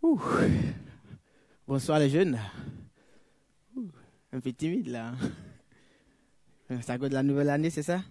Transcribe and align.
Ouh. 0.00 0.20
Bonsoir 1.66 1.98
les 1.98 2.08
jeunes. 2.08 2.38
Un 4.32 4.38
peu 4.38 4.52
timide 4.52 4.86
là. 4.86 5.12
C'est 6.68 6.90
à 6.90 6.98
cause 6.98 7.08
de 7.08 7.14
la 7.14 7.24
nouvelle 7.24 7.50
année, 7.50 7.70
c'est 7.70 7.82
ça? 7.82 8.02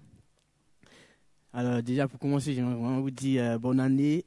Alors 1.53 1.81
déjà 1.81 2.07
pour 2.09 2.19
commencer, 2.19 2.53
j'aimerais 2.53 2.75
vraiment 2.75 2.99
vous 2.99 3.11
dire 3.11 3.43
euh, 3.43 3.57
bonne 3.57 3.79
année. 3.79 4.25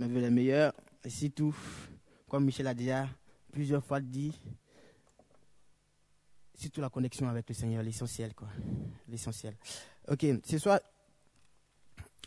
Vœux 0.00 0.20
les 0.20 0.30
meilleurs. 0.30 0.72
Et 1.04 1.10
surtout, 1.10 1.54
comme 2.28 2.44
Michel 2.44 2.66
a 2.66 2.74
déjà 2.74 3.08
plusieurs 3.52 3.84
fois 3.84 4.00
dit, 4.00 4.36
surtout 6.54 6.80
la 6.80 6.90
connexion 6.90 7.28
avec 7.28 7.48
le 7.48 7.54
Seigneur, 7.54 7.84
l'essentiel 7.84 8.34
quoi. 8.34 8.48
L'essentiel. 9.08 9.54
Ok, 10.08 10.26
ce 10.44 10.58
soir, 10.58 10.80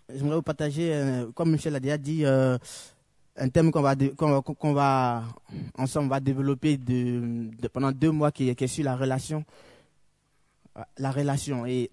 j'aimerais 0.09 0.37
vous 0.37 0.41
partager, 0.41 0.93
euh, 0.93 1.31
comme 1.33 1.51
Michel 1.51 1.75
a 1.75 1.79
déjà 1.81 1.97
dit, 1.97 2.25
euh, 2.25 2.57
un 3.37 3.49
thème 3.49 3.71
qu'on 3.71 3.81
va, 4.73 5.23
ensemble 5.77 6.09
va 6.09 6.19
développer 6.19 6.77
pendant 7.73 7.91
deux 7.91 8.11
mois 8.11 8.31
qui, 8.31 8.49
est- 8.49 8.67
sur 8.67 8.83
la 8.83 8.95
relation, 8.95 9.43
la 10.97 11.11
relation. 11.11 11.65
Et 11.65 11.89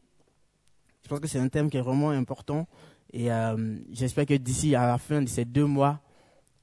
je 1.04 1.08
pense 1.08 1.20
que 1.20 1.26
c'est 1.28 1.38
un 1.38 1.48
thème 1.48 1.70
qui 1.70 1.76
est 1.76 1.80
vraiment 1.82 2.10
important. 2.10 2.66
Et 3.12 3.32
euh, 3.32 3.76
j'espère 3.92 4.26
que 4.26 4.34
d'ici 4.34 4.74
à 4.74 4.86
la 4.86 4.98
fin 4.98 5.22
de 5.22 5.28
ces 5.28 5.44
deux 5.44 5.64
mois, 5.64 6.00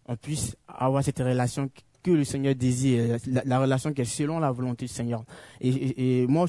on 0.08 0.16
puisse 0.16 0.56
avoir 0.68 1.04
cette 1.04 1.20
relation 1.20 1.70
que 2.04 2.12
le 2.12 2.24
Seigneur 2.24 2.54
désire, 2.54 3.18
la, 3.26 3.42
la 3.46 3.60
relation 3.60 3.92
qui 3.92 4.02
est 4.02 4.06
selon 4.06 4.38
la 4.40 4.52
volonté 4.52 4.86
du 4.86 4.94
Seigneur. 4.94 5.24
Et, 5.60 6.22
et- 6.22 6.28
moi, 6.28 6.46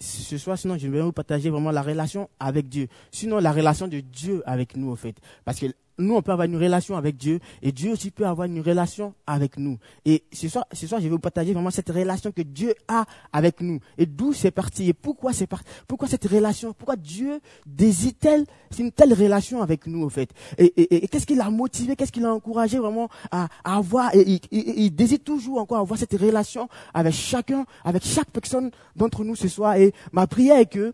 ce 0.00 0.38
soir, 0.38 0.56
sinon, 0.56 0.78
je 0.78 0.88
vais 0.88 1.02
vous 1.02 1.12
partager 1.12 1.50
vraiment 1.50 1.70
la 1.70 1.82
relation 1.82 2.30
avec 2.40 2.68
Dieu. 2.70 2.88
Sinon, 3.12 3.38
la 3.38 3.52
relation 3.52 3.88
de 3.88 4.00
Dieu 4.00 4.42
avec 4.46 4.74
nous, 4.74 4.90
en 4.92 4.96
fait. 4.96 5.16
Parce 5.44 5.58
que 5.60 5.66
nous, 5.98 6.14
on 6.14 6.22
peut 6.22 6.32
avoir 6.32 6.46
une 6.46 6.56
relation 6.56 6.96
avec 6.96 7.16
Dieu 7.16 7.40
et 7.62 7.72
Dieu 7.72 7.92
aussi 7.92 8.10
peut 8.10 8.26
avoir 8.26 8.46
une 8.46 8.60
relation 8.60 9.14
avec 9.26 9.56
nous. 9.56 9.78
Et 10.04 10.24
ce 10.32 10.48
soir, 10.48 10.66
ce 10.72 10.86
soir, 10.86 11.00
je 11.00 11.06
vais 11.06 11.10
vous 11.10 11.18
partager 11.18 11.52
vraiment 11.52 11.70
cette 11.70 11.88
relation 11.90 12.32
que 12.32 12.42
Dieu 12.42 12.74
a 12.88 13.04
avec 13.32 13.60
nous 13.60 13.78
et 13.96 14.06
d'où 14.06 14.32
c'est 14.32 14.50
parti 14.50 14.88
et 14.88 14.92
pourquoi 14.92 15.32
c'est 15.32 15.46
parti. 15.46 15.64
Pourquoi 15.88 16.08
cette 16.08 16.26
relation, 16.26 16.72
pourquoi 16.72 16.96
Dieu 16.96 17.40
désire 17.64 18.12
telle, 18.20 18.44
c'est 18.70 18.82
une 18.82 18.92
telle 18.92 19.14
relation 19.14 19.62
avec 19.62 19.86
nous, 19.86 20.04
en 20.04 20.10
fait. 20.10 20.30
Et, 20.58 20.66
et- 20.76 21.04
et- 21.04 21.08
qu'est-ce 21.08 21.26
qui 21.26 21.34
l'a 21.34 21.50
motivé, 21.50 21.96
qu'est-ce 21.96 22.12
qui 22.12 22.20
l'a 22.20 22.32
encouragé 22.34 22.78
vraiment 22.78 23.08
à, 23.30 23.48
à 23.64 23.76
avoir, 23.76 24.14
et, 24.14 24.40
il 24.50 24.90
désire 24.94 25.20
toujours 25.24 25.58
encore 25.60 25.78
avoir 25.78 25.98
cette 25.98 26.12
relation 26.18 26.68
avec 26.92 27.14
chacun, 27.14 27.64
avec 27.84 28.04
chaque 28.04 28.30
personne 28.30 28.70
d'entre 28.96 29.24
nous 29.24 29.36
ce 29.36 29.48
soir. 29.48 29.76
Et 29.76 29.92
ma 30.12 30.26
prière 30.26 30.58
est 30.58 30.66
que, 30.66 30.92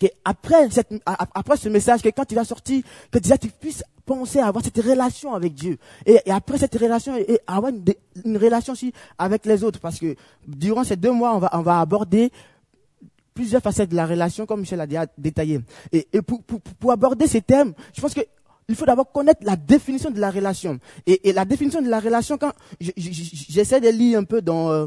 que 0.00 0.06
après, 0.24 0.70
cette, 0.70 0.90
a- 1.04 1.24
a- 1.24 1.28
après 1.34 1.56
ce 1.58 1.68
message, 1.68 2.00
que 2.02 2.08
quand 2.08 2.30
il 2.32 2.34
va 2.34 2.44
sortir, 2.44 2.82
que 3.10 3.18
déjà 3.18 3.36
tu 3.38 3.48
puisses 3.48 3.84
penser 4.06 4.38
à 4.40 4.46
avoir 4.46 4.64
cette 4.64 4.78
relation 4.78 5.34
avec 5.34 5.54
Dieu. 5.54 5.76
Et, 6.06 6.18
et 6.26 6.30
après 6.32 6.58
cette 6.58 6.74
relation, 6.74 7.16
et, 7.16 7.38
avoir 7.46 7.70
une, 7.70 7.84
une 8.24 8.36
relation 8.38 8.72
aussi 8.72 8.92
avec 9.18 9.44
les 9.46 9.62
autres. 9.62 9.78
Parce 9.78 9.98
que 10.00 10.16
durant 10.48 10.82
ces 10.84 10.96
deux 10.96 11.12
mois, 11.12 11.36
on 11.36 11.38
va, 11.38 11.50
on 11.52 11.62
va 11.62 11.80
aborder 11.80 12.30
plusieurs 13.34 13.62
facettes 13.62 13.90
de 13.90 13.96
la 13.96 14.06
relation, 14.06 14.46
comme 14.46 14.60
Michel 14.60 14.80
a 14.80 14.86
déjà 14.86 15.06
détaillé. 15.16 15.60
Et, 15.92 16.08
et 16.12 16.22
pour, 16.22 16.42
pour, 16.42 16.60
pour 16.60 16.90
aborder 16.92 17.26
ces 17.26 17.42
thèmes, 17.42 17.74
je 17.94 18.00
pense 18.00 18.14
que 18.14 18.20
il 18.68 18.76
faut 18.76 18.86
d'abord 18.86 19.10
connaître 19.10 19.40
la 19.44 19.56
définition 19.56 20.10
de 20.10 20.20
la 20.20 20.30
relation. 20.30 20.78
Et, 21.06 21.32
la 21.32 21.44
définition 21.44 21.82
de 21.82 21.88
la 21.88 21.98
relation, 22.00 22.38
quand 22.38 22.52
je- 22.80 22.90
je- 22.96 23.10
je- 23.12 23.44
j'essaie 23.48 23.80
de 23.80 23.88
lire 23.88 24.18
un 24.18 24.24
peu 24.24 24.40
dans... 24.40 24.70
euh, 24.70 24.86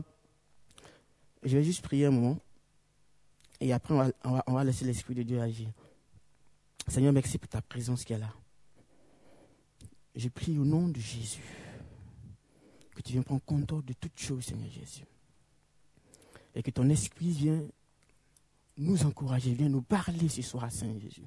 je 1.44 1.58
vais 1.58 1.64
juste 1.64 1.82
prier 1.82 2.06
un 2.06 2.12
moment. 2.12 2.38
Et 3.64 3.72
après, 3.72 3.94
on 4.26 4.54
va, 4.54 4.64
laisser 4.66 4.84
l'Esprit 4.84 5.16
de 5.16 5.24
Dieu 5.24 5.40
agir. 5.40 5.70
Seigneur, 6.86 7.14
merci 7.14 7.38
pour 7.38 7.48
ta 7.48 7.62
présence 7.62 8.04
qui 8.04 8.12
est 8.12 8.18
là. 8.18 8.34
Je 10.18 10.28
prie 10.28 10.60
au 10.60 10.66
nom 10.66 10.90
de 10.90 11.00
Jésus 11.00 11.42
que 12.94 13.02
tu 13.02 13.14
viennes 13.14 13.24
prendre 13.24 13.42
contrôle 13.46 13.86
de 13.86 13.94
toutes 13.94 14.20
choses, 14.20 14.44
Seigneur 14.44 14.70
Jésus. 14.70 15.06
Et 16.54 16.62
que 16.62 16.72
ton 16.72 16.90
esprit 16.90 17.32
vienne 17.32 17.70
nous 18.76 19.06
encourager, 19.06 19.54
vienne 19.54 19.72
nous 19.72 19.82
parler 19.82 20.28
ce 20.28 20.42
soir, 20.42 20.70
Seigneur 20.70 21.00
Jésus. 21.00 21.26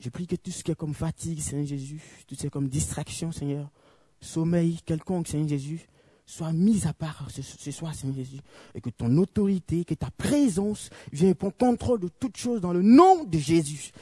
Je 0.00 0.08
prie 0.08 0.26
que 0.26 0.34
tout 0.34 0.50
ce 0.50 0.64
qui 0.64 0.72
est 0.72 0.74
comme 0.74 0.92
fatigue, 0.92 1.38
Seigneur 1.38 1.66
Jésus, 1.66 2.02
tout 2.26 2.34
ce 2.34 2.40
qui 2.40 2.46
est 2.48 2.50
comme 2.50 2.68
distraction, 2.68 3.30
Seigneur, 3.30 3.70
sommeil 4.20 4.80
quelconque, 4.84 5.28
Seigneur 5.28 5.50
Jésus, 5.50 5.86
soit 6.26 6.52
mis 6.52 6.86
à 6.86 6.92
part 6.92 7.28
ce, 7.30 7.70
soir, 7.70 7.94
Seigneur 7.94 8.16
Jésus. 8.16 8.40
Et 8.74 8.80
que 8.80 8.90
ton 8.90 9.16
autorité, 9.18 9.84
que 9.84 9.94
ta 9.94 10.10
présence 10.10 10.90
vienne 11.12 11.34
prendre 11.34 11.56
contrôle 11.56 12.00
de 12.00 12.08
toutes 12.08 12.36
choses 12.36 12.60
dans 12.60 12.72
le 12.72 12.82
nom 12.82 13.24
de 13.24 13.38
Jésus. 13.38 13.92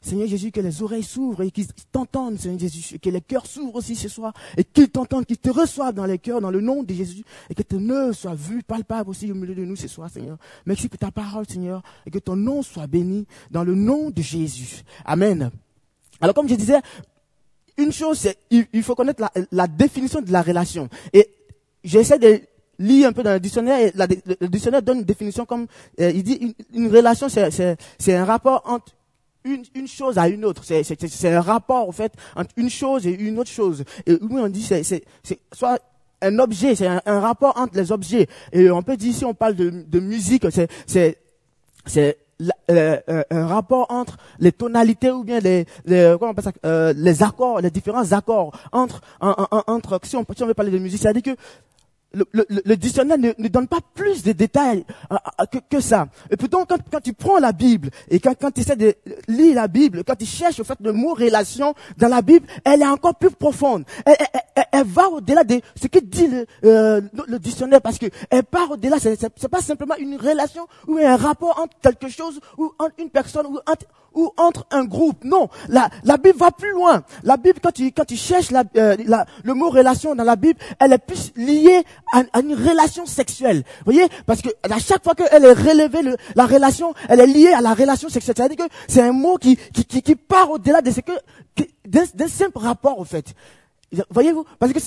Seigneur 0.00 0.28
Jésus, 0.28 0.52
que 0.52 0.60
les 0.60 0.82
oreilles 0.82 1.02
s'ouvrent 1.02 1.42
et 1.42 1.50
qu'ils 1.50 1.66
t'entendent, 1.90 2.38
Seigneur 2.38 2.60
Jésus, 2.60 2.94
et 2.94 2.98
que 2.98 3.10
les 3.10 3.20
cœurs 3.20 3.46
s'ouvrent 3.46 3.76
aussi 3.76 3.96
ce 3.96 4.08
soir, 4.08 4.32
et 4.56 4.62
qu'ils 4.62 4.88
t'entendent, 4.88 5.26
qu'ils 5.26 5.38
te 5.38 5.50
reçoivent 5.50 5.94
dans 5.94 6.06
les 6.06 6.18
cœurs, 6.18 6.40
dans 6.40 6.50
le 6.50 6.60
nom 6.60 6.82
de 6.82 6.94
Jésus, 6.94 7.24
et 7.50 7.54
que 7.54 7.62
ton 7.62 7.88
œuvre 7.90 8.14
soit 8.14 8.34
vue, 8.34 8.62
palpable 8.62 9.10
aussi 9.10 9.30
au 9.32 9.34
milieu 9.34 9.54
de 9.54 9.64
nous 9.64 9.74
ce 9.74 9.88
soir, 9.88 10.08
Seigneur. 10.08 10.38
Merci 10.64 10.88
pour 10.88 10.98
ta 10.98 11.10
parole, 11.10 11.46
Seigneur, 11.48 11.82
et 12.06 12.10
que 12.10 12.20
ton 12.20 12.36
nom 12.36 12.62
soit 12.62 12.86
béni 12.86 13.26
dans 13.50 13.64
le 13.64 13.74
nom 13.74 14.10
de 14.10 14.22
Jésus. 14.22 14.84
Amen. 15.04 15.50
Alors, 16.20 16.34
comme 16.34 16.48
je 16.48 16.54
disais, 16.54 16.80
une 17.76 17.92
chose, 17.92 18.18
c'est, 18.18 18.38
il 18.50 18.82
faut 18.82 18.94
connaître 18.94 19.20
la, 19.20 19.32
la 19.50 19.66
définition 19.66 20.22
de 20.22 20.30
la 20.30 20.42
relation. 20.42 20.88
Et 21.12 21.28
j'essaie 21.84 22.18
de 22.18 22.40
lire 22.78 23.08
un 23.08 23.12
peu 23.12 23.22
dans 23.22 23.32
le 23.32 23.40
dictionnaire, 23.40 23.80
et 23.80 23.92
le, 23.94 24.48
dictionnaire 24.48 24.82
donne 24.82 24.98
une 24.98 25.04
définition 25.04 25.46
comme, 25.46 25.66
euh, 26.00 26.10
il 26.14 26.22
dit, 26.22 26.54
une, 26.74 26.88
relation, 26.88 27.28
c'est, 27.28 28.14
un 28.14 28.24
rapport 28.24 28.62
entre 28.66 28.92
une, 29.44 29.64
une 29.74 29.88
chose 29.88 30.18
à 30.18 30.28
une 30.28 30.44
autre. 30.44 30.62
C'est, 30.64 31.24
un 31.26 31.40
rapport, 31.40 31.88
en 31.88 31.92
fait, 31.92 32.12
entre 32.34 32.50
une 32.56 32.70
chose 32.70 33.06
et 33.06 33.12
une 33.12 33.38
autre 33.38 33.50
chose. 33.50 33.84
Et 34.06 34.12
oui, 34.12 34.40
on 34.40 34.48
dit, 34.48 34.62
c'est, 34.62 35.04
soit 35.52 35.78
un 36.20 36.38
objet, 36.38 36.74
c'est 36.74 36.88
un, 36.88 37.20
rapport 37.20 37.56
entre 37.56 37.76
les 37.76 37.92
objets. 37.92 38.26
Et 38.52 38.70
on 38.70 38.82
peut 38.82 38.96
dire, 38.96 39.14
si 39.14 39.24
on 39.24 39.34
parle 39.34 39.54
de, 39.54 39.70
de 39.70 40.00
musique, 40.00 40.44
c'est, 40.50 41.18
c'est 41.86 42.18
euh, 42.70 42.98
euh, 43.08 43.22
un 43.30 43.46
rapport 43.46 43.86
entre 43.90 44.16
les 44.38 44.52
tonalités 44.52 45.10
ou 45.10 45.24
bien 45.24 45.40
les, 45.40 45.66
les 45.84 46.14
comment 46.18 46.32
on 46.36 46.42
ça, 46.42 46.52
euh, 46.64 46.92
les 46.96 47.22
accords, 47.22 47.60
les 47.60 47.70
différents 47.70 48.12
accords 48.12 48.52
entre, 48.72 49.00
en- 49.20 49.46
en- 49.50 49.62
entre 49.66 49.98
si 50.02 50.16
on, 50.16 50.24
si 50.34 50.42
on 50.42 50.46
veut 50.46 50.54
parler 50.54 50.70
de 50.70 50.78
musique, 50.78 51.00
c'est-à-dire 51.00 51.22
que 51.22 51.40
le, 52.16 52.46
le, 52.48 52.62
le 52.64 52.76
dictionnaire 52.76 53.18
ne, 53.18 53.32
ne 53.36 53.48
donne 53.48 53.68
pas 53.68 53.78
plus 53.94 54.22
de 54.22 54.32
détails 54.32 54.84
euh, 55.12 55.16
euh, 55.40 55.44
que, 55.46 55.58
que 55.70 55.80
ça. 55.80 56.08
Et 56.30 56.36
pourtant, 56.36 56.64
quand, 56.68 56.78
quand 56.90 57.00
tu 57.00 57.12
prends 57.12 57.38
la 57.38 57.52
Bible 57.52 57.90
et 58.08 58.18
quand, 58.20 58.34
quand 58.40 58.50
tu 58.50 58.62
essaies 58.62 58.76
de 58.76 58.94
lire 59.28 59.54
la 59.56 59.68
Bible, 59.68 60.02
quand 60.04 60.16
tu 60.16 60.26
cherches 60.26 60.58
au 60.60 60.64
fait 60.64 60.78
le 60.80 60.92
mot 60.92 61.14
relation 61.14 61.74
dans 61.98 62.08
la 62.08 62.22
Bible, 62.22 62.46
elle 62.64 62.82
est 62.82 62.86
encore 62.86 63.14
plus 63.16 63.30
profonde. 63.30 63.84
Elle, 64.04 64.16
elle- 64.18 64.40
elle- 64.56 64.64
elle 64.72 64.86
va 64.86 65.08
au-delà 65.08 65.44
de 65.44 65.60
ce 65.80 65.86
que 65.88 65.98
dit 65.98 66.26
le, 66.28 66.46
euh, 66.64 67.00
le 67.28 67.38
dictionnaire 67.38 67.80
parce 67.82 67.98
que 67.98 68.06
elle 68.30 68.44
part 68.44 68.70
au-delà. 68.70 68.98
C'est, 68.98 69.18
c'est, 69.20 69.30
c'est 69.36 69.48
pas 69.48 69.60
simplement 69.60 69.96
une 69.96 70.16
relation 70.16 70.66
ou 70.88 70.96
un 70.98 71.16
rapport 71.16 71.58
entre 71.60 71.76
quelque 71.82 72.08
chose 72.08 72.40
ou 72.56 72.72
entre 72.78 72.94
une 72.98 73.10
personne 73.10 73.46
ou 73.46 73.58
entre 73.66 73.86
ou 74.16 74.32
entre 74.36 74.66
un 74.72 74.84
groupe. 74.84 75.22
Non, 75.22 75.48
la, 75.68 75.88
la 76.02 76.16
Bible 76.16 76.38
va 76.38 76.50
plus 76.50 76.72
loin. 76.72 77.04
La 77.22 77.36
Bible, 77.36 77.60
quand 77.62 77.70
tu, 77.72 77.92
quand 77.92 78.04
tu 78.04 78.16
cherches 78.16 78.50
la, 78.50 78.64
euh, 78.76 78.96
la- 79.06 79.26
le 79.44 79.54
mot 79.54 79.70
relation 79.70 80.14
dans 80.16 80.24
la 80.24 80.34
Bible, 80.36 80.58
elle 80.80 80.92
est 80.92 80.98
plus 80.98 81.32
liée 81.36 81.84
à, 82.12 82.22
à 82.32 82.40
une 82.40 82.54
relation 82.54 83.06
sexuelle. 83.06 83.62
Vous 83.84 83.92
voyez? 83.92 84.08
Parce 84.26 84.42
que 84.42 84.48
à 84.68 84.78
chaque 84.80 85.04
fois 85.04 85.14
qu'elle 85.14 85.44
est 85.44 85.52
relevée, 85.52 86.02
le- 86.02 86.16
la 86.34 86.46
relation, 86.46 86.94
elle 87.08 87.20
est 87.20 87.26
liée 87.26 87.52
à 87.52 87.60
la 87.60 87.74
relation 87.74 88.08
sexuelle. 88.08 88.34
C'est-à-dire 88.36 88.66
que 88.66 88.72
c'est 88.88 89.02
un 89.02 89.12
mot 89.12 89.36
qui, 89.36 89.56
qui, 89.56 89.84
qui, 89.84 90.02
qui 90.02 90.16
part 90.16 90.50
au-delà 90.50 90.80
de 90.80 90.90
ce 90.90 91.00
que, 91.00 91.12
d'un 91.86 92.28
simple 92.28 92.58
rapport, 92.58 92.98
en 93.00 93.04
fait. 93.04 93.34
Voyez-vous 94.10 94.44
Parce 94.58 94.72
que 94.72 94.78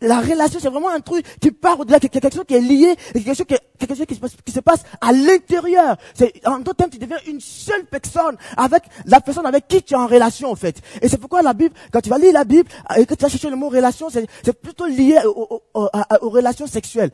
la 0.00 0.20
relation, 0.20 0.58
c'est 0.60 0.68
vraiment 0.70 0.88
un 0.88 1.00
truc 1.00 1.24
qui 1.40 1.50
part 1.50 1.78
au-delà, 1.80 2.00
qui- 2.00 2.08
quelque 2.08 2.32
chose 2.34 2.44
qui 2.48 2.54
est 2.54 2.60
lié, 2.60 2.96
quelque 3.12 3.34
chose 3.34 3.46
qui, 3.46 3.54
quelque 3.78 3.94
chose 3.94 4.06
qui, 4.44 4.52
se 4.52 4.60
passe, 4.60 4.82
à 5.00 5.12
l'intérieur. 5.12 5.96
C'est 6.14 6.32
En 6.46 6.58
d'autres 6.58 6.76
termes, 6.76 6.90
tu 6.90 6.98
deviens 6.98 7.18
une 7.26 7.40
seule 7.40 7.84
personne 7.84 8.36
avec 8.56 8.84
la 9.04 9.20
personne 9.20 9.44
avec 9.46 9.68
qui 9.68 9.82
tu 9.82 9.92
es 9.94 9.96
en 9.96 10.06
relation, 10.06 10.50
en 10.50 10.56
fait. 10.56 10.80
Et 11.02 11.08
c'est 11.08 11.18
pourquoi 11.18 11.42
la 11.42 11.52
Bible, 11.52 11.74
quand 11.92 12.00
tu 12.00 12.08
vas 12.08 12.18
lire 12.18 12.32
la 12.32 12.44
Bible, 12.44 12.68
et 12.96 13.04
que 13.04 13.14
tu 13.14 13.22
vas 13.22 13.28
chercher 13.28 13.50
le 13.50 13.56
mot 13.56 13.68
relation, 13.68 14.08
c'est 14.10 14.26
c'est 14.42 14.58
plutôt 14.58 14.86
lié 14.86 15.18
au- 15.26 15.60
au- 15.74 15.88
aux 16.22 16.30
relations 16.30 16.66
sexuelles. 16.66 17.10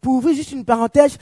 Pour 0.00 0.14
ouvrir 0.14 0.34
juste 0.34 0.52
une 0.52 0.64
parenthèse, 0.64 1.18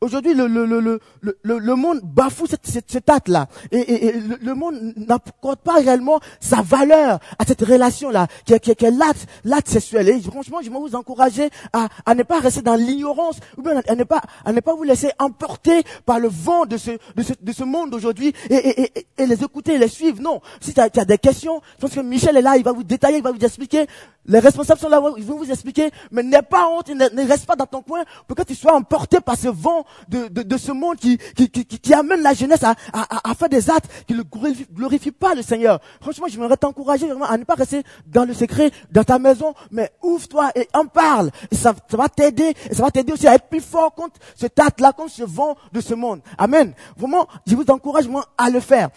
aujourd'hui, 0.00 0.32
le, 0.34 0.46
le, 0.46 0.64
le, 0.64 0.80
le, 1.20 1.58
le, 1.58 1.74
monde 1.74 2.00
bafoue 2.02 2.46
cette, 2.46 2.66
cette, 2.66 2.90
cet 2.90 3.08
acte-là. 3.10 3.48
Et, 3.70 3.78
et- 3.78 4.06
et 4.06 4.12
le, 4.20 4.54
monde 4.54 4.94
n'accorde 4.96 5.58
pas 5.60 5.74
réellement 5.74 6.20
sa 6.40 6.62
valeur 6.62 7.18
à 7.38 7.44
cette 7.46 7.60
relation-là, 7.62 8.26
qui, 8.46 8.58
qui, 8.60 8.74
que 8.78 8.86
l'acte, 8.86 9.26
l'acte 9.44 9.68
sexuel. 9.68 10.08
Et 10.08 10.20
franchement, 10.20 10.58
je 10.62 10.70
vais 10.70 10.78
vous 10.78 10.94
encourager 10.94 11.50
à, 11.72 11.88
à 12.06 12.14
ne 12.14 12.22
pas 12.22 12.40
rester 12.40 12.62
dans 12.62 12.76
l'ignorance, 12.76 13.38
ou 13.56 13.62
bien 13.62 13.80
à 13.86 13.94
ne 13.94 14.04
pas, 14.04 14.22
à 14.44 14.52
ne 14.52 14.60
pas 14.60 14.74
vous 14.74 14.84
laisser 14.84 15.10
emporter 15.18 15.82
par 16.06 16.18
le 16.18 16.28
vent 16.28 16.64
de 16.64 16.76
ce, 16.76 16.92
de 17.16 17.22
ce, 17.22 17.32
de 17.40 17.52
ce 17.52 17.64
monde 17.64 17.90
d'aujourd'hui 17.90 18.32
et, 18.48 18.54
et, 18.54 18.82
et, 18.82 19.06
et, 19.18 19.26
les 19.26 19.42
écouter, 19.42 19.76
les 19.78 19.88
suivre. 19.88 20.20
Non. 20.22 20.40
Si 20.60 20.72
tu 20.72 20.80
as, 20.80 20.88
des 20.88 21.18
questions, 21.18 21.60
je 21.76 21.82
pense 21.82 21.94
que 21.94 22.00
Michel 22.00 22.36
est 22.36 22.42
là, 22.42 22.56
il 22.56 22.64
va 22.64 22.72
vous 22.72 22.84
détailler, 22.84 23.18
il 23.18 23.22
va 23.22 23.32
vous 23.32 23.44
expliquer. 23.44 23.86
Les 24.26 24.40
responsables 24.40 24.78
sont 24.80 24.88
là, 24.88 25.00
ils 25.16 25.24
vont 25.24 25.36
vous 25.36 25.50
expliquer. 25.50 25.90
Mais 26.10 26.22
n'aie 26.22 26.42
pas 26.42 26.68
honte, 26.68 26.88
ne, 26.88 27.26
reste 27.26 27.46
pas 27.46 27.56
dans 27.56 27.66
ton 27.66 27.82
coin 27.82 28.04
pour 28.26 28.36
que 28.36 28.42
tu 28.42 28.54
sois 28.54 28.74
emporté 28.74 29.20
par 29.20 29.36
ce 29.36 29.48
vent 29.48 29.84
de, 30.08 30.28
de, 30.28 30.42
de 30.42 30.56
ce 30.56 30.72
monde 30.72 30.96
qui, 30.96 31.18
qui, 31.34 31.50
qui, 31.50 31.64
qui, 31.64 31.94
amène 31.94 32.22
la 32.22 32.34
jeunesse 32.34 32.62
à, 32.62 32.74
à, 32.92 33.30
à 33.30 33.34
faire 33.34 33.48
des 33.48 33.70
actes 33.70 33.90
qui 34.06 34.14
ne 34.14 34.22
glorifient, 34.22 34.66
glorifient 34.72 35.12
pas 35.12 35.34
le 35.34 35.42
Seigneur. 35.42 35.80
Franchement, 36.00 36.26
je 36.28 36.38
voudrais 36.38 36.56
t'encourager 36.56 37.06
vraiment 37.06 37.24
à 37.24 37.36
ne 37.38 37.44
pas 37.44 37.54
rester 37.54 37.82
dans 38.06 38.24
le 38.24 38.34
secret, 38.34 38.67
dans 38.90 39.04
ta 39.04 39.18
maison, 39.18 39.54
mais 39.70 39.90
ouvre-toi 40.02 40.50
et 40.54 40.68
en 40.74 40.86
parle. 40.86 41.30
Ça, 41.52 41.74
va 41.90 42.08
t'aider, 42.08 42.54
ça 42.72 42.82
va 42.82 42.90
t'aider 42.90 43.12
aussi 43.12 43.26
à 43.26 43.34
être 43.34 43.48
plus 43.48 43.60
fort 43.60 43.94
contre 43.94 44.18
ce 44.34 44.46
acte-là, 44.46 44.92
contre 44.92 45.12
ce 45.12 45.24
vent 45.24 45.56
de 45.72 45.80
ce 45.80 45.94
monde. 45.94 46.20
Amen. 46.36 46.72
Vraiment, 46.96 47.26
je 47.46 47.54
vous 47.54 47.64
encourage 47.68 48.08
moi 48.08 48.26
à 48.36 48.50
le 48.50 48.60
faire. 48.60 48.90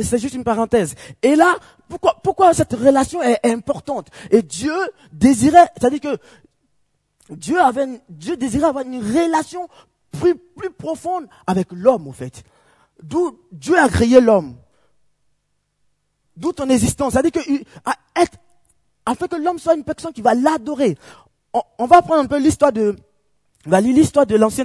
C'est 0.00 0.18
juste 0.18 0.34
une 0.34 0.44
parenthèse. 0.44 0.94
Et 1.22 1.36
là, 1.36 1.54
pourquoi, 2.22 2.54
cette 2.54 2.72
relation 2.72 3.22
est 3.22 3.44
importante? 3.44 4.08
Et 4.30 4.42
Dieu 4.42 4.74
désirait, 5.12 5.68
c'est-à-dire 5.76 6.00
que 6.00 6.16
Dieu 7.28 8.36
désirait 8.36 8.68
avoir 8.68 8.84
une 8.84 9.00
relation 9.00 9.68
plus, 10.10 10.34
plus 10.34 10.70
profonde 10.70 11.26
avec 11.46 11.68
l'homme, 11.72 12.08
en 12.08 12.12
fait. 12.12 12.42
D'où 13.02 13.38
Dieu 13.50 13.78
a 13.78 13.88
créé 13.88 14.20
l'homme. 14.20 14.56
D'où 16.36 16.52
ton 16.52 16.68
existence. 16.68 17.12
C'est-à-dire 17.12 17.32
que, 17.32 17.40
être, 18.20 18.38
afin 19.06 19.26
que 19.26 19.36
l'homme 19.36 19.58
soit 19.58 19.74
une 19.74 19.84
personne 19.84 20.12
qui 20.12 20.22
va 20.22 20.34
l'adorer. 20.34 20.96
On, 21.78 21.86
va 21.86 22.00
prendre 22.00 22.22
un 22.22 22.26
peu 22.26 22.38
l'histoire 22.38 22.72
de, 22.72 22.96
on 23.66 23.70
va 23.70 23.80
lire 23.82 23.94
l'histoire 23.94 24.26
de 24.26 24.36
l'ancien, 24.36 24.64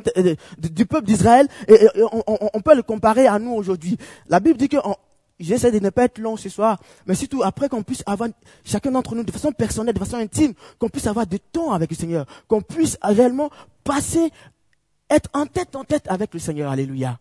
du 0.58 0.86
peuple 0.86 1.06
d'Israël 1.06 1.48
et, 1.68 1.78
on, 1.98 2.24
on, 2.54 2.62
peut 2.62 2.76
le 2.76 2.84
comparer 2.84 3.28
à 3.28 3.40
nous 3.40 3.52
aujourd'hui. 3.52 3.98
La 4.30 4.40
Bible 4.40 4.58
dit 4.58 4.70
que 4.70 4.78
j'essaie 5.40 5.72
de 5.72 5.80
ne 5.80 5.90
pas 5.90 6.06
être 6.06 6.18
long 6.20 6.38
ce 6.38 6.48
soir, 6.50 6.80
mais 7.06 7.16
surtout 7.16 7.44
après 7.44 7.68
qu'on 7.68 7.84
puisse 7.84 8.04
avoir, 8.06 8.30
chacun 8.64 8.92
d'entre 8.92 9.16
nous, 9.16 9.24
de 9.24 9.32
façon 9.32 9.52
personnelle, 9.52 9.94
de 9.94 10.00
façon 10.00 10.18
intime, 10.18 10.54
qu'on 10.80 10.90
puisse 10.90 11.08
avoir 11.08 11.28
du 11.28 11.40
temps 11.40 11.74
avec 11.74 11.90
le 11.90 11.96
Seigneur, 11.96 12.26
qu'on 12.48 12.62
puisse 12.62 12.98
réellement 13.02 13.50
passer, 13.84 14.32
être 15.10 15.30
en 15.34 15.46
tête 15.46 15.76
en 15.76 15.84
tête 15.84 16.08
avec 16.08 16.34
le 16.34 16.40
Seigneur. 16.40 16.72
Alléluia. 16.72 17.20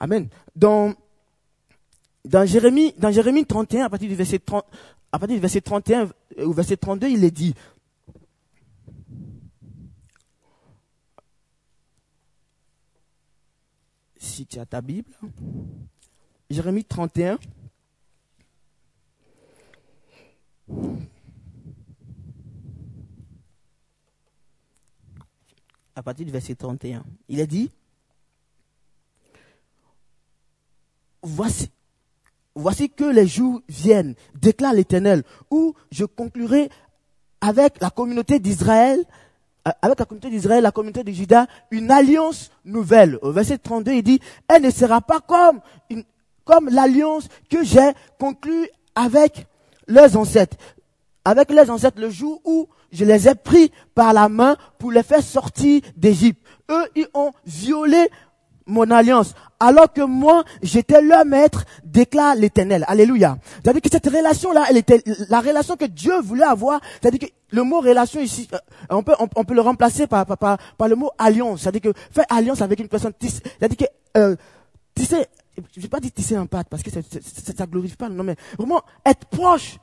Amen. 0.00 0.28
Dans, 0.54 0.94
dans 2.28 2.44
Jérémie, 2.44 2.92
dans 2.98 3.10
Jérémie 3.10 3.46
31, 3.46 3.86
à 3.86 3.88
partir 3.88 4.08
du 4.08 4.14
verset 4.14 4.38
30, 4.38 4.64
à 5.10 5.18
partir 5.18 5.36
du 5.36 5.40
verset 5.40 5.62
31 5.62 6.10
ou 6.44 6.52
verset 6.52 6.76
32, 6.76 7.08
il 7.08 7.24
est 7.24 7.30
dit, 7.30 7.54
si 14.18 14.44
tu 14.44 14.58
as 14.58 14.66
ta 14.66 14.82
Bible, 14.82 15.10
Jérémie 16.50 16.84
31. 16.84 17.38
À 25.96 26.02
partir 26.02 26.26
du 26.26 26.30
verset 26.30 26.54
31, 26.54 27.04
il 27.30 27.40
a 27.40 27.46
dit, 27.46 27.70
voici, 31.22 31.70
voici 32.60 32.90
que 32.90 33.04
les 33.04 33.26
jours 33.26 33.60
viennent, 33.68 34.14
déclare 34.34 34.74
l'Éternel, 34.74 35.22
où 35.50 35.74
je 35.90 36.04
conclurai 36.04 36.68
avec 37.40 37.80
la 37.80 37.90
communauté 37.90 38.38
d'Israël 38.38 39.04
euh, 39.68 39.72
avec 39.82 39.98
la 39.98 40.04
communauté 40.04 40.30
d'Israël, 40.30 40.62
la 40.62 40.70
communauté 40.70 41.04
de 41.04 41.12
Juda, 41.12 41.46
une 41.70 41.90
alliance 41.90 42.50
nouvelle. 42.64 43.18
Au 43.22 43.32
verset 43.32 43.58
32, 43.58 43.92
il 43.92 44.02
dit, 44.02 44.20
elle 44.48 44.62
ne 44.62 44.70
sera 44.70 45.00
pas 45.00 45.20
comme, 45.20 45.60
comme 46.44 46.68
l'alliance 46.68 47.28
que 47.50 47.64
j'ai 47.64 47.92
conclue 48.18 48.68
avec 48.94 49.46
leurs 49.86 50.16
ancêtres. 50.16 50.56
Avec 51.24 51.50
leurs 51.50 51.70
ancêtres 51.70 52.00
le 52.00 52.08
jour 52.08 52.40
où 52.44 52.68
je 52.92 53.04
les 53.04 53.28
ai 53.28 53.34
pris 53.34 53.70
par 53.94 54.12
la 54.12 54.28
main 54.28 54.56
pour 54.78 54.92
les 54.92 55.02
faire 55.02 55.22
sortir 55.22 55.82
d'Égypte. 55.96 56.40
Eux, 56.70 56.86
ils 56.94 57.08
ont 57.12 57.32
violé 57.44 58.08
mon 58.68 58.90
alliance. 58.90 59.34
Alors 59.58 59.92
que 59.92 60.02
moi, 60.02 60.44
j'étais 60.62 61.02
leur 61.02 61.24
maître, 61.24 61.64
déclare 61.82 62.36
l'éternel. 62.36 62.84
Alléluia. 62.86 63.38
C'est-à-dire 63.56 63.82
que 63.82 63.88
cette 63.90 64.06
relation-là, 64.06 64.66
elle 64.70 64.76
était 64.76 65.02
la 65.28 65.40
relation 65.40 65.76
que 65.76 65.86
Dieu 65.86 66.20
voulait 66.20 66.44
avoir. 66.44 66.80
C'est-à-dire 67.00 67.28
que 67.28 67.34
le 67.50 67.64
mot 67.64 67.80
relation 67.80 68.20
ici, 68.20 68.48
euh, 68.52 68.58
on 68.90 69.02
peut, 69.02 69.14
on, 69.18 69.44
peut 69.44 69.54
le 69.54 69.62
remplacer 69.62 70.06
par, 70.06 70.24
par, 70.26 70.58
le 70.88 70.94
mot 70.94 71.10
alliance. 71.18 71.62
C'est-à-dire 71.62 71.80
que 71.80 71.92
faire 72.12 72.26
alliance 72.28 72.62
avec 72.62 72.78
une 72.78 72.88
personne, 72.88 73.12
c'est-à-dire 73.20 73.76
que, 73.76 74.18
euh, 74.20 74.36
tisser, 74.94 75.26
je 75.74 75.80
vais 75.80 75.88
pas 75.88 75.98
dire 76.00 76.12
tisser 76.12 76.36
un 76.36 76.46
pâte 76.46 76.68
parce 76.70 76.82
que 76.82 76.90
ça, 76.90 77.00
ça, 77.02 77.52
ça 77.56 77.66
glorifie 77.66 77.96
pas, 77.96 78.08
non 78.08 78.22
mais 78.22 78.36
vraiment 78.56 78.82
être 79.04 79.26
proche 79.26 79.78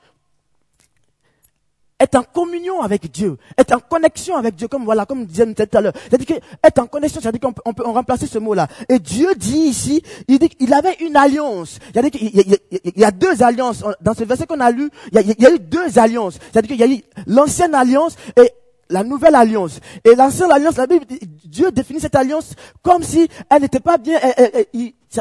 être 1.99 2.15
en 2.15 2.23
communion 2.23 2.81
avec 2.81 3.09
Dieu, 3.09 3.37
être 3.57 3.73
en 3.73 3.79
connexion 3.79 4.35
avec 4.35 4.55
Dieu, 4.55 4.67
comme 4.67 4.83
voilà, 4.83 5.05
comme 5.05 5.25
disait 5.25 5.45
tout 5.53 5.77
à 5.77 5.81
l'heure. 5.81 5.93
C'est-à-dire 6.09 6.27
que 6.27 6.33
être 6.63 6.79
en 6.79 6.87
connexion, 6.87 7.21
c'est-à-dire 7.21 7.39
qu'on 7.39 7.53
peut, 7.53 7.61
on 7.65 7.73
peut 7.73 7.85
remplacer 7.85 8.27
ce 8.27 8.37
mot-là. 8.37 8.67
Et 8.89 8.99
Dieu 8.99 9.33
dit 9.35 9.59
ici, 9.59 10.03
il 10.27 10.39
dit 10.39 10.49
qu'il 10.49 10.73
avait 10.73 10.95
une 10.99 11.15
alliance. 11.15 11.79
C'est-à-dire 11.93 12.11
qu'il 12.11 12.27
y, 12.27 12.57
il 12.83 12.99
y, 12.99 13.05
a 13.05 13.11
deux 13.11 13.41
alliances. 13.41 13.83
Dans 14.01 14.13
ce 14.13 14.23
verset 14.25 14.45
qu'on 14.45 14.59
a 14.59 14.71
lu, 14.71 14.89
il 15.11 15.15
y 15.15 15.19
a, 15.19 15.21
il 15.21 15.41
y 15.41 15.45
a 15.45 15.53
eu 15.53 15.59
deux 15.59 15.97
alliances. 15.97 16.37
C'est-à-dire 16.51 16.75
qu'il 16.75 16.79
y 16.79 16.83
a 16.83 16.93
eu 16.93 17.01
l'ancienne 17.27 17.73
alliance 17.73 18.15
et 18.35 18.51
la 18.89 19.03
nouvelle 19.03 19.35
alliance. 19.35 19.79
Et 20.03 20.15
l'ancienne 20.15 20.51
alliance, 20.51 20.75
la 20.75 20.87
Bible, 20.87 21.05
Dieu 21.45 21.71
définit 21.71 22.01
cette 22.01 22.15
alliance 22.15 22.53
comme 22.81 23.03
si 23.03 23.27
elle 23.49 23.61
n'était 23.61 23.79
pas 23.79 23.97
bien. 23.97 24.19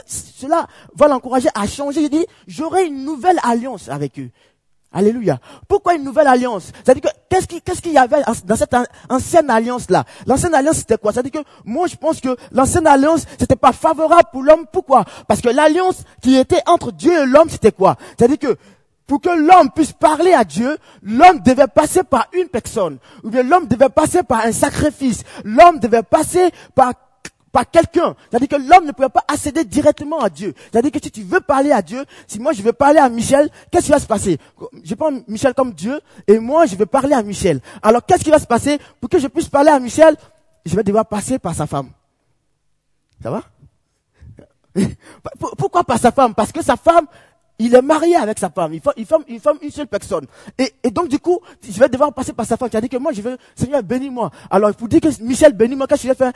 cela 0.07 0.67
va 0.95 1.07
l'encourager 1.09 1.49
à 1.55 1.67
changer. 1.69 2.03
Il 2.03 2.11
dit, 2.11 2.27
j'aurai 2.49 2.87
une 2.87 3.05
nouvelle 3.05 3.39
alliance 3.45 3.89
avec 3.89 4.19
eux. 4.19 4.31
Alléluia. 4.95 5.39
Pourquoi 5.67 5.95
une 5.95 6.05
nouvelle 6.05 6.29
alliance? 6.29 6.71
C'est-à-dire 6.85 7.03
que 7.03 7.17
qu'est-ce 7.29 7.49
qu'il 7.49 7.61
qu'est-ce 7.61 7.83
qu'il 7.83 7.93
y 7.93 7.99
avait 7.99 8.23
dans 8.45 8.55
cette 8.55 8.75
ancienne 9.11 9.51
alliance 9.51 9.91
là 9.91 10.05
L'ancienne 10.25 10.55
alliance 10.55 10.77
c'était 10.77 10.99
quoi? 10.99 11.13
C'est-à-dire 11.13 11.33
que 11.33 11.47
moi 11.65 11.89
je 11.89 11.97
pense 11.97 12.21
que 12.21 12.37
l'ancienne 12.53 12.87
alliance 12.87 13.25
c'était 13.37 13.57
pas 13.57 13.73
favorable 13.73 14.29
pour 14.31 14.45
l'homme. 14.45 14.67
Pourquoi? 14.73 15.05
Parce 15.27 15.41
que 15.41 15.49
l'alliance 15.49 16.05
qui 16.23 16.37
était 16.37 16.63
entre 16.67 16.93
Dieu 16.93 17.25
et 17.25 17.27
l'homme 17.27 17.51
c'était 17.51 17.73
quoi? 17.73 17.97
C'est-à-dire 18.17 18.39
que 18.39 18.57
pour 19.07 19.21
que 19.21 19.31
l'homme 19.31 19.71
puisse 19.75 19.93
parler 19.93 20.33
à 20.33 20.45
Dieu, 20.45 20.79
l'homme 21.03 21.41
devait 21.41 21.67
passer 21.67 22.05
par 22.05 22.29
une 22.33 22.49
personne, 22.49 22.99
ou 23.23 23.31
bien 23.31 23.43
l'homme 23.43 23.67
devait 23.67 23.91
passer 23.91 24.23
par 24.23 24.47
un 24.47 24.53
sacrifice, 24.53 25.25
l'homme 25.45 25.79
devait 25.79 26.03
passer 26.03 26.51
par 26.75 26.93
par 27.55 27.71
quelqu'un. 27.71 28.17
C'est-à-dire 28.29 28.49
que 28.49 28.57
l'homme 28.57 28.85
ne 28.85 28.91
pouvait 28.91 29.09
pas 29.09 29.25
accéder 29.29 29.65
directement 29.65 30.19
à 30.19 30.29
Dieu. 30.29 30.53
C'est-à-dire 30.73 30.91
que 30.91 30.99
si 31.01 31.13
tu 31.13 31.23
veux 31.23 31.39
parler 31.39 31.71
à 31.71 31.83
Dieu, 31.83 32.05
si 32.27 32.41
moi 32.41 32.53
je 32.53 32.61
veux 32.61 32.73
parler 32.73 32.99
à 32.99 33.09
Michel, 33.09 33.49
qu'est-ce 33.71 33.85
qui 33.85 33.93
va 33.93 34.01
se 34.01 34.09
passer? 34.09 34.39
Je 34.83 34.95
prends 34.97 35.13
Michel 35.29 35.55
comme 35.55 35.73
Dieu 35.73 36.01
et 36.27 36.41
moi 36.41 36.67
je 36.67 36.75
veux 36.75 36.85
parler 36.85 37.15
à 37.15 37.23
Michel. 37.23 37.61
Alors 37.81 38.05
qu'est-ce 38.05 38.25
qui 38.25 38.31
va 38.31 38.41
se 38.41 38.47
passer 38.47 38.81
Pour 39.01 39.09
que 39.09 39.21
je 39.21 39.29
puisse 39.29 39.49
parler 39.49 39.71
à 39.71 39.79
Michel, 39.79 40.17
je 40.67 40.75
vais 40.75 40.83
devoir 40.83 41.07
passer 41.07 41.39
par 41.39 41.55
sa 41.55 41.69
femme. 41.69 41.91
Ça 43.23 43.31
va? 43.31 43.43
Pourquoi 45.57 45.85
par 45.85 46.01
sa 46.01 46.11
femme? 46.11 46.35
Parce 46.35 46.51
que 46.51 46.61
sa 46.61 46.77
femme, 46.77 47.07
il 47.61 47.73
est 47.73 47.83
marié 47.83 48.17
avec 48.17 48.41
sa 48.41 48.51
femme. 48.51 48.75
Il 48.75 48.81
forme, 48.81 49.23
il 49.29 49.39
forme, 49.39 49.59
une 49.63 49.71
seule 49.71 49.87
personne. 49.87 50.27
Et, 50.59 50.75
et, 50.83 50.91
donc, 50.91 51.07
du 51.07 51.21
coup, 51.21 51.39
je 51.63 51.79
vais 51.79 51.89
devoir 51.89 52.13
passer 52.13 52.33
par 52.33 52.47
sa 52.47 52.57
femme. 52.57 52.69
Tu 52.69 52.77
as 52.77 52.81
dit 52.81 52.89
que 52.89 52.97
moi, 52.97 53.13
je 53.13 53.23
veux, 53.23 53.39
Seigneur, 53.55 53.85
bénis-moi. 53.85 54.33
Alors, 54.51 54.71
il 54.71 54.77
faut 54.77 54.89
dire 54.89 55.01
que 55.01 55.23
Michel, 55.23 55.53
bénis-moi. 55.53 55.87
Qu'est-ce 55.87 56.03
que 56.03 56.09
je 56.09 56.13
vais 56.13 56.19
faire? 56.19 56.33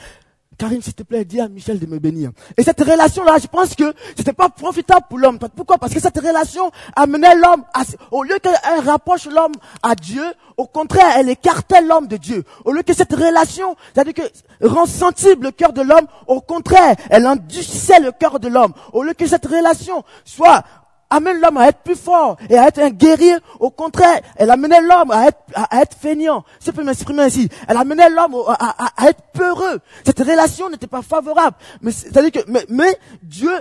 Karine, 0.59 0.83
s'il 0.83 0.95
te 0.95 1.05
plaît, 1.05 1.25
dis 1.25 1.41
à 1.41 1.49
Michel 1.49 1.79
de 1.79 1.87
me 1.87 2.01
bénir. 2.01 2.33
Et 2.57 2.65
cette 2.65 2.81
relation-là, 2.81 3.37
je 3.41 3.47
pense 3.47 3.77
que 3.77 3.95
c'était 4.17 4.33
pas 4.33 4.49
profitable 4.49 5.07
pour 5.09 5.19
l'homme. 5.19 5.39
Pourquoi? 5.55 5.79
Parce 5.79 5.95
que 5.95 6.01
cette 6.01 6.19
relation 6.19 6.73
amenait 6.97 7.37
l'homme, 7.37 7.65
au 8.11 8.25
lieu 8.25 8.39
qu'elle 8.43 8.85
rapproche 8.85 9.27
l'homme 9.27 9.53
à 9.85 9.95
Dieu, 9.95 10.25
au 10.57 10.67
contraire, 10.67 11.15
elle 11.17 11.29
écartait 11.29 11.81
l'homme 11.81 12.09
de 12.09 12.17
Dieu. 12.17 12.43
Au 12.65 12.73
lieu 12.73 12.83
que 12.83 12.93
cette 12.93 13.15
relation, 13.15 13.77
c'est-à-dire 13.95 14.15
que 14.15 14.67
rend 14.67 14.87
sensible 14.87 15.45
le 15.45 15.51
cœur 15.53 15.73
de 15.73 15.83
l'homme, 15.83 16.07
au 16.27 16.41
contraire, 16.41 16.97
elle 17.09 17.29
endurcissait 17.29 18.01
le 18.01 18.11
cœur 18.11 18.41
de 18.41 18.49
l'homme. 18.49 18.73
Au 18.93 19.05
lieu 19.05 19.15
que 19.15 19.27
cette 19.29 19.47
relation 19.47 20.03
soit 20.25 20.65
amène 21.11 21.41
l'homme 21.41 21.57
à 21.57 21.69
être 21.69 21.79
plus 21.79 21.97
fort 21.97 22.37
et 22.49 22.59
à 22.59 22.69
être 22.69 22.79
un 22.79 22.91
guerrier. 22.91 23.37
Au 23.61 23.71
contraire, 23.71 24.21
elle 24.37 24.51
amenait 24.51 24.81
l'homme 24.81 25.11
à 25.11 25.29
être, 25.29 25.39
à, 25.55 25.81
être 25.81 25.97
feignant. 25.97 26.45
Je 26.65 26.71
peux 26.71 26.85
m'exprimer 26.85 27.23
ainsi. 27.23 27.49
Elle 27.67 27.77
amenait 27.77 28.11
l'homme 28.11 28.37
à, 28.47 28.91
à, 28.97 29.09
être 29.09 29.23
peureux. 29.33 29.81
Cette 30.05 30.19
relation 30.19 30.69
n'était 30.71 30.87
pas 30.87 31.03
favorable. 31.03 31.57
Mais 31.81 31.93
c'est-à-dire 31.93 32.33
que, 32.33 32.51
mais, 32.51 32.65
mais, 32.69 32.99
Dieu, 33.23 33.53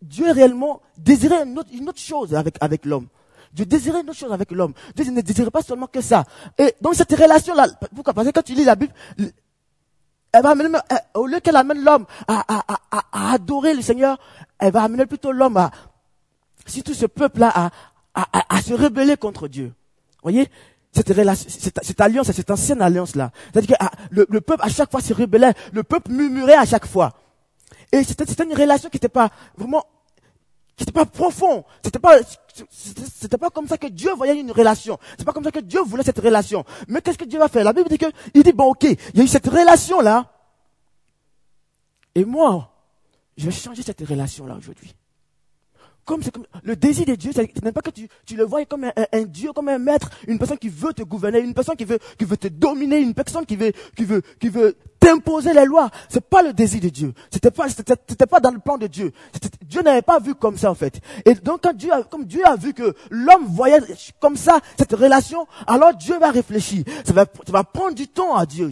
Dieu 0.00 0.30
réellement 0.30 0.80
désirait 0.96 1.42
une 1.44 1.58
autre, 1.58 1.70
une 1.72 1.88
autre 1.88 2.00
chose 2.00 2.34
avec, 2.34 2.56
avec 2.60 2.84
l'homme. 2.84 3.08
Dieu 3.52 3.66
désirait 3.66 4.00
une 4.00 4.10
autre 4.10 4.18
chose 4.18 4.32
avec 4.32 4.50
l'homme. 4.50 4.72
Dieu 4.96 5.10
ne 5.10 5.20
désirait 5.20 5.50
pas 5.50 5.62
seulement 5.62 5.86
que 5.86 6.00
ça. 6.00 6.24
Et 6.58 6.74
donc 6.80 6.94
cette 6.94 7.12
relation-là, 7.12 7.68
pourquoi? 7.94 8.12
Parce 8.12 8.26
que 8.26 8.32
quand 8.32 8.42
tu 8.42 8.54
lis 8.54 8.64
la 8.64 8.74
Bible, 8.74 8.92
elle 10.32 10.42
va 10.42 10.50
amener, 10.50 10.76
au 11.14 11.26
lieu 11.26 11.38
qu'elle 11.38 11.54
amène 11.54 11.84
l'homme 11.84 12.06
à, 12.26 12.44
à, 12.48 12.64
à, 12.90 13.02
à, 13.12 13.32
adorer 13.34 13.74
le 13.74 13.82
Seigneur, 13.82 14.18
elle 14.58 14.72
va 14.72 14.82
amener 14.82 15.06
plutôt 15.06 15.30
l'homme 15.30 15.56
à, 15.56 15.70
si 16.66 16.82
tout 16.82 16.94
ce 16.94 17.06
peuple-là 17.06 17.70
à, 18.14 18.62
se 18.62 18.74
rebeller 18.74 19.16
contre 19.16 19.48
Dieu. 19.48 19.72
voyez 20.22 20.48
cette, 20.92 21.08
relation, 21.08 21.48
cette, 21.48 22.00
alliance, 22.00 22.30
cette 22.30 22.50
ancienne 22.50 22.80
alliance-là. 22.80 23.32
C'est-à-dire 23.52 23.76
que 23.76 23.84
ah, 23.84 23.90
le, 24.10 24.26
peuple, 24.40 24.62
à 24.62 24.68
chaque 24.68 24.90
fois, 24.90 25.00
se 25.00 25.12
rebellait. 25.12 25.52
Le 25.72 25.82
peuple 25.82 26.12
murmurait 26.12 26.54
à 26.54 26.64
chaque 26.64 26.86
fois. 26.86 27.12
Et 27.90 28.04
c'était 28.04 28.24
une 28.44 28.54
relation 28.54 28.88
qui 28.88 28.96
n'était 28.96 29.08
pas 29.08 29.30
vraiment, 29.56 29.84
qui 30.76 30.82
n'était 30.82 30.92
pas 30.92 31.04
profond. 31.04 31.64
C'était 31.82 31.98
pas, 31.98 32.18
c'était 32.70 33.38
pas 33.38 33.50
comme 33.50 33.66
ça 33.66 33.76
que 33.76 33.88
Dieu 33.88 34.12
voyait 34.14 34.38
une 34.38 34.52
relation. 34.52 34.98
C'est 35.18 35.24
pas 35.24 35.32
comme 35.32 35.44
ça 35.44 35.50
que 35.50 35.60
Dieu 35.60 35.80
voulait 35.82 36.04
cette 36.04 36.20
relation. 36.20 36.64
Mais 36.86 37.02
qu'est-ce 37.02 37.18
que 37.18 37.24
Dieu 37.24 37.40
va 37.40 37.48
faire? 37.48 37.64
La 37.64 37.72
Bible 37.72 37.88
dit 37.88 37.98
que, 37.98 38.06
il 38.32 38.44
dit 38.44 38.52
bon, 38.52 38.70
ok, 38.70 38.84
il 38.84 39.18
y 39.18 39.20
a 39.20 39.24
eu 39.24 39.28
cette 39.28 39.48
relation-là. 39.48 40.30
Et 42.14 42.24
moi, 42.24 42.70
je 43.36 43.46
vais 43.46 43.52
changer 43.52 43.82
cette 43.82 44.06
relation-là 44.06 44.54
aujourd'hui 44.56 44.94
comme, 46.04 46.22
comme 46.22 46.46
le 46.62 46.76
désir 46.76 47.06
de 47.06 47.14
Dieu, 47.14 47.32
ce 47.32 47.40
n'est 47.40 47.72
pas 47.72 47.80
que 47.80 47.90
tu, 47.90 48.08
tu 48.26 48.36
le 48.36 48.44
vois 48.44 48.64
comme 48.64 48.84
un, 48.84 48.92
un, 49.12 49.22
Dieu, 49.22 49.52
comme 49.52 49.68
un 49.68 49.78
maître, 49.78 50.10
une 50.26 50.38
personne 50.38 50.58
qui 50.58 50.68
veut 50.68 50.92
te 50.92 51.02
gouverner, 51.02 51.40
une 51.40 51.54
personne 51.54 51.76
qui 51.76 51.84
veut, 51.84 51.98
qui 52.18 52.24
veut 52.24 52.36
te 52.36 52.48
dominer, 52.48 52.98
une 52.98 53.14
personne 53.14 53.46
qui 53.46 53.56
veut, 53.56 53.72
qui 53.96 54.04
veut, 54.04 54.22
qui 54.38 54.48
veut 54.48 54.76
t'imposer 55.04 55.52
les 55.52 55.64
lois. 55.64 55.90
C'est 56.08 56.24
pas 56.24 56.42
le 56.42 56.52
désir 56.52 56.80
de 56.80 56.88
Dieu. 56.88 57.12
C'était 57.30 57.50
pas, 57.50 57.68
c'était 57.68 58.26
pas 58.26 58.40
dans 58.40 58.50
le 58.50 58.58
plan 58.58 58.78
de 58.78 58.86
Dieu. 58.86 59.12
Dieu 59.62 59.82
n'avait 59.82 60.02
pas 60.02 60.18
vu 60.18 60.34
comme 60.34 60.56
ça 60.56 60.70
en 60.70 60.74
fait. 60.74 61.00
Et 61.24 61.34
donc 61.34 61.60
quand 61.62 61.74
Dieu, 61.74 61.92
a, 61.92 62.02
comme 62.02 62.24
Dieu 62.24 62.46
a 62.46 62.56
vu 62.56 62.72
que 62.74 62.94
l'homme 63.10 63.46
voyait 63.48 63.80
comme 64.20 64.36
ça 64.36 64.58
cette 64.78 64.92
relation, 64.92 65.46
alors 65.66 65.94
Dieu 65.94 66.18
va 66.18 66.30
réfléchir. 66.30 66.84
Ça 67.04 67.12
va, 67.12 67.24
ça 67.46 67.52
va 67.52 67.64
prendre 67.64 67.94
du 67.94 68.08
temps 68.08 68.36
à 68.36 68.46
Dieu. 68.46 68.70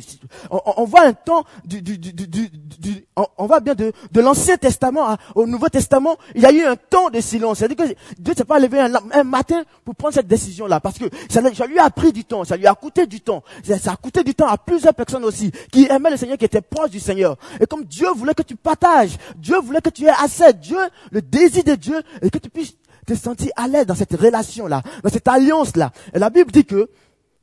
On, 0.50 0.60
on 0.78 0.84
voit 0.84 1.04
un 1.04 1.12
temps 1.12 1.44
du, 1.64 1.82
du, 1.82 1.98
du, 1.98 2.12
du, 2.12 2.26
du 2.26 3.06
on, 3.16 3.26
on, 3.38 3.46
voit 3.46 3.60
bien 3.60 3.74
de, 3.74 3.92
de 4.10 4.20
l'Ancien 4.20 4.56
Testament 4.56 5.16
au 5.34 5.46
Nouveau 5.46 5.68
Testament, 5.68 6.16
il 6.34 6.42
y 6.42 6.46
a 6.46 6.52
eu 6.52 6.64
un 6.64 6.76
temps 6.76 7.10
de 7.10 7.20
silence. 7.20 7.58
C'est-à-dire 7.58 7.76
que 7.76 7.94
Dieu 8.18 8.34
s'est 8.36 8.44
pas 8.44 8.58
levé 8.58 8.80
un, 8.80 9.24
matin 9.24 9.62
pour 9.84 9.94
prendre 9.94 10.14
cette 10.14 10.26
décision-là, 10.26 10.80
parce 10.80 10.98
que 10.98 11.04
ça, 11.28 11.40
ça, 11.54 11.66
lui 11.66 11.78
a 11.78 11.90
pris 11.90 12.12
du 12.12 12.24
temps, 12.24 12.44
ça 12.44 12.56
lui 12.56 12.66
a 12.66 12.74
coûté 12.74 13.06
du 13.06 13.20
temps. 13.20 13.42
Ça, 13.64 13.78
ça 13.78 13.92
a 13.92 13.96
coûté 13.96 14.24
du 14.24 14.34
temps 14.34 14.46
à 14.46 14.58
plusieurs 14.58 14.94
personnes 14.94 15.24
aussi 15.24 15.50
qui 15.70 15.86
aimaient 15.86 16.10
le 16.10 16.16
Seigneur, 16.22 16.38
qui 16.38 16.44
était 16.44 16.60
proche 16.60 16.90
du 16.90 17.00
Seigneur. 17.00 17.36
Et 17.60 17.66
comme 17.66 17.84
Dieu 17.84 18.08
voulait 18.14 18.34
que 18.34 18.42
tu 18.42 18.54
partages, 18.54 19.16
Dieu 19.36 19.58
voulait 19.58 19.80
que 19.80 19.90
tu 19.90 20.04
aies 20.04 20.14
assez, 20.18 20.52
Dieu, 20.52 20.78
le 21.10 21.20
désir 21.20 21.64
de 21.64 21.74
Dieu, 21.74 22.00
et 22.22 22.30
que 22.30 22.38
tu 22.38 22.48
puisses 22.48 22.76
te 23.04 23.14
sentir 23.14 23.50
à 23.56 23.66
l'aise 23.66 23.86
dans 23.86 23.96
cette 23.96 24.12
relation-là, 24.14 24.82
dans 25.02 25.10
cette 25.10 25.26
alliance-là. 25.26 25.90
Et 26.14 26.20
la 26.20 26.30
Bible 26.30 26.52
dit 26.52 26.64
que 26.64 26.88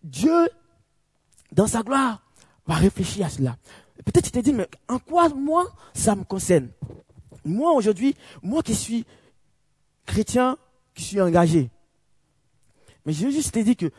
Dieu, 0.01 0.49
dans 1.51 1.67
sa 1.67 1.81
gloire, 1.81 2.23
va 2.65 2.75
réfléchir 2.75 3.25
à 3.25 3.29
cela. 3.29 3.57
Peut-être 4.05 4.25
tu 4.25 4.31
te 4.31 4.39
dis, 4.39 4.53
mais 4.53 4.69
en 4.87 4.99
quoi 4.99 5.27
moi, 5.27 5.67
ça 5.93 6.15
me 6.15 6.23
concerne? 6.23 6.69
Moi 7.43 7.73
aujourd'hui, 7.73 8.15
moi 8.41 8.63
qui 8.63 8.75
suis 8.75 9.05
chrétien, 10.05 10.57
qui 10.95 11.03
suis 11.03 11.19
engagé. 11.19 11.69
Mais 13.05 13.11
je 13.11 13.29
juste 13.29 13.53
te 13.53 13.59
dire 13.59 13.75
que 13.75 13.91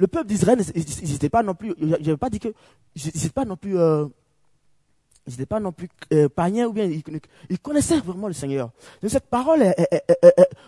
le 0.00 0.06
peuple 0.06 0.28
d'Israël, 0.28 0.58
ils 0.74 1.30
pas 1.30 1.42
non 1.42 1.54
plus, 1.54 1.74
je 1.78 1.84
n'avais 1.86 2.16
pas 2.16 2.30
dit 2.30 2.38
que, 2.38 2.48
ils 2.96 3.30
pas 3.32 3.44
non 3.44 3.56
plus, 3.56 3.78
euh, 3.78 4.06
ils 5.26 5.32
n'étaient 5.32 5.44
pas 5.44 5.60
non 5.60 5.72
plus 5.72 5.90
euh, 6.14 6.26
païens 6.30 6.66
ou 6.68 6.72
bien 6.72 6.86
ils, 6.86 7.58
connaissaient 7.58 8.00
vraiment 8.00 8.26
le 8.26 8.32
Seigneur. 8.32 8.70
Donc 9.02 9.10
cette 9.10 9.26
parole 9.26 9.62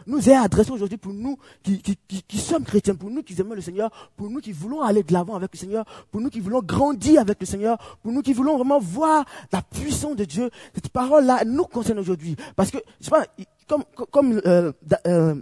nous 0.07 0.29
est 0.29 0.35
adressée 0.35 0.71
aujourd'hui 0.71 0.99
pour 0.99 1.15
nous 1.15 1.39
qui, 1.63 1.81
qui, 1.81 1.97
qui, 2.23 2.39
sommes 2.39 2.65
chrétiens, 2.65 2.95
pour 2.95 3.09
nous 3.09 3.23
qui 3.23 3.41
aimons 3.41 3.55
le 3.55 3.63
Seigneur, 3.63 3.91
pour 4.19 4.29
nous 4.29 4.41
qui 4.41 4.53
voulons 4.53 4.83
aller 4.83 5.03
de 5.03 5.15
l'avant 5.15 5.35
avec 5.35 5.51
le 5.55 5.59
Seigneur, 5.59 5.87
pour 6.11 6.21
nous 6.21 6.29
qui 6.29 6.41
voulons 6.41 6.61
grandir 6.61 7.23
avec 7.23 7.41
le 7.41 7.47
Seigneur, 7.47 7.79
pour 8.03 8.13
nous 8.13 8.21
qui 8.21 8.35
voulons 8.35 8.59
vraiment 8.59 8.81
voir 8.81 9.25
la 9.51 9.63
puissance 9.63 10.15
de 10.15 10.27
Dieu. 10.27 10.51
Cette 10.75 10.91
parole-là 10.91 11.45
nous 11.47 11.65
concerne 11.65 12.01
aujourd'hui. 12.01 12.37
Parce 12.55 12.71
que, 12.71 12.79
je 13.01 13.07
sais 13.07 13.11
pas, 13.11 13.25
comme, 13.67 13.85
comme 14.11 14.43
euh, 14.45 14.73
euh 15.07 15.37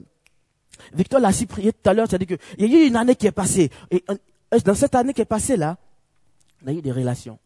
Victor 0.92 1.20
l'a 1.20 1.32
si 1.32 1.46
prié 1.46 1.72
tout 1.72 1.88
à 1.88 1.94
l'heure, 1.94 2.06
c'est-à-dire 2.08 2.38
qu'il 2.38 2.70
y 2.70 2.74
a 2.74 2.84
eu 2.84 2.86
une 2.86 2.96
année 2.96 3.16
qui 3.16 3.26
est 3.26 3.32
passée. 3.32 3.70
Et 3.90 4.04
dans 4.64 4.74
cette 4.74 4.94
année 4.94 5.12
qui 5.12 5.20
est 5.20 5.26
passée 5.26 5.56
là, 5.56 5.78
on 6.64 6.68
a 6.68 6.72
eu 6.72 6.82
des 6.82 6.92
relations. 6.92 7.38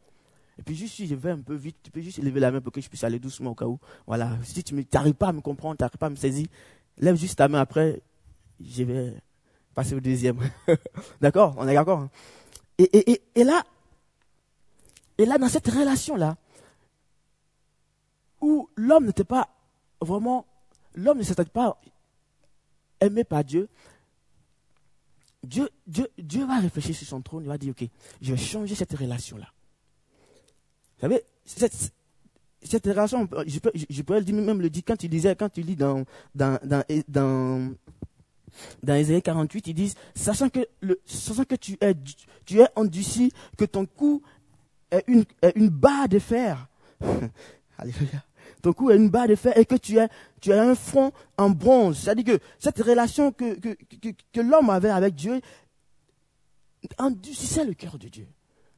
Et 0.58 0.62
puis 0.62 0.74
juste 0.76 0.94
si 0.94 1.06
je 1.06 1.14
vais 1.14 1.30
un 1.30 1.40
peu 1.40 1.54
vite, 1.54 1.76
tu 1.82 1.90
peux 1.90 2.00
juste 2.00 2.22
lever 2.22 2.40
la 2.40 2.50
main 2.50 2.60
pour 2.60 2.72
que 2.72 2.80
je 2.80 2.88
puisse 2.88 3.04
aller 3.04 3.18
doucement 3.18 3.50
au 3.50 3.54
cas 3.54 3.66
où. 3.66 3.78
Voilà. 4.06 4.30
Si 4.44 4.62
tu 4.62 4.74
n'arrives 4.92 5.14
pas 5.14 5.28
à 5.28 5.32
me 5.32 5.40
comprendre, 5.40 5.76
tu 5.76 5.82
n'arrives 5.82 5.98
pas 5.98 6.06
à 6.06 6.10
me 6.10 6.16
saisir, 6.16 6.46
lève 6.98 7.16
juste 7.16 7.38
ta 7.38 7.48
main 7.48 7.60
après, 7.60 8.00
je 8.60 8.84
vais 8.84 9.14
passer 9.74 9.94
au 9.94 10.00
deuxième. 10.00 10.38
d'accord? 11.20 11.54
On 11.58 11.66
est 11.66 11.74
d'accord 11.74 12.00
hein? 12.00 12.10
et, 12.78 13.20
et, 13.34 13.44
là, 13.44 13.62
et 15.18 15.26
là, 15.26 15.38
dans 15.38 15.48
cette 15.48 15.68
relation-là, 15.68 16.36
où 18.40 18.68
l'homme 18.76 19.06
n'était 19.06 19.24
pas 19.24 19.48
vraiment, 20.00 20.46
l'homme 20.94 21.18
ne 21.18 21.22
s'était 21.22 21.44
pas 21.44 21.80
aimé 23.00 23.24
par 23.24 23.44
Dieu, 23.44 23.68
Dieu, 25.42 25.68
Dieu, 25.86 26.08
Dieu 26.18 26.46
va 26.46 26.58
réfléchir 26.58 26.94
sur 26.94 27.06
son 27.06 27.20
trône, 27.20 27.44
il 27.44 27.48
va 27.48 27.58
dire, 27.58 27.74
ok, 27.78 27.88
je 28.20 28.32
vais 28.32 28.40
changer 28.40 28.74
cette 28.74 28.96
relation-là. 28.96 29.46
Vous 30.96 31.00
savez, 31.00 31.22
cette, 31.44 31.92
cette 32.62 32.86
relation, 32.86 33.28
je, 33.46 33.58
peux, 33.58 33.70
je, 33.74 34.20
dire, 34.20 34.34
même 34.34 34.60
le 34.60 34.70
dire 34.70 34.82
quand 34.86 34.96
tu 34.96 35.08
disais, 35.08 35.36
quand 35.36 35.50
tu 35.50 35.62
lis 35.62 35.76
dans, 35.76 36.04
dans, 36.34 36.58
dans, 36.64 36.84
dans, 37.08 37.74
dans 38.82 38.94
Ésaïe 38.94 39.22
48, 39.22 39.66
ils 39.68 39.74
disent, 39.74 39.94
sachant 40.14 40.48
que, 40.48 40.66
sachant 41.04 41.44
que 41.44 41.56
tu 41.56 41.76
es, 41.80 41.94
tu 42.46 42.60
es 42.60 42.66
que 43.56 43.64
ton 43.64 43.86
cou 43.86 44.22
est 44.90 45.04
une, 45.06 45.24
est 45.42 45.52
une 45.56 45.68
barre 45.68 46.08
de 46.08 46.18
fer. 46.18 46.66
Alléluia. 47.78 48.24
Ton 48.64 48.72
cou 48.72 48.90
est 48.90 48.96
une 48.96 49.10
barre 49.10 49.28
de 49.28 49.34
fer 49.34 49.52
et 49.58 49.66
que 49.66 49.74
tu 49.74 50.00
as, 50.00 50.08
tu 50.40 50.50
as 50.50 50.62
un 50.62 50.74
front 50.74 51.12
en 51.36 51.50
bronze. 51.50 51.98
C'est-à-dire 51.98 52.24
que 52.24 52.44
cette 52.58 52.78
relation 52.78 53.30
que, 53.30 53.52
que, 53.60 53.76
que, 54.32 54.40
l'homme 54.40 54.70
avait 54.70 54.88
avec 54.88 55.14
Dieu 55.14 55.42
endurcissait 56.96 57.66
le 57.66 57.74
cœur 57.74 57.98
de 57.98 58.08
Dieu 58.08 58.26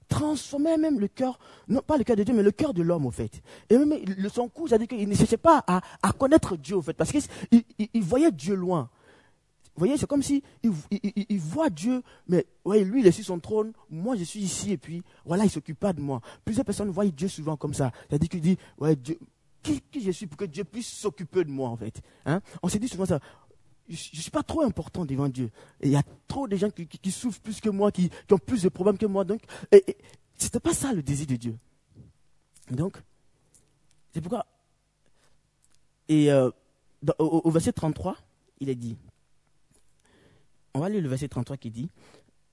transformait 0.08 0.76
même 0.76 1.00
le 1.00 1.08
cœur, 1.08 1.38
non 1.68 1.82
pas 1.82 1.96
le 1.96 2.04
cœur 2.04 2.16
de 2.16 2.22
Dieu, 2.22 2.34
mais 2.34 2.44
le 2.44 2.52
cœur 2.52 2.72
de 2.72 2.82
l'homme, 2.82 3.06
au 3.06 3.10
fait. 3.10 3.42
Et 3.68 3.76
même 3.76 3.92
son 4.32 4.48
coup, 4.48 4.68
c'est-à-dire 4.68 4.86
qu'il 4.86 5.08
ne 5.08 5.14
cherchait 5.14 5.36
pas 5.36 5.64
à, 5.66 5.80
à, 6.00 6.12
connaître 6.12 6.56
Dieu, 6.56 6.76
au 6.76 6.82
fait, 6.82 6.92
parce 6.92 7.10
qu'il 7.10 7.22
il, 7.50 7.64
il, 7.92 8.02
voyait 8.02 8.30
Dieu 8.30 8.54
loin. 8.54 8.88
Vous 9.74 9.80
voyez, 9.80 9.96
c'est 9.96 10.06
comme 10.06 10.22
si 10.22 10.44
il, 10.62 10.72
il, 11.28 11.40
voit 11.40 11.70
Dieu, 11.70 12.02
mais 12.28 12.46
ouais, 12.64 12.84
lui, 12.84 13.00
il 13.00 13.06
est 13.08 13.10
sur 13.10 13.24
son 13.24 13.40
trône, 13.40 13.72
moi, 13.90 14.14
je 14.14 14.22
suis 14.22 14.40
ici, 14.40 14.70
et 14.70 14.78
puis, 14.78 15.02
voilà, 15.24 15.44
il 15.44 15.50
s'occupe 15.50 15.80
pas 15.80 15.92
de 15.92 16.00
moi. 16.00 16.20
Plusieurs 16.44 16.64
personnes 16.64 16.90
voient 16.90 17.06
Dieu 17.06 17.26
souvent 17.26 17.56
comme 17.56 17.74
ça. 17.74 17.90
C'est-à-dire 18.08 18.28
qu'il 18.28 18.40
dit, 18.42 18.56
ouais, 18.78 18.94
Dieu, 18.94 19.18
qui, 19.90 20.02
je 20.02 20.10
suis 20.10 20.26
pour 20.26 20.36
que 20.36 20.44
Dieu 20.44 20.64
puisse 20.64 20.88
s'occuper 20.88 21.44
de 21.44 21.50
moi, 21.50 21.68
en 21.68 21.76
fait. 21.76 22.00
Hein? 22.24 22.40
On 22.62 22.68
s'est 22.68 22.78
dit 22.78 22.88
souvent 22.88 23.06
ça 23.06 23.20
je 23.88 24.10
ne 24.16 24.20
suis 24.20 24.30
pas 24.30 24.42
trop 24.42 24.62
important 24.62 25.04
devant 25.04 25.28
Dieu. 25.28 25.50
il 25.80 25.90
y 25.90 25.96
a 25.96 26.02
trop 26.26 26.48
de 26.48 26.56
gens 26.56 26.70
qui, 26.70 27.10
souffrent 27.10 27.40
plus 27.40 27.60
que 27.60 27.68
moi, 27.68 27.92
qui, 27.92 28.10
ont 28.30 28.38
plus 28.38 28.62
de 28.62 28.68
problèmes 28.68 28.98
que 28.98 29.06
moi. 29.06 29.24
Donc, 29.24 29.42
ce 29.72 29.76
n'était 30.44 30.60
pas 30.60 30.74
ça 30.74 30.92
le 30.92 31.02
désir 31.02 31.26
de 31.26 31.36
Dieu. 31.36 31.56
Donc, 32.70 32.96
c'est 34.12 34.20
pourquoi. 34.20 34.46
Et 36.08 36.32
euh, 36.32 36.50
au, 37.18 37.50
verset 37.50 37.72
33, 37.72 38.16
il 38.60 38.68
est 38.68 38.74
dit. 38.74 38.96
On 40.74 40.80
va 40.80 40.88
lire 40.88 41.02
le 41.02 41.08
verset 41.08 41.28
33 41.28 41.56
qui 41.56 41.70
dit. 41.70 41.88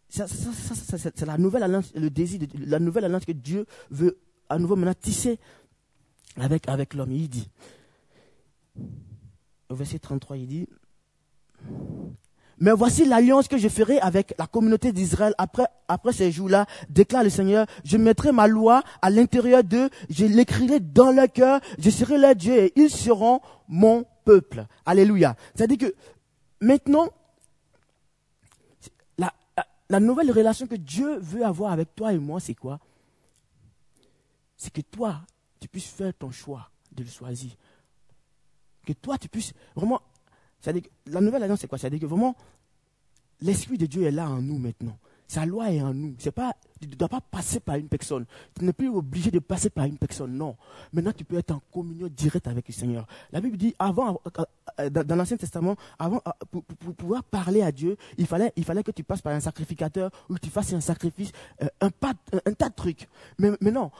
c'est 0.09 1.25
la 1.25 1.37
nouvelle 1.37 1.63
alliance, 1.63 1.91
le 1.95 2.09
désir, 2.09 2.39
de, 2.39 2.47
la 2.65 2.79
nouvelle 2.79 3.05
alliance 3.05 3.25
que 3.25 3.31
Dieu 3.31 3.65
veut 3.89 4.19
à 4.49 4.59
nouveau 4.59 4.75
maintenant 4.75 4.93
tisser 4.93 5.39
avec, 6.37 6.67
avec 6.67 6.93
l'homme. 6.93 7.11
Il 7.11 7.29
dit. 7.29 7.49
Au 9.69 9.75
verset 9.75 9.99
33, 9.99 10.37
il 10.37 10.47
dit 10.47 10.67
mais 12.59 12.71
voici 12.71 13.03
l'alliance 13.03 13.47
que 13.47 13.57
je 13.57 13.67
ferai 13.67 13.99
avec 13.99 14.33
la 14.37 14.47
communauté 14.47 14.93
d'Israël 14.93 15.33
après, 15.37 15.65
après 15.87 16.13
ces 16.13 16.31
jours-là, 16.31 16.65
déclare 16.89 17.23
le 17.23 17.29
Seigneur. 17.29 17.65
Je 17.83 17.97
mettrai 17.97 18.31
ma 18.31 18.47
loi 18.47 18.83
à 19.01 19.09
l'intérieur 19.09 19.63
d'eux, 19.65 19.89
je 20.09 20.25
l'écrirai 20.25 20.79
dans 20.79 21.11
leur 21.11 21.31
cœur, 21.31 21.59
je 21.77 21.89
serai 21.89 22.17
leur 22.17 22.35
Dieu 22.35 22.53
et 22.53 22.73
ils 22.77 22.89
seront 22.89 23.41
mon 23.67 24.05
peuple. 24.23 24.65
Alléluia. 24.85 25.35
C'est-à-dire 25.55 25.77
que 25.77 25.95
maintenant, 26.61 27.09
la, 29.17 29.33
la 29.89 29.99
nouvelle 29.99 30.31
relation 30.31 30.67
que 30.67 30.75
Dieu 30.75 31.17
veut 31.19 31.43
avoir 31.43 31.71
avec 31.71 31.93
toi 31.95 32.13
et 32.13 32.17
moi, 32.17 32.39
c'est 32.39 32.55
quoi? 32.55 32.79
C'est 34.55 34.71
que 34.71 34.81
toi, 34.81 35.21
tu 35.63 35.69
puisses 35.69 35.87
faire 35.87 36.13
ton 36.13 36.29
choix 36.29 36.69
de 36.91 37.03
le 37.03 37.09
choisir. 37.09 37.51
Que 38.85 38.91
toi, 38.91 39.17
tu 39.17 39.29
puisses 39.29 39.53
vraiment 39.73 40.01
c'est-à-dire 40.63 40.83
la 41.07 41.19
nouvelle 41.19 41.43
alliance, 41.43 41.59
c'est 41.59 41.67
quoi? 41.67 41.77
C'est-à-dire 41.77 41.99
que 41.99 42.05
vraiment, 42.05 42.35
l'Esprit 43.41 43.77
de 43.77 43.85
Dieu 43.85 44.03
est 44.03 44.11
là 44.11 44.29
en 44.29 44.41
nous 44.41 44.57
maintenant. 44.57 44.97
Sa 45.27 45.45
loi 45.45 45.71
est 45.71 45.81
en 45.81 45.93
nous. 45.93 46.15
C'est 46.19 46.31
pas, 46.31 46.53
tu 46.79 46.87
ne 46.87 46.95
dois 46.95 47.09
pas 47.09 47.19
passer 47.19 47.59
par 47.59 47.75
une 47.75 47.89
personne. 47.89 48.25
Tu 48.57 48.63
n'es 48.63 48.71
plus 48.71 48.87
obligé 48.87 49.29
de 49.29 49.39
passer 49.39 49.69
par 49.69 49.85
une 49.85 49.97
personne. 49.97 50.37
Non. 50.37 50.55
Maintenant, 50.93 51.11
tu 51.11 51.25
peux 51.25 51.37
être 51.37 51.51
en 51.51 51.61
communion 51.73 52.07
directe 52.07 52.47
avec 52.47 52.67
le 52.67 52.73
Seigneur. 52.73 53.07
La 53.31 53.41
Bible 53.41 53.57
dit, 53.57 53.75
avant, 53.77 54.21
euh, 54.37 54.43
euh, 54.79 54.89
dans 54.89 55.15
l'Ancien 55.15 55.35
Testament, 55.35 55.75
avant, 55.99 56.21
euh, 56.27 56.31
pour, 56.49 56.63
pouvoir 56.95 57.23
parler 57.23 57.61
à 57.61 57.71
Dieu, 57.71 57.97
il 58.17 58.27
fallait, 58.27 58.53
il 58.55 58.63
fallait 58.63 58.83
que 58.83 58.91
tu 58.91 59.03
passes 59.03 59.21
par 59.21 59.33
un 59.33 59.41
sacrificateur 59.41 60.11
ou 60.29 60.35
que 60.35 60.39
tu 60.39 60.49
fasses 60.49 60.71
un 60.73 60.81
sacrifice, 60.81 61.31
un, 61.81 61.87
un, 61.87 61.89
tas 62.53 62.69
de 62.69 62.75
trucs. 62.75 63.09
Mais, 63.37 63.51
mais 63.59 63.71
non, 63.71 63.91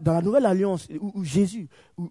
dans 0.00 0.12
la 0.14 0.22
nouvelle 0.22 0.46
alliance 0.46 0.88
où, 1.00 1.22
Jésus, 1.24 1.68
où, 1.96 2.08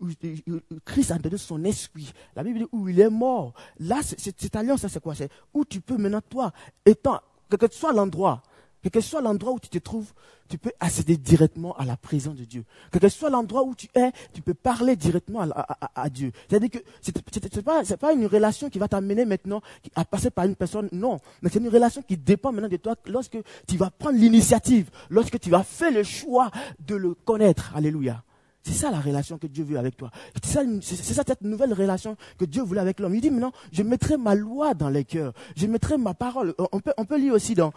Christ 0.86 1.12
a 1.12 1.18
donné 1.18 1.38
son 1.38 1.64
esprit, 1.64 2.12
la 2.36 2.44
Bible 2.44 2.60
dit 2.60 2.68
où 2.72 2.88
il 2.88 3.00
est 3.00 3.10
mort. 3.10 3.54
Là, 3.80 4.02
cette 4.04 4.56
alliance, 4.56 4.86
c'est 4.88 5.02
quoi? 5.02 5.16
C'est 5.16 5.30
où 5.54 5.66
tu 5.66 5.82
peux 5.82 5.98
maintenant, 5.98 6.22
toi, 6.22 6.52
étant, 6.86 7.20
quel 7.50 7.60
que 7.60 7.74
soit 7.74 7.94
l'endroit, 7.94 8.44
quel 8.86 8.92
que 8.92 9.02
soit 9.02 9.22
l'endroit 9.22 9.52
où 9.52 9.60
tu 9.60 9.68
te 9.68 9.80
trouves, 9.80 10.14
tu 10.48 10.60
peux 10.60 10.72
accéder 10.80 11.18
directement 11.18 11.76
à 11.76 11.86
la 11.86 11.98
présence 11.98 12.36
de 12.36 12.44
Dieu. 12.44 12.66
Quel 12.92 13.02
que 13.02 13.10
soit 13.10 13.32
l'endroit 13.32 13.64
où 13.64 13.74
tu 13.74 13.88
es, 13.96 14.12
tu 14.32 14.44
peux 14.44 14.54
parler 14.54 14.96
directement 14.96 15.42
à, 15.42 16.10
Dieu. 16.12 16.32
C'est-à-dire 16.48 16.70
que 16.70 16.78
ce 17.02 17.10
n'est 17.10 17.64
pas, 17.64 17.84
pas 17.84 18.14
une 18.14 18.28
relation 18.28 18.70
qui 18.70 18.78
va 18.78 18.88
t'amener 18.88 19.26
maintenant 19.26 19.62
à 19.96 20.06
passer 20.06 20.30
par 20.30 20.46
une 20.46 20.56
personne, 20.56 20.88
non. 20.92 21.20
Mais 21.42 21.50
c'est 21.52 21.58
une 21.58 21.70
relation 21.70 22.04
qui 22.04 22.16
dépend 22.16 22.52
maintenant 22.52 22.70
de 22.70 22.78
toi 22.78 22.94
lorsque 23.08 23.40
tu 23.68 23.76
vas 23.76 23.90
prendre 23.90 24.20
l'initiative, 24.20 24.92
lorsque 25.10 25.40
tu 25.40 25.50
vas 25.50 25.64
faire 25.64 25.92
le 25.92 26.04
choix 26.04 26.52
de 26.86 26.94
le 26.94 27.16
connaître. 27.16 27.76
Alléluia. 27.76 28.22
C'est 28.62 28.74
ça 28.74 28.92
la 28.92 29.00
relation 29.00 29.40
que 29.40 29.48
Dieu 29.48 29.64
veut 29.64 29.80
avec 29.80 29.98
toi. 29.98 30.12
C'est 30.44 30.52
ça, 30.52 30.62
ça, 30.82 31.24
cette 31.26 31.42
nouvelle 31.42 31.74
relation 31.74 32.18
que 32.38 32.46
Dieu 32.46 32.62
voulait 32.62 32.82
avec 32.82 33.00
l'homme. 33.00 33.16
Il 33.16 33.22
dit 33.22 33.32
maintenant, 33.32 33.52
je 33.72 33.82
mettrai 33.82 34.18
ma 34.18 34.36
loi 34.36 34.76
dans 34.76 34.90
les 34.90 35.06
cœurs. 35.06 35.34
Je 35.56 35.66
mettrai 35.66 35.98
ma 35.98 36.14
parole. 36.14 36.54
On 36.72 36.80
peut, 36.80 36.94
on 36.98 37.06
peut 37.06 37.18
lire 37.18 37.34
aussi 37.34 37.54
dans, 37.54 37.74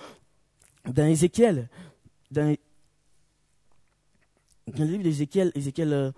dans 0.85 1.07
Ézéchiel, 1.07 1.69
dans, 2.31 2.57
le 4.67 4.85
livre 4.85 5.03
d'Ézéchiel, 5.03 5.53
Ézéchiel, 5.55 5.93
euh, 5.93 6.13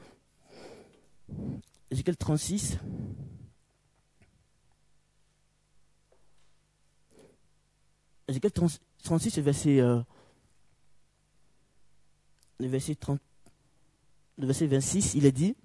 Ézéchiel 1.91 2.17
36, 2.17 2.79
Ézéchiel 8.29 8.53
36, 9.03 9.37
le 9.37 9.43
verset, 9.43 9.81
euh, 9.81 10.01
verset 12.61 12.95
30, 12.95 13.21
le 14.39 14.47
verset 14.47 14.67
26, 14.67 15.15
il 15.15 15.27
est 15.27 15.33
dit, 15.33 15.57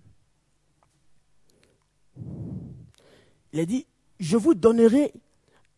il 3.53 3.59
a 3.59 3.65
dit, 3.65 3.85
je 4.19 4.37
vous 4.37 4.53
donnerai 4.53 5.13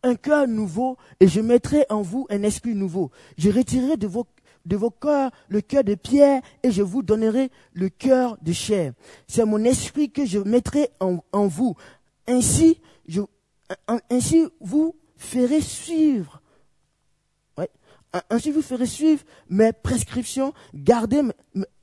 un 0.07 0.15
cœur 0.15 0.47
nouveau 0.47 0.97
et 1.19 1.27
je 1.27 1.41
mettrai 1.41 1.85
en 1.89 2.01
vous 2.01 2.25
un 2.29 2.43
esprit 2.43 2.73
nouveau. 2.73 3.11
Je 3.37 3.49
retirerai 3.51 3.97
de 3.97 4.07
vos, 4.07 4.25
de 4.65 4.75
vos 4.75 4.89
cœurs 4.89 5.31
le 5.49 5.61
cœur 5.61 5.83
de 5.83 5.95
pierre 5.95 6.41
et 6.63 6.71
je 6.71 6.81
vous 6.81 7.03
donnerai 7.03 7.51
le 7.73 7.89
cœur 7.89 8.37
de 8.41 8.53
chair. 8.53 8.93
C'est 9.27 9.45
mon 9.45 9.63
esprit 9.63 10.09
que 10.09 10.25
je 10.25 10.39
mettrai 10.39 10.89
en, 10.99 11.47
vous. 11.47 11.75
Ainsi, 12.27 12.79
vous 14.59 14.95
ferez 15.17 15.61
suivre. 15.61 16.41
Ainsi 18.29 18.51
vous 18.51 18.61
ferez 18.61 18.85
suivre 18.85 19.23
mes 19.49 19.73
prescriptions, 19.73 20.53
garder, 20.73 21.21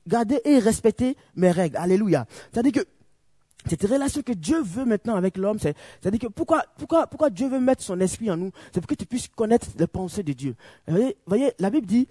garder 0.07 0.41
et 0.43 0.59
respecter 0.59 1.15
mes 1.35 1.51
règles. 1.51 1.77
Alléluia. 1.77 2.25
C'est-à-dire 2.51 2.71
que 2.83 2.87
cette 3.67 3.83
relation 3.83 4.21
que 4.21 4.33
Dieu 4.33 4.61
veut 4.61 4.85
maintenant 4.85 5.15
avec 5.15 5.37
l'homme, 5.37 5.59
c'est, 5.59 5.75
à 6.05 6.11
dire 6.11 6.19
que 6.19 6.27
pourquoi, 6.27 6.63
pourquoi, 6.77 7.29
Dieu 7.29 7.47
veut 7.47 7.59
mettre 7.59 7.83
son 7.83 7.99
esprit 7.99 8.29
en 8.29 8.37
nous? 8.37 8.51
C'est 8.73 8.81
pour 8.81 8.87
que 8.87 8.95
tu 8.95 9.05
puisses 9.05 9.27
connaître 9.27 9.67
les 9.77 9.87
pensées 9.87 10.23
de 10.23 10.33
Dieu. 10.33 10.55
Vous 10.87 11.13
voyez, 11.25 11.53
la 11.59 11.69
Bible 11.69 11.87
dit, 11.87 12.07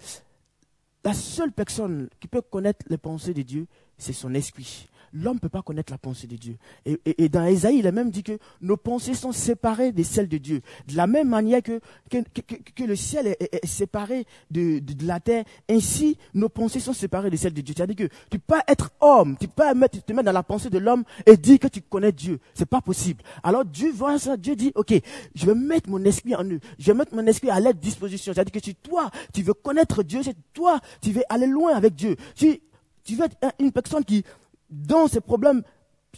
la 1.03 1.13
seule 1.13 1.51
personne 1.51 2.09
qui 2.19 2.27
peut 2.27 2.41
connaître 2.41 2.85
les 2.89 2.97
pensées 2.97 3.33
de 3.33 3.41
Dieu, 3.41 3.67
c'est 3.97 4.13
son 4.13 4.33
esprit 4.33 4.89
l'homme 5.15 5.35
ne 5.35 5.39
peut 5.39 5.49
pas 5.49 5.61
connaître 5.61 5.91
la 5.91 5.97
pensée 5.97 6.27
de 6.27 6.35
Dieu. 6.35 6.57
Et, 6.85 7.29
dans 7.29 7.45
Esaïe, 7.45 7.79
il 7.79 7.87
a 7.87 7.91
même 7.91 8.11
dit 8.11 8.23
que 8.23 8.37
nos 8.61 8.77
pensées 8.77 9.13
sont 9.13 9.31
séparées 9.31 9.91
des 9.91 10.03
celles 10.03 10.27
de 10.27 10.37
Dieu. 10.37 10.61
De 10.87 10.95
la 10.95 11.07
même 11.07 11.29
manière 11.29 11.61
que, 11.63 11.79
que, 12.09 12.83
le 12.83 12.95
ciel 12.95 13.35
est, 13.39 13.65
séparé 13.65 14.25
de, 14.51 14.81
la 15.05 15.19
terre, 15.19 15.45
ainsi 15.69 16.17
nos 16.33 16.49
pensées 16.49 16.79
sont 16.79 16.93
séparées 16.93 17.29
des 17.29 17.37
celles 17.37 17.53
de 17.53 17.61
Dieu. 17.61 17.73
C'est-à-dire 17.75 17.95
que 17.95 18.13
tu 18.29 18.39
peux 18.39 18.55
être 18.67 18.91
homme, 18.99 19.37
tu 19.39 19.47
peux 19.47 19.63
te 19.63 20.13
mettre 20.13 20.23
dans 20.23 20.31
la 20.31 20.43
pensée 20.43 20.69
de 20.69 20.77
l'homme 20.77 21.03
et 21.25 21.37
dire 21.37 21.59
que 21.59 21.67
tu 21.67 21.81
connais 21.81 22.11
Dieu. 22.11 22.39
C'est 22.53 22.65
pas 22.65 22.81
possible. 22.81 23.23
Alors 23.43 23.65
Dieu 23.65 23.91
voit 23.91 24.19
ça, 24.19 24.37
Dieu 24.37 24.55
dit, 24.55 24.71
ok, 24.75 24.93
je 25.33 25.45
vais 25.45 25.55
mettre 25.55 25.89
mon 25.89 26.03
esprit 26.03 26.35
en 26.35 26.43
eux, 26.43 26.59
je 26.77 26.91
vais 26.91 26.97
mettre 26.97 27.15
mon 27.15 27.25
esprit 27.25 27.49
à 27.49 27.59
leur 27.59 27.73
disposition. 27.73 28.33
C'est-à-dire 28.33 28.51
que 28.51 28.63
si 28.63 28.75
toi, 28.75 29.09
tu 29.33 29.41
veux 29.41 29.53
connaître 29.53 30.03
Dieu, 30.03 30.21
c'est 30.23 30.35
toi, 30.53 30.79
tu 31.01 31.11
veux 31.11 31.23
aller 31.29 31.47
loin 31.47 31.75
avec 31.75 31.95
Dieu. 31.95 32.15
Tu, 32.35 32.59
tu 33.03 33.15
veux 33.15 33.25
être 33.25 33.37
une 33.59 33.71
personne 33.71 34.03
qui, 34.03 34.23
dans 34.69 35.07
ces 35.07 35.21
problèmes, 35.21 35.63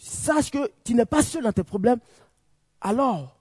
sache 0.00 0.50
que 0.50 0.70
tu 0.84 0.94
n'es 0.94 1.04
pas 1.04 1.22
seul 1.22 1.42
dans 1.42 1.52
tes 1.52 1.64
problèmes, 1.64 1.98
alors 2.80 3.36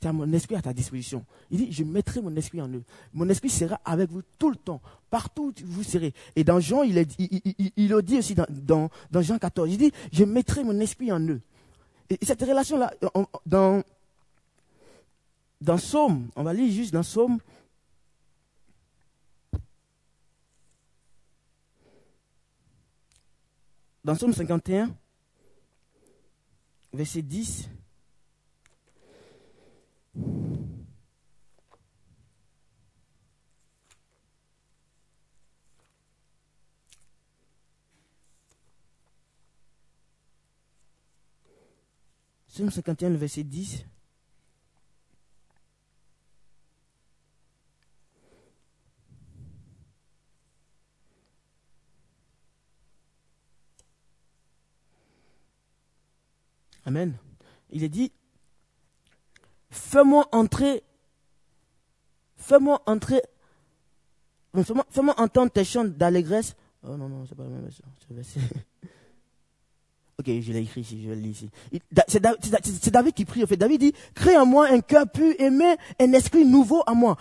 tu 0.00 0.06
as 0.06 0.12
mon 0.12 0.30
esprit 0.32 0.56
à 0.56 0.62
ta 0.62 0.72
disposition. 0.72 1.24
Il 1.50 1.58
dit, 1.58 1.72
je 1.72 1.84
mettrai 1.84 2.20
mon 2.20 2.34
esprit 2.36 2.60
en 2.60 2.68
eux. 2.68 2.82
Mon 3.14 3.28
esprit 3.28 3.48
sera 3.48 3.80
avec 3.84 4.10
vous 4.10 4.22
tout 4.38 4.50
le 4.50 4.56
temps, 4.56 4.80
partout 5.10 5.54
où 5.62 5.66
vous 5.66 5.82
serez. 5.82 6.12
Et 6.34 6.44
dans 6.44 6.60
Jean, 6.60 6.82
il, 6.82 6.94
le 6.94 8.02
dit 8.02 8.18
aussi 8.18 8.34
dans, 8.34 8.90
Jean 9.12 9.38
14, 9.38 9.70
il 9.70 9.78
dit, 9.78 9.92
je 10.12 10.24
mettrai 10.24 10.64
mon 10.64 10.78
esprit 10.80 11.10
en 11.12 11.20
eux. 11.20 11.40
Et 12.10 12.18
cette 12.22 12.42
relation-là, 12.42 12.92
dans, 13.46 13.82
dans 15.60 15.78
Somme, 15.78 16.28
on 16.36 16.42
va 16.42 16.52
lire 16.52 16.70
juste 16.70 16.92
dans 16.92 17.02
Somme 17.02 17.38
Dans 24.06 24.14
Somme 24.14 24.32
51, 24.32 24.94
verset 26.92 27.22
10, 27.22 27.68
Somme 42.46 42.70
51, 42.70 43.10
le 43.10 43.16
verset 43.16 43.42
10. 43.42 43.86
Il 57.70 57.82
est 57.82 57.88
dit, 57.88 58.12
fais-moi 59.70 60.28
entrer, 60.32 60.82
fais-moi 62.36 62.82
entrer, 62.86 63.22
fais-moi, 64.54 65.14
entendre 65.18 65.50
tes 65.50 65.64
chants 65.64 65.84
d'allégresse. 65.84 66.54
Oh 66.82 66.96
non, 66.96 67.08
non, 67.08 67.24
c'est 67.28 67.34
pas 67.34 67.42
la 67.42 67.50
même 67.50 67.64
version. 67.64 67.84
ok, 70.18 70.26
je 70.26 70.52
l'ai 70.52 70.60
écrit 70.60 70.82
ici, 70.82 71.02
je 71.02 71.10
l'ai 71.10 71.28
ici. 71.28 71.50
C'est 72.08 72.90
David 72.90 73.14
qui 73.14 73.24
prie, 73.24 73.42
en 73.42 73.46
fait. 73.46 73.56
David 73.56 73.80
dit, 73.80 73.92
crée 74.14 74.36
en 74.36 74.46
moi 74.46 74.68
un 74.68 74.80
cœur 74.80 75.08
pur 75.10 75.34
et 75.38 75.50
mets 75.50 75.76
un 76.00 76.12
esprit 76.12 76.44
nouveau 76.44 76.82
en 76.86 76.94
moi. 76.94 77.16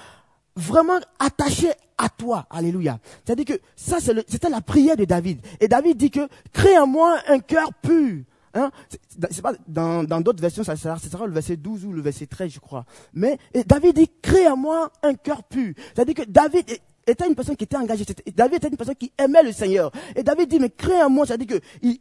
Vraiment 0.55 0.99
attaché 1.19 1.71
à 1.97 2.09
toi. 2.09 2.45
Alléluia. 2.49 2.99
C'est-à-dire 3.25 3.45
que 3.45 3.61
ça, 3.75 3.99
c'était 3.99 4.49
la 4.49 4.61
prière 4.61 4.95
de 4.95 5.05
David. 5.05 5.39
Et 5.59 5.67
David 5.67 5.97
dit 5.97 6.11
que, 6.11 6.27
crée 6.53 6.77
en 6.77 6.87
moi 6.87 7.17
un 7.27 7.39
cœur 7.39 7.73
pur. 7.73 8.23
Hein? 8.55 8.71
C'est 9.29 9.41
pas 9.41 9.53
dans 9.67 10.21
d'autres 10.21 10.41
versions, 10.41 10.63
ça 10.63 10.75
sera, 10.75 11.27
le 11.27 11.33
verset 11.33 11.57
12 11.57 11.85
ou 11.85 11.91
le 11.91 12.01
verset 12.01 12.25
13, 12.25 12.51
je 12.53 12.59
crois. 12.59 12.85
Mais 13.13 13.37
David 13.65 13.95
dit, 13.95 14.09
crée 14.21 14.45
à 14.45 14.55
moi 14.55 14.91
un 15.03 15.13
cœur 15.13 15.43
pur. 15.43 15.73
C'est-à-dire 15.93 16.15
que 16.15 16.23
David 16.23 16.65
était 17.05 17.27
une 17.27 17.35
personne 17.35 17.55
qui 17.55 17.65
était 17.65 17.77
engagée. 17.77 18.05
David 18.33 18.55
était 18.55 18.69
une 18.69 18.77
personne 18.77 18.95
qui 18.95 19.11
aimait 19.17 19.43
le 19.43 19.51
Seigneur. 19.51 19.91
Et 20.15 20.23
David 20.23 20.49
dit, 20.49 20.59
mais 20.59 20.69
crée 20.69 20.99
à 20.99 21.09
moi, 21.09 21.25
c'est-à-dire 21.25 21.59
que 21.59 21.65
il, 21.81 21.99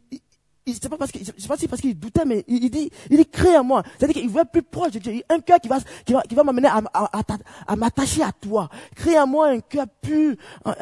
c'est 0.67 0.89
pas 0.89 0.97
parce 0.97 1.11
qu'il, 1.11 1.23
c'est 1.25 1.47
pas 1.47 1.57
parce 1.69 1.81
qu'il 1.81 1.97
doutait, 1.97 2.25
mais 2.25 2.43
il, 2.47 2.69
dit, 2.71 2.89
il 3.09 3.17
dit, 3.17 3.25
crée 3.25 3.55
à 3.55 3.61
moi. 3.61 3.83
C'est-à-dire 3.97 4.21
qu'il 4.21 4.37
être 4.37 4.51
plus 4.51 4.63
proche 4.63 4.91
de 4.91 4.99
Dieu. 4.99 5.21
Un 5.29 5.39
cœur 5.39 5.59
qui 5.59 5.67
va, 5.67 5.79
qui 6.05 6.13
va, 6.13 6.21
qui 6.23 6.33
va 6.33 6.43
m'amener 6.43 6.67
à, 6.67 6.81
à, 7.67 7.75
m'attacher 7.75 8.23
à 8.23 8.31
toi. 8.31 8.69
Crée 8.95 9.15
à 9.15 9.25
moi 9.25 9.49
un 9.49 9.59
cœur 9.59 9.85
pur, 10.01 10.35
un, 10.63 10.73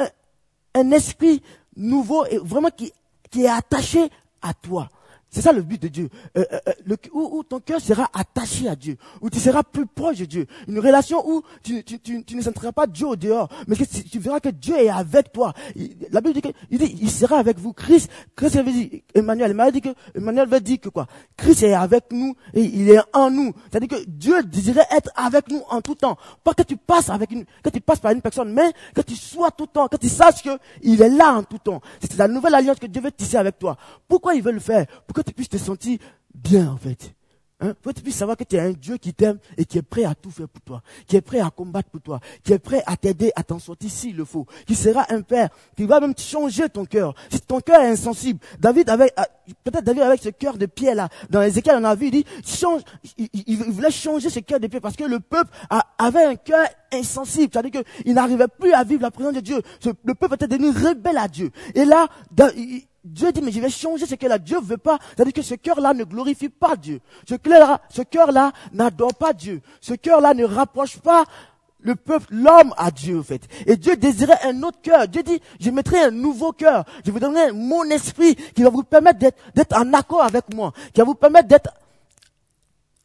un, 0.75 0.91
esprit 0.91 1.41
nouveau 1.75 2.25
et 2.27 2.37
vraiment 2.37 2.69
qui, 2.69 2.93
qui 3.29 3.43
est 3.43 3.49
attaché 3.49 4.09
à 4.41 4.53
toi. 4.53 4.89
C'est 5.33 5.41
ça 5.41 5.51
le 5.51 5.63
but 5.63 5.81
de 5.81 5.87
Dieu. 5.87 6.09
Euh, 6.37 6.45
euh, 6.53 6.59
euh, 6.91 6.95
où, 7.11 7.41
ton 7.43 7.59
cœur 7.59 7.81
sera 7.81 8.07
attaché 8.13 8.69
à 8.69 8.75
Dieu, 8.75 8.97
où 9.19 9.31
tu 9.31 9.39
seras 9.39 9.63
plus 9.63 9.87
proche 9.87 10.19
de 10.19 10.25
Dieu. 10.25 10.45
Une 10.67 10.77
relation 10.77 11.27
où 11.27 11.41
tu, 11.63 11.83
ne 12.35 12.41
sentiras 12.41 12.71
pas 12.71 12.85
Dieu 12.85 13.07
au 13.07 13.15
dehors, 13.15 13.49
mais 13.67 13.75
que 13.75 13.83
tu 13.83 14.19
verras 14.19 14.39
que 14.39 14.49
Dieu 14.49 14.77
est 14.77 14.89
avec 14.89 15.33
toi. 15.33 15.51
la 16.11 16.21
Bible 16.21 16.39
dit 16.39 16.77
qu'il 16.77 17.09
sera 17.09 17.39
avec 17.39 17.57
vous. 17.57 17.73
Christ, 17.73 18.11
Emmanuel, 19.15 19.57
Emmanuel 20.13 20.47
veut 20.47 20.61
dire 20.61 20.79
que 20.79 20.89
quoi? 20.89 21.07
Christ 21.35 21.63
est 21.63 21.73
avec 21.73 22.11
nous 22.11 22.35
et 22.53 22.61
il 22.61 22.91
est 22.91 23.01
en 23.13 23.31
nous. 23.31 23.53
C'est-à-dire 23.71 23.89
que 23.89 24.05
Dieu 24.07 24.43
désirait 24.43 24.85
être 24.91 25.09
avec 25.15 25.49
nous 25.49 25.63
en 25.67 25.81
tout 25.81 25.95
temps. 25.95 26.15
Pas 26.43 26.53
que 26.53 26.61
tu 26.61 26.77
passes 26.77 27.09
avec 27.09 27.31
une, 27.31 27.45
que 27.63 27.69
tu 27.71 27.81
passes 27.81 27.99
par 27.99 28.11
une 28.11 28.21
personne, 28.21 28.53
mais 28.53 28.71
que 28.93 29.01
tu 29.01 29.15
sois 29.15 29.49
tout 29.49 29.63
le 29.63 29.69
temps, 29.73 29.87
que 29.87 29.97
tu 29.97 30.09
saches 30.09 30.43
que 30.43 30.59
il 30.83 31.01
est 31.01 31.09
là 31.09 31.33
en 31.33 31.41
tout 31.41 31.57
temps. 31.57 31.81
C'est 31.99 32.15
la 32.17 32.27
nouvelle 32.27 32.53
alliance 32.53 32.77
que 32.77 32.85
Dieu 32.85 33.01
veut 33.01 33.11
tisser 33.11 33.37
avec 33.37 33.57
toi. 33.57 33.77
Pourquoi 34.07 34.35
il 34.35 34.43
veut 34.43 34.51
le 34.51 34.59
faire? 34.59 34.85
Tu 35.23 35.33
puisses 35.33 35.49
te 35.49 35.57
sentir 35.57 35.99
bien, 36.33 36.69
en 36.71 36.77
fait. 36.77 37.13
Hein, 37.63 37.75
faut 37.81 37.91
que 37.91 37.95
tu 37.95 38.01
puisses 38.01 38.17
savoir 38.17 38.35
que 38.35 38.43
tu 38.43 38.57
es 38.57 38.59
un 38.59 38.71
Dieu 38.71 38.97
qui 38.97 39.13
t'aime 39.13 39.37
et 39.55 39.63
qui 39.63 39.77
est 39.77 39.83
prêt 39.83 40.03
à 40.03 40.15
tout 40.15 40.31
faire 40.31 40.49
pour 40.49 40.61
toi, 40.63 40.81
qui 41.07 41.15
est 41.15 41.21
prêt 41.21 41.39
à 41.39 41.49
combattre 41.49 41.89
pour 41.89 42.01
toi, 42.01 42.19
qui 42.43 42.51
est 42.51 42.59
prêt 42.59 42.83
à 42.85 42.97
t'aider 42.97 43.31
à 43.37 43.43
t'en 43.43 43.57
sortir 43.57 43.89
s'il 43.89 44.17
le 44.17 44.25
faut, 44.25 44.45
qui 44.67 44.75
sera 44.75 45.05
un 45.09 45.21
père, 45.21 45.47
qui 45.77 45.85
va 45.85 46.01
même 46.01 46.13
changer 46.17 46.67
ton 46.67 46.83
cœur. 46.83 47.13
Si 47.29 47.39
ton 47.39 47.61
cœur 47.61 47.79
est 47.79 47.91
insensible, 47.91 48.39
David 48.59 48.89
avait, 48.89 49.13
ah, 49.15 49.27
peut-être 49.63 49.85
David 49.85 50.01
avec 50.01 50.21
ce 50.21 50.29
cœur 50.29 50.57
de 50.57 50.65
pierre 50.65 50.95
là, 50.95 51.07
dans 51.29 51.41
Ézéchiel 51.41 51.77
on 51.79 51.85
a 51.85 51.95
vu, 51.95 52.07
il 52.07 52.11
dit, 52.11 52.25
change, 52.45 52.81
il, 53.17 53.57
voulait 53.57 53.91
changer 53.91 54.29
ce 54.29 54.39
cœur 54.39 54.59
de 54.59 54.67
pierre 54.67 54.81
parce 54.81 54.97
que 54.97 55.05
le 55.05 55.21
peuple 55.21 55.51
avait 55.97 56.25
un 56.25 56.35
cœur 56.35 56.67
insensible, 56.91 57.49
c'est-à-dire 57.53 57.81
qu'il 57.81 58.13
n'arrivait 58.13 58.49
plus 58.49 58.73
à 58.73 58.83
vivre 58.83 59.03
la 59.03 59.11
présence 59.11 59.35
de 59.35 59.39
Dieu. 59.39 59.61
Le 60.03 60.15
peuple 60.15 60.35
était 60.35 60.49
devenu 60.49 60.69
rebelle 60.69 61.17
à 61.17 61.29
Dieu. 61.29 61.49
Et 61.75 61.85
là, 61.85 62.07
Dieu 63.03 63.31
dit, 63.33 63.41
mais 63.41 63.51
je 63.51 63.59
vais 63.59 63.69
changer 63.69 64.05
ce 64.05 64.15
cœur-là. 64.15 64.37
Dieu 64.37 64.59
veut 64.61 64.77
pas. 64.77 64.97
C'est-à-dire 65.09 65.33
que 65.33 65.41
ce 65.41 65.55
cœur-là 65.55 65.93
ne 65.93 66.05
glorifie 66.05 66.49
pas 66.49 66.75
Dieu. 66.77 67.01
Ce 67.27 67.35
cœur-là, 67.35 67.81
ce 67.89 68.01
cœur-là 68.01 68.53
n'adore 68.71 69.13
pas 69.13 69.33
Dieu. 69.33 69.61
Ce 69.81 69.93
cœur-là 69.93 70.33
ne 70.33 70.45
rapproche 70.45 70.97
pas 70.99 71.25
le 71.83 71.95
peuple, 71.95 72.27
l'homme 72.31 72.73
à 72.77 72.91
Dieu, 72.91 73.19
en 73.19 73.23
fait. 73.23 73.41
Et 73.65 73.75
Dieu 73.75 73.97
désirait 73.97 74.39
un 74.45 74.63
autre 74.63 74.79
cœur. 74.81 75.07
Dieu 75.07 75.21
dit, 75.21 75.41
je 75.59 75.69
mettrai 75.69 75.99
un 75.99 76.11
nouveau 76.11 76.53
cœur. 76.53 76.85
Je 77.05 77.11
vous 77.11 77.19
donnerai 77.19 77.51
mon 77.51 77.83
esprit 77.89 78.35
qui 78.35 78.63
va 78.63 78.69
vous 78.69 78.83
permettre 78.83 79.19
d'être, 79.19 79.37
d'être 79.53 79.75
en 79.77 79.93
accord 79.93 80.23
avec 80.23 80.53
moi. 80.53 80.71
Qui 80.93 81.01
va 81.01 81.05
vous 81.05 81.15
permettre 81.15 81.49
d'être 81.49 81.69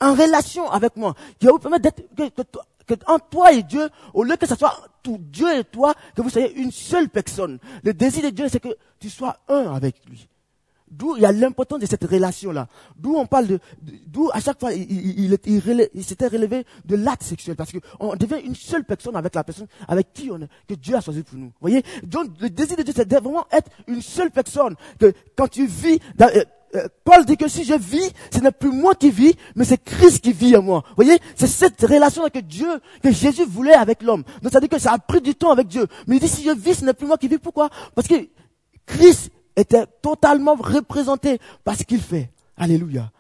en 0.00 0.12
relation 0.12 0.70
avec 0.70 0.96
moi. 0.96 1.14
Qui 1.40 1.46
va 1.46 1.52
vous 1.52 1.58
permettre 1.58 1.90
d'être, 2.12 2.64
que, 2.88 2.94
en 3.07 3.18
toi 3.18 3.53
et 3.53 3.62
Dieu, 3.62 3.88
au 4.14 4.24
lieu 4.24 4.37
que 4.37 4.46
ce 4.46 4.57
soit 4.57 4.74
tout 5.03 5.18
Dieu 5.20 5.59
et 5.59 5.64
toi, 5.64 5.94
que 6.16 6.22
vous 6.22 6.31
soyez 6.31 6.53
une 6.55 6.72
seule 6.72 7.09
personne. 7.09 7.59
Le 7.85 7.94
désir 7.94 8.24
de 8.24 8.31
Dieu, 8.31 8.48
c'est 8.48 8.61
que 8.61 8.77
tu 8.98 9.11
sois 9.11 9.37
un 9.48 9.74
avec 9.74 9.96
lui. 10.09 10.29
D'où 10.90 11.16
il 11.16 11.22
y 11.22 11.27
a 11.27 11.33
l'importance 11.33 11.81
de 11.81 11.87
cette 11.87 12.05
relation-là. 12.05 12.66
D'où 12.96 13.14
on 13.16 13.27
parle 13.27 13.46
de, 13.46 13.61
d'où 14.07 14.31
à 14.33 14.40
chaque 14.40 14.59
fois 14.59 14.72
il, 14.72 16.03
s'était 16.03 16.29
relevé 16.29 16.64
de 16.87 16.96
l'acte 16.96 17.22
sexuel 17.24 17.57
parce 17.57 17.72
qu'on 17.72 18.16
devient 18.16 18.40
une 18.42 18.55
seule 18.55 18.85
personne 18.85 19.14
avec 19.16 19.35
la 19.35 19.44
personne 19.44 19.66
avec 19.87 20.14
qui 20.14 20.31
on 20.31 20.40
est, 20.40 20.48
que 20.66 20.74
Dieu 20.74 20.94
a 20.96 21.01
choisi 21.01 21.22
pour 21.22 21.37
nous. 21.37 21.53
Voyez? 21.61 21.83
Donc 22.05 22.31
le 22.40 22.48
désir 22.48 22.77
de 22.77 22.83
Dieu, 22.83 22.94
c'est 22.96 23.12
vraiment 23.12 23.46
être 23.53 23.70
une 23.87 24.01
seule 24.01 24.31
personne. 24.31 24.77
Que 24.98 25.12
quand 25.37 25.48
tu 25.48 25.66
vis, 25.66 25.98
euh, 26.20 26.27
euh, 26.37 26.44
Paul 27.04 27.24
dit 27.24 27.37
que 27.37 27.48
si 27.48 27.64
je 27.64 27.74
vis, 27.74 28.12
ce 28.33 28.40
n'est 28.40 28.52
plus 28.52 28.70
moi 28.70 28.94
qui 28.94 29.11
vis, 29.11 29.35
mais 29.57 29.64
c'est 29.64 29.83
Christ 29.83 30.20
qui 30.20 30.33
vit 30.33 30.57
en 30.57 30.62
moi. 30.62 30.85
Vous 30.88 31.04
voyez 31.04 31.18
C'est 31.35 31.46
cette 31.46 31.81
relation 31.81 32.28
que 32.28 32.40
Dieu, 32.40 32.68
que 33.02 33.11
Jésus 33.11 33.44
voulait 33.44 33.74
avec 33.74 34.02
l'homme. 34.02 34.24
Donc 34.42 34.52
ça 34.52 34.61
dire 34.61 34.68
que 34.68 34.78
ça 34.78 34.92
a 34.92 34.98
pris 34.98 35.20
du 35.20 35.35
temps 35.35 35.50
avec 35.50 35.68
Dieu. 35.68 35.87
Mais 36.07 36.16
il 36.16 36.20
dit 36.20 36.28
si 36.28 36.44
je 36.44 36.50
vis, 36.50 36.74
ce 36.74 36.85
n'est 36.85 36.94
plus 36.94 37.07
moi 37.07 37.16
qui 37.16 37.28
vis. 37.28 37.38
Pourquoi? 37.38 37.70
Parce 37.94 38.07
que 38.07 38.14
Christ 38.87 39.31
était 39.57 39.87
totalement 40.02 40.54
représenté 40.54 41.38
par 41.64 41.76
ce 41.76 41.85
qu'il 41.85 42.00
fait. 42.00 42.31
Alléluia. 42.57 43.11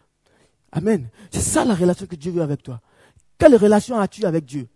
Amen. 0.72 1.08
C'est 1.30 1.40
ça 1.40 1.64
la 1.64 1.74
relation 1.74 2.06
que 2.06 2.16
Dieu 2.16 2.32
veut 2.32 2.42
avec 2.42 2.62
toi. 2.62 2.80
Quelle 3.38 3.56
relation 3.56 3.98
as-tu 3.98 4.24
avec 4.24 4.44
Dieu? 4.44 4.68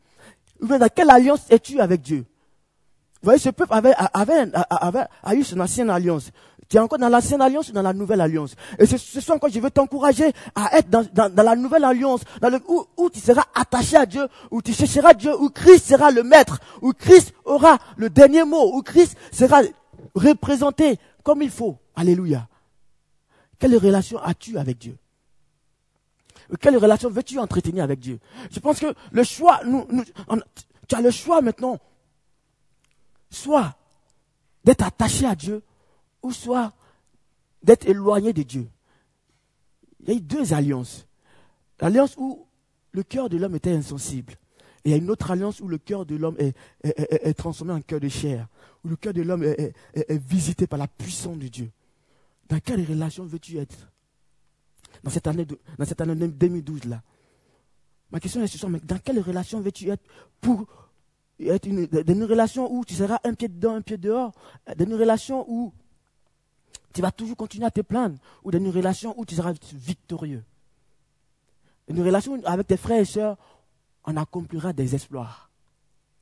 Dans 0.61 0.89
quelle 0.95 1.11
alliance 1.11 1.43
es-tu 1.51 1.81
avec 1.81 2.01
Dieu? 2.01 2.25
Vous 3.23 3.27
voyez, 3.27 3.39
ce 3.39 3.51
peuple 3.51 3.73
avait, 3.73 5.37
eu 5.37 5.45
son 5.45 5.61
ancienne 5.61 5.91
alliance. 5.91 6.31
Tu 6.73 6.79
es 6.79 6.81
encore 6.81 6.99
dans 6.99 7.11
l'ancienne 7.11 7.43
alliance 7.43 7.69
ou 7.69 7.73
dans 7.73 7.83
la 7.83 7.93
nouvelle 7.93 8.23
alliance? 8.23 8.57
Et 8.79 8.87
ce, 8.87 8.97
ce 8.97 9.21
soir 9.21 9.37
encore, 9.37 9.51
je 9.51 9.61
veux 9.61 9.71
t'encourager 9.71 10.33
à 10.55 10.79
être 10.79 10.89
dans, 10.89 11.07
dans, 11.13 11.31
dans, 11.31 11.43
la 11.43 11.55
nouvelle 11.55 11.85
alliance, 11.85 12.23
dans 12.41 12.49
le, 12.49 12.63
où, 12.67 12.87
où 12.97 13.11
tu 13.11 13.21
seras 13.21 13.45
attaché 13.55 13.99
à 13.99 14.07
Dieu, 14.07 14.27
où 14.51 14.63
tu 14.63 14.73
chercheras 14.73 15.13
Dieu, 15.13 15.39
où 15.39 15.51
Christ 15.51 15.85
sera 15.85 16.11
le 16.11 16.23
maître, 16.23 16.61
où 16.81 16.95
Christ 16.95 17.35
aura 17.45 17.77
le 17.99 18.09
dernier 18.09 18.45
mot, 18.45 18.75
où 18.75 18.81
Christ 18.81 19.19
sera 19.33 19.61
représenté 20.15 20.99
comme 21.23 21.43
il 21.43 21.51
faut. 21.51 21.77
Alléluia. 21.95 22.49
Quelle 23.59 23.77
relation 23.77 24.19
as-tu 24.23 24.57
avec 24.57 24.79
Dieu? 24.79 24.97
Quelle 26.59 26.79
relation 26.79 27.11
veux-tu 27.11 27.39
entretenir 27.39 27.85
avec 27.85 28.01
Dieu? 28.01 28.19
Je 28.51 28.61
pense 28.61 28.81
que 28.81 28.95
le 29.11 29.25
choix, 29.25 29.61
nous, 29.67 29.87
tu 30.89 30.95
as 30.95 31.03
le 31.03 31.11
choix 31.11 31.43
maintenant, 31.43 31.79
soit 33.29 33.75
d'être 34.65 34.87
attaché 34.87 35.27
à 35.27 35.35
Dieu, 35.35 35.63
ou 36.23 36.33
soit 36.33 36.73
d'être 37.63 37.87
éloigné 37.87 38.33
de 38.33 38.43
Dieu. 38.43 38.69
Il 40.01 40.09
y 40.09 40.13
a 40.13 40.17
eu 40.17 40.21
deux 40.21 40.53
alliances. 40.53 41.07
L'alliance 41.81 42.15
où 42.17 42.47
le 42.93 43.03
cœur 43.03 43.29
de 43.29 43.37
l'homme 43.37 43.55
était 43.55 43.73
insensible. 43.73 44.35
Et 44.85 44.91
il 44.91 44.93
y 44.93 44.95
a 44.95 44.97
une 44.99 45.11
autre 45.11 45.31
alliance 45.31 45.61
où 45.61 45.69
le 45.69 45.79
cœur 45.79 46.05
de 46.05 46.17
l'homme 46.17 46.37
est, 46.39 47.35
transformé 47.35 47.73
en 47.73 47.81
cœur 47.81 48.01
de 48.01 48.09
chair, 48.09 48.49
où 48.85 48.89
le 48.89 48.97
cœur 48.97 49.13
de 49.13 49.23
l'homme 49.23 49.45
est, 49.45 49.75
visité 50.11 50.67
par 50.67 50.79
la 50.79 50.89
puissance 50.89 51.39
de 51.39 51.49
Dieu. 51.49 51.71
Dans 52.49 52.59
quelle 52.59 52.85
relation 52.85 53.25
veux-tu 53.25 53.59
être? 53.59 53.93
Dans 55.05 55.11
cette 55.11 55.27
année, 55.27 55.47
dans 55.79 55.85
cette 55.85 56.01
année 56.01 56.15
2012 56.15 56.85
là 56.85 57.03
Ma 58.11 58.21
question 58.21 58.43
est 58.43 58.47
ce 58.47 58.59
soir, 58.59 58.71
mais 58.71 58.81
dans 58.81 58.99
quelle 58.99 59.21
relation 59.21 59.61
veux-tu 59.61 59.89
être 59.89 60.03
pour 60.41 60.67
être 61.41 61.67
dans 62.05 62.13
une 62.13 62.25
relation 62.25 62.71
où 62.73 62.85
tu 62.85 62.95
seras 62.95 63.19
un 63.25 63.35
pied 63.35 63.49
dedans, 63.49 63.77
un 63.77 63.81
pied 63.81 63.97
dehors, 63.97 64.33
dans 64.77 64.85
une 64.85 64.95
relation 64.95 65.45
où 65.49 65.73
tu 66.93 67.03
vas 67.03 67.11
toujours 67.11 67.37
continuer 67.37 67.67
à 67.67 67.71
te 67.71 67.81
plaindre, 67.81 68.17
ou 68.45 68.51
dans 68.51 68.59
une 68.59 68.71
relation 68.71 69.15
où 69.19 69.25
tu 69.25 69.35
seras 69.35 69.53
victorieux. 69.73 70.43
Une 71.89 72.03
relation 72.03 72.41
avec 72.45 72.67
tes 72.67 72.77
frères 72.77 73.01
et 73.01 73.05
sœurs 73.05 73.37
on 74.05 74.17
accomplira 74.17 74.73
des 74.73 74.95
exploits. 74.95 75.31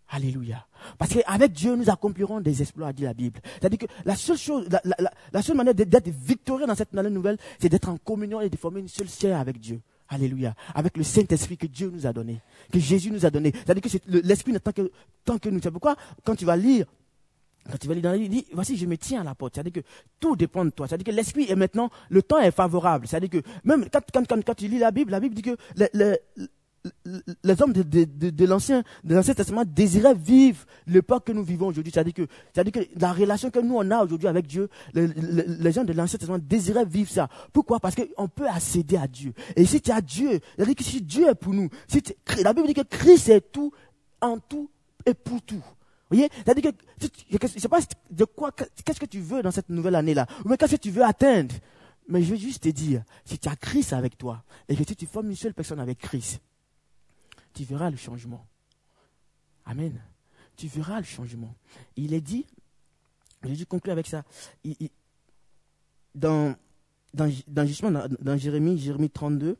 Alléluia. 0.08 0.66
Parce 0.98 1.14
qu'avec 1.14 1.52
Dieu, 1.52 1.76
nous 1.76 1.88
accomplirons 1.88 2.40
des 2.40 2.62
exploits, 2.62 2.92
dit 2.92 3.04
la 3.04 3.14
Bible. 3.14 3.40
C'est-à-dire 3.60 3.78
que 3.78 3.86
la 4.04 4.16
seule 4.16 4.36
chose, 4.36 4.68
la, 5.32 5.42
seule 5.42 5.56
manière 5.56 5.74
d'être 5.74 6.08
victorieux 6.08 6.66
dans 6.66 6.74
cette 6.74 6.92
nouvelle, 6.92 7.38
c'est 7.60 7.68
d'être 7.68 7.88
en 7.88 7.96
communion 7.96 8.40
et 8.40 8.50
de 8.50 8.56
former 8.56 8.80
une 8.80 8.88
seule 8.88 9.08
chair 9.08 9.38
avec 9.38 9.60
Dieu. 9.60 9.80
Alléluia. 10.08 10.56
Avec 10.74 10.96
le 10.96 11.04
Saint-Esprit 11.04 11.56
que 11.56 11.68
Dieu 11.68 11.90
nous 11.94 12.06
a 12.08 12.12
donné, 12.12 12.40
que 12.72 12.80
Jésus 12.80 13.12
nous 13.12 13.24
a 13.24 13.30
donné. 13.30 13.52
C'est-à-dire 13.52 13.82
que 13.82 14.20
l'Esprit 14.26 14.52
n'est 14.52 14.58
tant 14.58 14.72
que, 14.72 14.90
tant 15.24 15.38
que 15.38 15.48
nous. 15.48 15.60
C'est 15.62 15.70
pourquoi, 15.70 15.94
quand 16.24 16.34
tu 16.34 16.44
vas 16.44 16.56
lire 16.56 16.86
quand 17.70 17.78
tu 17.78 17.88
vas 17.88 17.94
lire 17.94 18.02
dans 18.02 18.14
il 18.14 18.28
dit, 18.28 18.46
voici, 18.52 18.76
je 18.76 18.86
me 18.86 18.96
tiens 18.96 19.20
à 19.20 19.24
la 19.24 19.34
porte. 19.34 19.54
C'est-à-dire 19.54 19.72
que 19.72 19.88
tout 20.18 20.36
dépend 20.36 20.64
de 20.64 20.70
toi. 20.70 20.88
C'est-à-dire 20.88 21.06
que 21.06 21.16
l'esprit 21.16 21.50
est 21.50 21.56
maintenant, 21.56 21.90
le 22.08 22.22
temps 22.22 22.38
est 22.38 22.50
favorable. 22.50 23.06
C'est-à-dire 23.06 23.30
que 23.30 23.42
même 23.64 23.88
quand, 23.90 24.00
quand, 24.12 24.26
quand, 24.26 24.44
quand, 24.44 24.54
tu 24.54 24.68
lis 24.68 24.78
la 24.78 24.90
Bible, 24.90 25.10
la 25.10 25.20
Bible 25.20 25.34
dit 25.34 25.42
que 25.42 25.56
le, 25.76 26.16
les 27.44 27.62
hommes 27.62 27.72
de, 27.72 27.82
de, 27.82 28.04
de, 28.04 28.30
de 28.30 28.46
l'ancien 28.46 28.82
testament 29.04 29.64
désiraient 29.66 30.14
vivre 30.14 30.64
l'époque 30.86 31.26
que 31.26 31.32
nous 31.32 31.42
vivons 31.42 31.66
aujourd'hui. 31.66 31.92
C'est-à-dire 31.92 32.14
que, 32.14 32.26
c'est-à-dire 32.52 32.72
que 32.72 33.00
la 33.00 33.12
relation 33.12 33.50
que 33.50 33.58
nous 33.58 33.76
on 33.76 33.90
a 33.90 34.02
aujourd'hui 34.02 34.28
avec 34.28 34.46
Dieu, 34.46 34.68
les, 34.94 35.06
les, 35.06 35.72
gens 35.72 35.84
de 35.84 35.92
l'ancien 35.92 36.18
testament 36.18 36.40
désiraient 36.40 36.86
vivre 36.86 37.10
ça. 37.10 37.28
Pourquoi? 37.52 37.80
Parce 37.80 37.94
qu'on 37.94 38.28
peut 38.28 38.48
accéder 38.48 38.96
à 38.96 39.06
Dieu. 39.06 39.32
Et 39.56 39.66
si 39.66 39.80
tu 39.80 39.90
as 39.90 40.00
Dieu, 40.00 40.40
c'est-à-dire 40.56 40.74
que 40.74 40.84
si 40.84 41.02
Dieu 41.02 41.28
est 41.28 41.34
pour 41.34 41.52
nous, 41.52 41.68
si 41.86 42.02
la 42.42 42.52
Bible 42.52 42.68
dit 42.68 42.74
que 42.74 42.82
Christ 42.82 43.28
est 43.28 43.52
tout, 43.52 43.72
en 44.20 44.38
tout 44.38 44.70
et 45.06 45.14
pour 45.14 45.42
tout. 45.42 45.62
Vous 46.10 46.16
voyez 46.16 46.28
C'est-à-dire 46.44 46.72
que, 46.72 46.78
je 47.00 47.54
ne 47.54 47.60
sais 47.60 47.68
pas 47.68 47.78
de 48.10 48.24
quoi, 48.24 48.50
qu'est-ce 48.52 48.98
que 48.98 49.06
tu 49.06 49.20
veux 49.20 49.42
dans 49.42 49.52
cette 49.52 49.68
nouvelle 49.68 49.94
année-là, 49.94 50.26
ou 50.44 50.56
qu'est-ce 50.56 50.74
que 50.74 50.80
tu 50.80 50.90
veux 50.90 51.04
atteindre? 51.04 51.54
Mais 52.08 52.22
je 52.22 52.30
veux 52.32 52.36
juste 52.36 52.64
te 52.64 52.68
dire, 52.68 53.04
si 53.24 53.38
tu 53.38 53.48
as 53.48 53.54
Christ 53.54 53.92
avec 53.92 54.18
toi, 54.18 54.42
et 54.68 54.74
que 54.74 54.82
si 54.84 54.96
tu 54.96 55.06
formes 55.06 55.30
une 55.30 55.36
seule 55.36 55.54
personne 55.54 55.78
avec 55.78 55.98
Christ, 55.98 56.40
tu 57.54 57.62
verras 57.62 57.90
le 57.90 57.96
changement. 57.96 58.44
Amen. 59.64 60.00
Tu 60.56 60.66
verras 60.66 60.98
le 60.98 61.04
changement. 61.04 61.54
Il 61.94 62.12
est 62.12 62.20
dit, 62.20 62.44
Jésus 63.44 63.66
conclut 63.66 63.92
avec 63.92 64.08
ça, 64.08 64.24
dans, 66.12 66.56
dans, 67.14 67.32
dans, 67.46 68.36
Jérémie, 68.36 68.78
Jérémie 68.78 69.10
32, 69.10 69.56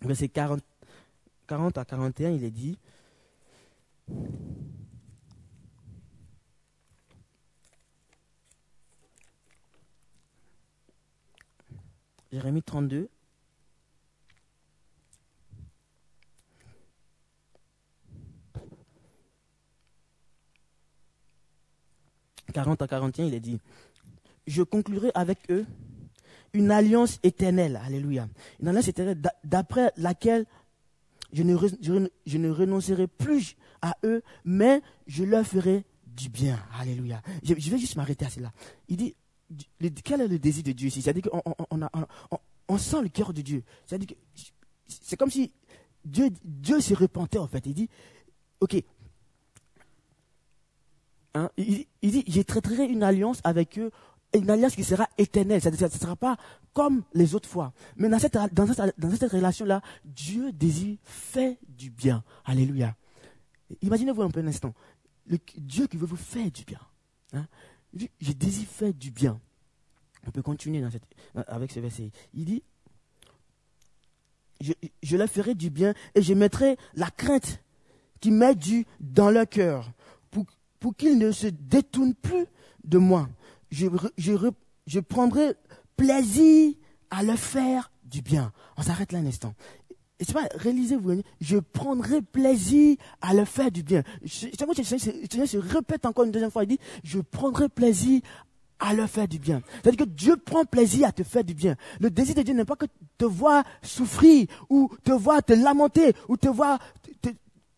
verset 0.00 0.28
40, 0.28 0.62
40 1.46 1.76
à 1.76 1.84
41, 1.84 2.30
il 2.30 2.44
est 2.44 2.50
dit, 2.50 2.78
Jérémie 12.30 12.62
32, 12.62 13.08
40 22.52 22.82
à 22.82 22.88
41, 22.88 23.26
il 23.26 23.34
est 23.34 23.40
dit, 23.40 23.60
je 24.46 24.62
conclurai 24.62 25.10
avec 25.14 25.38
eux 25.50 25.66
une 26.52 26.70
alliance 26.70 27.18
éternelle, 27.22 27.80
alléluia, 27.84 28.28
une 28.60 28.68
alliance 28.68 28.88
éternelle 28.88 29.20
d'après 29.44 29.92
laquelle 29.96 30.46
je 31.32 31.42
ne, 31.42 31.56
je 32.26 32.38
ne, 32.38 32.50
renoncerai 32.50 33.06
plus 33.06 33.56
à 33.82 33.96
eux, 34.04 34.22
mais 34.44 34.82
je 35.06 35.24
leur 35.24 35.46
ferai 35.46 35.84
du 36.06 36.30
bien, 36.30 36.58
alléluia. 36.78 37.22
Je, 37.42 37.54
vais 37.54 37.78
juste 37.78 37.96
m'arrêter 37.96 38.24
à 38.24 38.30
cela. 38.30 38.52
Il 38.88 38.96
dit, 38.96 39.14
quel 40.04 40.20
est 40.20 40.28
le 40.28 40.38
désir 40.38 40.62
de 40.62 40.72
Dieu 40.72 40.88
ici? 40.88 41.02
C'est-à-dire 41.02 41.30
qu'on 41.30 41.42
on, 41.70 42.38
on, 42.68 42.78
sent 42.78 43.02
le 43.02 43.08
cœur 43.08 43.32
de 43.32 43.40
Dieu. 43.40 43.62
C'est-à-dire 43.86 44.08
que 44.08 44.14
c'est 44.86 45.16
comme 45.16 45.30
si 45.30 45.52
Dieu, 46.04 46.30
Dieu 46.44 46.80
se 46.80 46.94
repentait 46.94 47.38
en 47.38 47.46
fait. 47.46 47.64
Il 47.66 47.74
dit, 47.74 47.88
ok, 48.60 48.82
Hein, 51.38 51.50
il, 51.56 51.86
dit, 52.02 52.24
je 52.26 52.40
traiterai 52.40 52.86
une 52.86 53.02
alliance 53.02 53.40
avec 53.44 53.78
eux 53.78 53.90
une 54.34 54.50
alliance 54.50 54.74
qui 54.74 54.84
sera 54.84 55.08
éternelle. 55.16 55.62
Ça 55.62 55.70
ne 55.70 55.76
sera 55.76 56.14
pas 56.14 56.36
comme 56.74 57.02
les 57.14 57.34
autres 57.34 57.48
fois. 57.48 57.72
Mais 57.96 58.10
dans 58.10 58.18
cette, 58.18 58.36
relation-là, 58.36 59.80
Dieu 60.04 60.52
désire 60.52 60.98
faire 61.02 61.54
du 61.66 61.88
bien. 61.90 62.22
Alléluia. 62.44 62.94
Imaginez-vous 63.80 64.20
un 64.20 64.30
peu 64.30 64.40
un 64.40 64.46
instant. 64.46 64.74
Dieu 65.56 65.86
qui 65.86 65.96
veut 65.96 66.06
vous 66.06 66.16
faire 66.16 66.50
du 66.50 66.64
bien. 66.64 66.80
Hein? 67.32 67.46
Je 67.94 68.32
désire 68.32 68.68
faire 68.68 68.94
du 68.94 69.10
bien. 69.10 69.40
On 70.26 70.30
peut 70.30 70.42
continuer 70.42 70.80
dans 70.80 70.90
cette, 70.90 71.04
avec 71.46 71.72
ce 71.72 71.80
verset. 71.80 72.10
Il 72.34 72.44
dit, 72.44 72.62
je, 74.60 74.72
je 75.02 75.16
leur 75.16 75.28
ferai 75.28 75.54
du 75.54 75.70
bien 75.70 75.94
et 76.14 76.22
je 76.22 76.34
mettrai 76.34 76.76
la 76.94 77.10
crainte 77.10 77.62
qui 78.20 78.30
m'est 78.30 78.54
due 78.54 78.86
dans 79.00 79.30
leur 79.30 79.48
cœur 79.48 79.90
pour, 80.30 80.44
pour 80.80 80.94
qu'ils 80.96 81.18
ne 81.18 81.30
se 81.30 81.46
détournent 81.46 82.14
plus 82.14 82.46
de 82.84 82.98
moi 82.98 83.28
je, 83.70 83.86
je, 84.16 84.32
je 84.86 85.00
prendrai 85.00 85.54
plaisir 85.96 86.74
à 87.10 87.22
le 87.22 87.36
faire 87.36 87.90
du 88.04 88.22
bien. 88.22 88.52
On 88.76 88.82
s'arrête 88.82 89.12
là 89.12 89.18
un 89.18 89.26
instant. 89.26 89.54
Et 90.20 90.24
c'est 90.24 90.32
pas, 90.32 90.48
réalisez-vous, 90.54 91.22
je 91.40 91.58
prendrai 91.58 92.22
plaisir 92.22 92.96
à 93.20 93.34
le 93.34 93.44
faire 93.44 93.70
du 93.70 93.82
bien. 93.82 94.02
Je, 94.22 94.48
je, 94.48 95.44
je, 95.46 95.58
répète 95.58 96.06
encore 96.06 96.24
une 96.24 96.32
deuxième 96.32 96.50
fois, 96.50 96.64
il 96.64 96.68
dit, 96.68 96.78
je 97.04 97.20
prendrai 97.20 97.68
plaisir 97.68 98.20
à 98.80 98.94
le 98.94 99.06
faire 99.06 99.28
du 99.28 99.38
bien. 99.38 99.62
C'est-à-dire 99.82 100.06
que 100.06 100.10
Dieu 100.10 100.36
prend 100.36 100.64
plaisir 100.64 101.08
à 101.08 101.12
te 101.12 101.22
faire 101.22 101.44
du 101.44 101.54
bien. 101.54 101.76
Le 102.00 102.10
désir 102.10 102.34
de 102.34 102.42
Dieu 102.42 102.54
n'est 102.54 102.64
pas 102.64 102.76
que 102.76 102.86
te 103.16 103.24
voir 103.24 103.64
souffrir, 103.82 104.46
ou 104.68 104.90
te 105.04 105.12
voir 105.12 105.42
te 105.42 105.52
lamenter, 105.52 106.12
ou 106.28 106.36
te 106.36 106.48
voir 106.48 106.78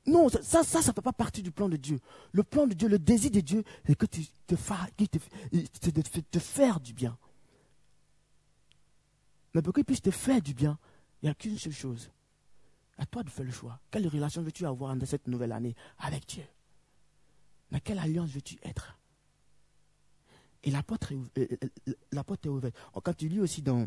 non, 0.07 0.29
ça, 0.29 0.41
ça, 0.43 0.65
ça 0.65 0.79
ne 0.79 0.95
fait 0.95 1.03
pas 1.03 1.13
partie 1.13 1.43
du 1.43 1.51
plan 1.51 1.69
de 1.69 1.77
Dieu. 1.77 2.01
Le 2.33 2.43
plan 2.43 2.67
de 2.67 2.75
Dieu, 2.75 2.89
le 2.89 2.99
désir 2.99 3.31
de 3.31 3.41
Dieu, 3.41 3.63
c'est 3.87 3.95
que 3.95 4.07
tu 4.07 4.27
te 4.47 4.57
fasses, 4.57 4.89
de 4.99 6.03
te 6.31 6.39
faire 6.39 6.81
du 6.81 6.95
bien. 6.95 7.17
Mais 9.55 9.63
pour 9.63 9.75
qu'il 9.75 9.85
puisse 9.85 10.03
te 10.03 10.11
faire 10.11 10.41
du 10.41 10.55
bien, 10.55 10.79
il 11.23 11.27
n'y 11.27 11.31
a 11.31 11.35
qu'une 11.35 11.59
seule 11.59 11.73
chose. 11.73 12.11
À 13.01 13.07
toi 13.07 13.23
de 13.23 13.31
faire 13.31 13.47
le 13.47 13.51
choix. 13.51 13.81
Quelle 13.91 14.07
relation 14.07 14.43
veux-tu 14.43 14.65
avoir 14.67 14.95
dans 14.95 15.07
cette 15.07 15.27
nouvelle 15.27 15.53
année 15.53 15.75
avec 15.99 16.27
Dieu? 16.27 16.45
Dans 17.73 17.81
quelle 17.81 17.99
alliance 17.99 18.31
veux-tu 18.31 18.59
être? 18.63 18.97
Et 20.63 20.71
la 20.71 20.83
porte, 20.83 21.11
est, 21.37 21.53
euh, 21.53 21.69
euh, 21.89 22.23
porte 22.23 22.45
est 22.45 22.49
ouverte. 22.51 22.77
Quand 23.03 23.17
tu 23.17 23.29
lis 23.29 23.41
aussi 23.41 23.63
dans, 23.63 23.87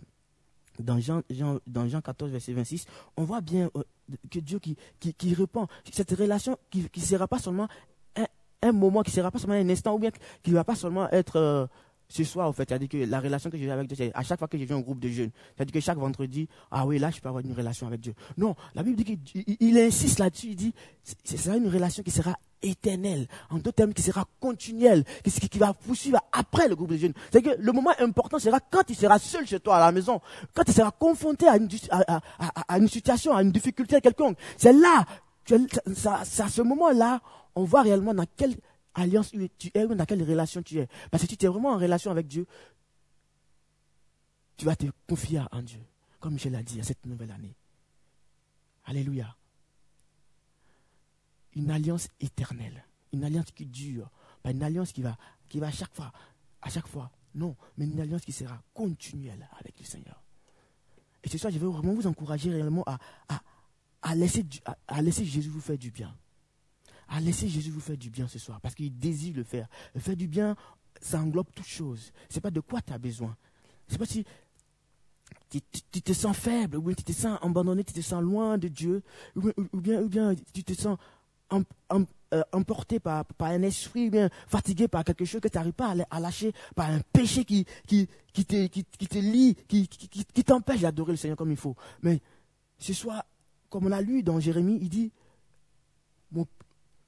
dans 0.80 1.00
Jean, 1.00 1.22
dans 1.68 1.88
Jean 1.88 2.02
14, 2.02 2.32
verset 2.32 2.54
26, 2.54 2.86
on 3.16 3.24
voit 3.24 3.42
bien 3.42 3.70
euh, 3.76 3.84
que 4.32 4.40
Dieu 4.40 4.58
qui, 4.58 4.76
qui, 5.00 5.34
répond. 5.36 5.68
Cette 5.92 6.12
relation 6.12 6.58
qui 6.72 6.90
ne 6.96 7.06
sera 7.06 7.28
pas 7.28 7.38
seulement 7.38 7.68
un, 8.64 8.72
moment, 8.72 9.04
qui 9.04 9.12
ne 9.12 9.16
sera 9.16 9.30
pas 9.30 9.40
seulement 9.40 9.56
un 9.56 9.70
instant, 9.70 9.94
ou 9.94 10.00
bien 10.00 10.12
qui 10.42 10.50
ne 10.50 10.56
va 10.56 10.64
pas 10.64 10.76
seulement 10.76 11.10
être 11.12 11.36
euh, 11.36 11.68
ce 12.14 12.24
soir, 12.24 12.48
en 12.48 12.54
fait. 12.54 12.70
C'est-à-dire 12.70 12.90
que 12.90 12.98
la 12.98 13.20
relation 13.20 13.50
que 13.50 13.58
j'ai 13.58 13.70
avec 13.72 13.88
Dieu, 13.88 13.98
c'est 13.98 14.12
à 14.14 14.22
chaque 14.22 14.38
fois 14.38 14.48
que 14.48 14.58
j'ai 14.58 14.66
vu 14.66 14.76
un 14.76 14.80
groupe 14.82 15.00
de 15.00 15.10
jeunes. 15.10 15.32
C'est-à-dire 15.56 15.74
que 15.74 15.80
chaque 15.80 15.98
vendredi, 15.98 16.48
ah 16.70 16.86
oui, 16.86 17.00
là, 17.00 17.10
je 17.10 17.20
peux 17.20 17.28
avoir 17.28 17.44
une 17.44 17.54
relation 17.54 17.88
avec 17.88 18.02
Dieu. 18.02 18.14
Non, 18.38 18.56
la 18.76 18.84
Bible 18.84 18.98
dit 18.98 19.18
qu'il 19.18 19.78
insiste 19.80 20.20
là-dessus, 20.20 20.50
il 20.50 20.56
dit, 20.56 20.74
ce 21.24 21.38
sera 21.38 21.58
une 21.58 21.68
relation 21.68 22.04
qui 22.04 22.12
sera 22.12 22.36
éternelle, 22.62 23.28
en 23.50 23.56
d'autres 23.58 23.72
termes, 23.72 23.94
qui 23.94 24.04
sera 24.04 24.26
continuelle, 24.40 25.04
qui, 25.24 25.32
qui 25.32 25.58
va 25.58 25.74
poursuivre 25.74 26.20
après 26.32 26.68
le 26.68 26.76
groupe 26.76 26.90
de 26.90 26.98
jeunes. 26.98 27.14
C'est 27.32 27.42
que 27.42 27.50
le 27.60 27.72
moment 27.72 27.92
important 28.00 28.40
sera 28.40 28.60
quand 28.60 28.84
il 28.90 28.96
sera 28.96 29.20
seul 29.20 29.46
chez 29.48 29.60
toi 29.60 29.78
à 29.78 29.80
la 29.80 29.92
maison, 29.92 30.22
quand 30.54 30.64
il 30.68 30.74
sera 30.74 30.92
confronté 30.92 31.48
à 31.48 31.58
une, 31.58 31.68
à, 31.90 32.78
une 32.78 32.88
situation, 32.88 33.36
à 33.36 33.42
une 33.42 33.52
difficulté 33.52 34.00
quelconque. 34.02 34.38
C'est 34.58 34.72
là, 34.72 35.06
c'est 35.46 36.44
à 36.44 36.48
ce 36.48 36.62
moment-là, 36.62 37.20
on 37.56 37.66
voit 37.66 37.82
réellement 37.82 38.14
dans 38.14 38.26
quelle 38.38 38.56
alliance 38.94 39.32
tu 39.58 39.72
es, 39.74 39.88
dans 39.88 40.06
quelle 40.06 40.24
relation 40.24 40.62
tu 40.62 40.80
es. 40.80 40.88
Parce 41.12 41.24
que 41.24 41.30
si 41.30 41.38
tu 41.38 41.46
es 41.46 41.50
vraiment 41.50 41.70
en 41.70 41.78
relation 41.78 42.12
avec 42.12 42.28
Dieu, 42.28 42.46
tu 44.58 44.66
vas 44.66 44.76
te 44.76 44.86
confier 45.08 45.42
en 45.52 45.62
Dieu, 45.62 45.82
comme 46.20 46.38
je 46.38 46.50
l'ai 46.50 46.64
dit 46.64 46.80
à 46.80 46.84
cette 46.84 47.06
nouvelle 47.06 47.32
année. 47.32 47.56
Alléluia. 48.86 49.36
Une 51.56 51.72
alliance 51.72 52.08
éternelle, 52.20 52.84
une 53.12 53.24
alliance 53.24 53.52
qui 53.52 53.66
dure, 53.66 54.10
pas 54.42 54.52
une 54.52 54.64
alliance 54.64 54.92
qui 54.92 55.02
va, 55.02 55.18
qui 55.48 55.60
va 55.60 55.68
à 55.68 55.72
chaque 55.72 55.94
fois, 55.94 56.12
à 56.62 56.70
chaque 56.70 56.88
fois, 56.88 57.12
non, 57.36 57.56
mais 57.78 57.86
une 57.86 58.00
alliance 58.00 58.22
qui 58.22 58.32
sera 58.32 58.62
continuelle 58.74 59.48
avec 59.60 59.80
le 59.80 59.86
Seigneur. 59.86 60.22
Et 61.24 61.30
ce 61.30 61.38
soir, 61.38 61.54
je 61.54 61.60
veux 61.60 61.68
vraiment 61.68 61.94
vous 61.94 62.08
encourager 62.08 62.52
réellement 62.52 62.84
à, 62.86 63.00
à, 64.02 64.16
laisser, 64.16 64.46
à 64.88 65.02
laisser 65.02 65.24
Jésus 65.24 65.50
vous 65.50 65.62
faire 65.62 65.78
du 65.78 65.90
bien 65.90 66.14
à 67.08 67.20
laisser 67.20 67.48
Jésus 67.48 67.72
vous 67.72 67.80
faire 67.80 67.98
du 67.98 68.10
bien 68.10 68.28
ce 68.28 68.40
soir, 68.40 68.60
parce 68.62 68.76
qu'il 68.76 68.98
désire 68.98 69.36
le 69.36 69.44
faire. 69.44 69.68
Le 69.94 70.00
faire 70.00 70.16
du 70.16 70.28
bien, 70.28 70.56
ça 71.02 71.20
englobe 71.20 71.48
toutes 71.54 71.68
choses. 71.68 72.12
Ce 72.30 72.36
n'est 72.36 72.42
pas 72.42 72.52
de 72.52 72.60
quoi 72.60 72.82
tu 72.82 72.94
as 72.94 72.98
besoin. 72.98 73.36
C'est 73.88 73.98
pas 73.98 74.06
si 74.06 74.26
tu, 75.50 76.02
te 76.02 76.14
sens 76.14 76.36
faible, 76.36 76.78
ou 76.78 76.82
bien 76.82 76.96
tu 76.96 77.04
te 77.04 77.12
sens 77.12 77.38
abandonné, 77.42 77.84
tu 77.84 77.94
te 77.94 78.02
sens 78.02 78.24
loin 78.24 78.58
de 78.58 78.68
Dieu, 78.68 79.04
ou 79.36 79.42
bien, 79.74 80.02
ou 80.02 80.10
bien, 80.10 80.34
tu 80.54 80.64
te 80.64 80.74
sens 80.74 80.98
euh, 81.52 82.44
emporté 82.52 83.00
par, 83.00 83.26
par, 83.26 83.50
un 83.50 83.62
esprit, 83.62 84.08
ou 84.08 84.12
bien 84.12 84.30
fatigué 84.48 84.88
par 84.88 85.04
quelque 85.04 85.26
chose 85.26 85.42
que 85.42 85.48
tu 85.48 85.58
n'arrives 85.58 85.74
pas 85.74 85.96
à, 86.10 86.20
lâcher, 86.20 86.54
par 86.76 86.90
un 86.90 87.00
péché 87.12 87.46
qui, 87.46 87.66
qui, 87.86 88.08
qui, 88.34 88.46
te, 88.46 88.66
qui, 88.68 88.84
te 88.84 89.18
lie, 89.20 89.56
qui, 89.68 89.88
qui 89.88 90.44
t'empêche 90.44 90.82
d'adorer 90.82 91.12
le 91.12 91.18
Seigneur 91.18 91.38
comme 91.38 91.52
il 91.52 91.58
faut. 91.58 91.76
Mais 92.02 92.20
ce 92.80 92.94
soir, 92.94 93.24
comme 93.70 93.86
on 93.86 93.92
a 93.92 94.02
lu 94.02 94.24
dans 94.24 94.40
Jérémie, 94.40 94.80
il 94.82 94.90
dit, 94.90 95.12
mon, 96.32 96.48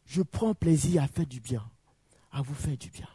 je 0.05 0.21
prends 0.21 0.53
plaisir 0.53 1.03
à 1.03 1.07
faire 1.07 1.25
du 1.25 1.39
bien, 1.39 1.63
à 2.31 2.41
vous 2.41 2.53
faire 2.53 2.77
du 2.77 2.89
bien. 2.89 3.07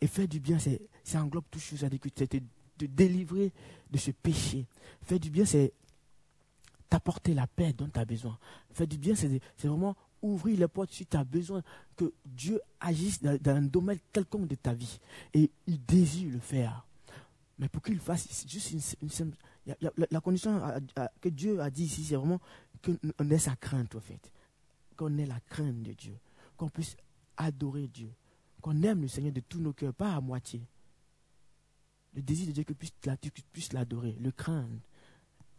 Et 0.00 0.06
faire 0.06 0.28
du 0.28 0.40
bien, 0.40 0.58
c'est, 0.58 0.80
ça 1.04 1.22
englobe 1.22 1.44
toutes 1.50 1.62
choses, 1.62 1.80
c'est 1.80 2.32
de 2.32 2.42
te 2.78 2.84
délivrer 2.84 3.52
de 3.90 3.98
ce 3.98 4.10
péché. 4.10 4.66
Faire 5.02 5.18
du 5.18 5.30
bien, 5.30 5.44
c'est 5.44 5.72
t'apporter 6.88 7.34
la 7.34 7.46
paix 7.46 7.72
dont 7.72 7.88
tu 7.88 7.98
as 7.98 8.04
besoin. 8.04 8.38
Faire 8.72 8.86
du 8.86 8.98
bien, 8.98 9.14
c'est, 9.14 9.40
vraiment 9.64 9.96
ouvrir 10.22 10.58
les 10.58 10.68
portes 10.68 10.92
si 10.92 11.06
tu 11.06 11.16
as 11.16 11.24
besoin 11.24 11.62
que 11.96 12.12
Dieu 12.24 12.60
agisse 12.80 13.20
dans, 13.22 13.38
un 13.46 13.62
domaine 13.62 13.98
quelconque 14.12 14.48
de 14.48 14.54
ta 14.54 14.74
vie. 14.74 15.00
Et 15.34 15.50
il 15.66 15.84
désire 15.84 16.32
le 16.32 16.40
faire. 16.40 16.86
Mais 17.58 17.68
pour 17.68 17.82
qu'il 17.82 17.98
fasse, 17.98 18.26
c'est 18.30 18.48
juste 18.48 18.72
une, 19.00 19.08
simple. 19.08 19.36
la, 20.10 20.20
condition 20.20 20.60
que 21.20 21.30
Dieu 21.30 21.60
a 21.60 21.70
dit 21.70 21.84
ici, 21.84 22.04
c'est 22.04 22.16
vraiment 22.16 22.40
qu'on 22.84 23.30
ait 23.30 23.38
sa 23.38 23.56
crainte, 23.56 23.94
en 23.96 24.00
fait 24.00 24.30
qu'on 24.96 25.16
ait 25.18 25.26
la 25.26 25.40
crainte 25.40 25.82
de 25.82 25.92
Dieu, 25.92 26.16
qu'on 26.56 26.68
puisse 26.68 26.96
adorer 27.36 27.86
Dieu, 27.88 28.12
qu'on 28.60 28.82
aime 28.82 29.02
le 29.02 29.08
Seigneur 29.08 29.32
de 29.32 29.40
tous 29.40 29.60
nos 29.60 29.72
cœurs, 29.72 29.94
pas 29.94 30.14
à 30.14 30.20
moitié. 30.20 30.62
Le 32.14 32.22
désir 32.22 32.46
de 32.46 32.52
Dieu 32.52 32.64
que 32.64 32.72
tu 32.72 33.42
puisses 33.52 33.72
l'adorer, 33.72 34.16
le 34.20 34.30
craindre, 34.32 34.80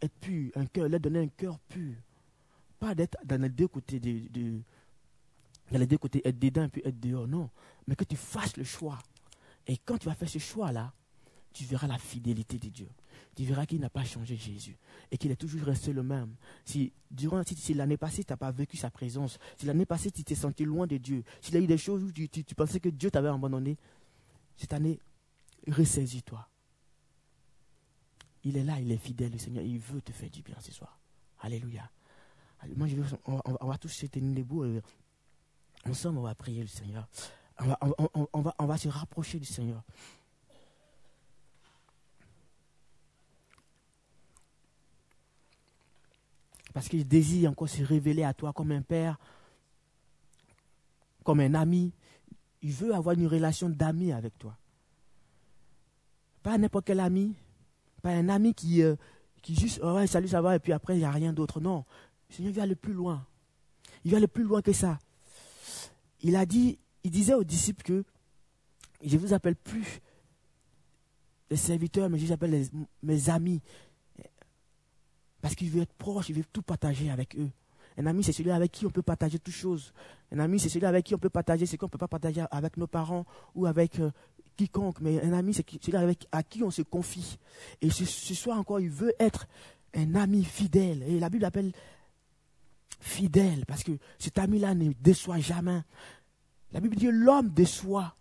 être 0.02 0.14
pur, 0.20 0.50
un 0.56 0.66
cœur, 0.66 0.88
leur 0.88 1.00
donner 1.00 1.20
un 1.20 1.28
cœur 1.28 1.58
pur. 1.60 1.94
Pas 2.78 2.94
d'être 2.94 3.16
dans 3.24 3.40
les 3.40 3.48
deux 3.48 3.68
côtés 3.68 4.00
de, 4.00 4.60
dans 5.70 5.78
les 5.78 5.86
deux 5.86 5.98
côtés, 5.98 6.26
être 6.26 6.38
dedans 6.38 6.68
puis 6.68 6.82
être 6.84 6.98
dehors, 6.98 7.26
non. 7.26 7.50
Mais 7.86 7.96
que 7.96 8.04
tu 8.04 8.16
fasses 8.16 8.56
le 8.56 8.64
choix. 8.64 8.98
Et 9.66 9.76
quand 9.78 9.98
tu 9.98 10.06
vas 10.06 10.14
faire 10.14 10.28
ce 10.28 10.38
choix-là, 10.38 10.92
tu 11.52 11.64
verras 11.64 11.86
la 11.86 11.98
fidélité 11.98 12.58
de 12.58 12.68
Dieu 12.68 12.88
tu 13.34 13.44
verras 13.44 13.66
qu'il 13.66 13.80
n'a 13.80 13.90
pas 13.90 14.04
changé 14.04 14.36
Jésus 14.36 14.76
et 15.10 15.18
qu'il 15.18 15.30
est 15.30 15.36
toujours 15.36 15.62
resté 15.62 15.92
le 15.92 16.02
même. 16.02 16.34
Si 16.64 16.92
durant 17.10 17.42
si, 17.44 17.74
l'année 17.74 17.96
passée, 17.96 18.24
tu 18.24 18.32
n'as 18.32 18.36
pas 18.36 18.50
vécu 18.50 18.76
sa 18.76 18.90
présence, 18.90 19.38
si 19.56 19.66
l'année 19.66 19.86
passée, 19.86 20.10
tu 20.10 20.24
t'es 20.24 20.34
senti 20.34 20.64
loin 20.64 20.86
de 20.86 20.96
Dieu, 20.96 21.22
s'il 21.40 21.54
y 21.54 21.58
a 21.58 21.60
eu 21.60 21.66
des 21.66 21.78
choses 21.78 22.02
où 22.02 22.12
tu, 22.12 22.54
pensais 22.54 22.80
que 22.80 22.88
Dieu 22.88 23.10
t'avait 23.10 23.28
abandonné, 23.28 23.76
cette 24.56 24.72
année, 24.72 24.98
ressaisis-toi. 25.66 26.48
Il 28.44 28.56
est 28.56 28.64
là, 28.64 28.80
il 28.80 28.90
est 28.90 28.98
fidèle, 28.98 29.32
le 29.32 29.38
Seigneur, 29.38 29.64
il 29.64 29.78
veut 29.78 30.00
te 30.00 30.12
faire 30.12 30.30
du 30.30 30.42
bien 30.42 30.56
ce 30.60 30.72
soir. 30.72 30.98
Alléluia. 31.40 31.90
Moi, 32.76 32.88
je 32.88 32.96
on, 33.26 33.66
va, 33.66 33.78
tous 33.78 33.88
se 33.88 34.06
tenir 34.06 34.34
debout. 34.34 34.64
Et 34.64 34.80
ensemble, 35.84 36.18
on 36.18 36.22
va 36.22 36.34
prier 36.34 36.62
le 36.62 36.68
Seigneur. 36.68 37.08
On 37.60 38.42
va, 38.42 38.54
on 38.58 38.66
va 38.66 38.78
se 38.78 38.88
rapprocher 38.88 39.38
du 39.38 39.46
Seigneur. 39.46 39.82
Parce 46.78 46.88
qu'il 46.88 47.08
désire 47.08 47.50
encore 47.50 47.68
se 47.68 47.82
révéler 47.82 48.22
à 48.22 48.32
toi 48.32 48.52
comme 48.52 48.70
un 48.70 48.82
père, 48.82 49.18
comme 51.24 51.40
un 51.40 51.54
ami. 51.54 51.90
Il 52.62 52.70
veut 52.70 52.94
avoir 52.94 53.16
une 53.16 53.26
relation 53.26 53.68
d'ami 53.68 54.12
avec 54.12 54.38
toi. 54.38 54.56
Pas 56.40 56.56
n'importe 56.56 56.86
quel 56.86 57.00
ami. 57.00 57.34
Pas 58.00 58.10
un 58.10 58.28
ami 58.28 58.54
qui, 58.54 58.80
euh, 58.84 58.94
qui 59.42 59.56
juste, 59.56 59.80
oh 59.82 60.06
salut, 60.06 60.28
ça 60.28 60.40
va, 60.40 60.54
et 60.54 60.60
puis 60.60 60.72
après, 60.72 60.94
il 60.94 61.00
n'y 61.00 61.04
a 61.04 61.10
rien 61.10 61.32
d'autre. 61.32 61.60
Non. 61.60 61.84
Le 62.30 62.36
Seigneur 62.36 62.52
vient 62.52 62.62
aller 62.62 62.76
plus 62.76 62.92
loin. 62.92 63.26
Il 64.04 64.12
va 64.12 64.18
aller 64.18 64.28
plus 64.28 64.44
loin 64.44 64.62
que 64.62 64.72
ça. 64.72 65.00
Il 66.22 66.36
a 66.36 66.46
dit, 66.46 66.78
il 67.02 67.10
disait 67.10 67.34
aux 67.34 67.42
disciples 67.42 67.82
que 67.82 68.04
je 69.02 69.16
ne 69.16 69.20
vous 69.20 69.32
appelle 69.32 69.56
plus 69.56 70.00
les 71.50 71.56
serviteurs, 71.56 72.08
mais 72.08 72.20
je 72.20 72.26
vous 72.26 72.32
appelle 72.32 72.68
mes 73.02 73.30
amis. 73.30 73.62
Parce 75.40 75.54
qu'il 75.54 75.70
veut 75.70 75.82
être 75.82 75.94
proche, 75.94 76.28
il 76.28 76.36
veut 76.36 76.44
tout 76.52 76.62
partager 76.62 77.10
avec 77.10 77.36
eux. 77.36 77.50
Un 77.98 78.06
ami, 78.06 78.22
c'est 78.22 78.32
celui 78.32 78.52
avec 78.52 78.70
qui 78.70 78.86
on 78.86 78.90
peut 78.90 79.02
partager 79.02 79.38
toutes 79.38 79.54
choses. 79.54 79.92
Un 80.30 80.38
ami, 80.38 80.60
c'est 80.60 80.68
celui 80.68 80.86
avec 80.86 81.04
qui 81.04 81.14
on 81.16 81.18
peut 81.18 81.30
partager 81.30 81.66
ce 81.66 81.76
qu'on 81.76 81.86
ne 81.86 81.90
peut 81.90 81.98
pas 81.98 82.08
partager 82.08 82.44
avec 82.50 82.76
nos 82.76 82.86
parents 82.86 83.26
ou 83.56 83.66
avec 83.66 83.98
euh, 83.98 84.10
quiconque, 84.56 85.00
mais 85.00 85.20
un 85.22 85.32
ami, 85.32 85.52
c'est 85.52 85.64
celui 85.82 85.96
avec, 85.96 86.28
à 86.30 86.44
qui 86.44 86.62
on 86.62 86.70
se 86.70 86.82
confie. 86.82 87.38
Et 87.80 87.90
ce, 87.90 88.04
soir 88.04 88.58
encore, 88.58 88.78
il 88.80 88.90
veut 88.90 89.12
être 89.18 89.46
un 89.94 90.14
ami 90.14 90.44
fidèle. 90.44 91.02
Et 91.02 91.18
la 91.18 91.28
Bible 91.28 91.44
appelle 91.44 91.72
fidèle, 93.00 93.64
parce 93.66 93.82
que 93.82 93.92
cet 94.18 94.38
ami-là 94.38 94.74
ne 94.74 94.92
déçoit 95.00 95.38
jamais. 95.38 95.82
La 96.72 96.80
Bible 96.80 96.96
dit 96.96 97.10
l'homme 97.10 97.48
déçoit. 97.48 98.14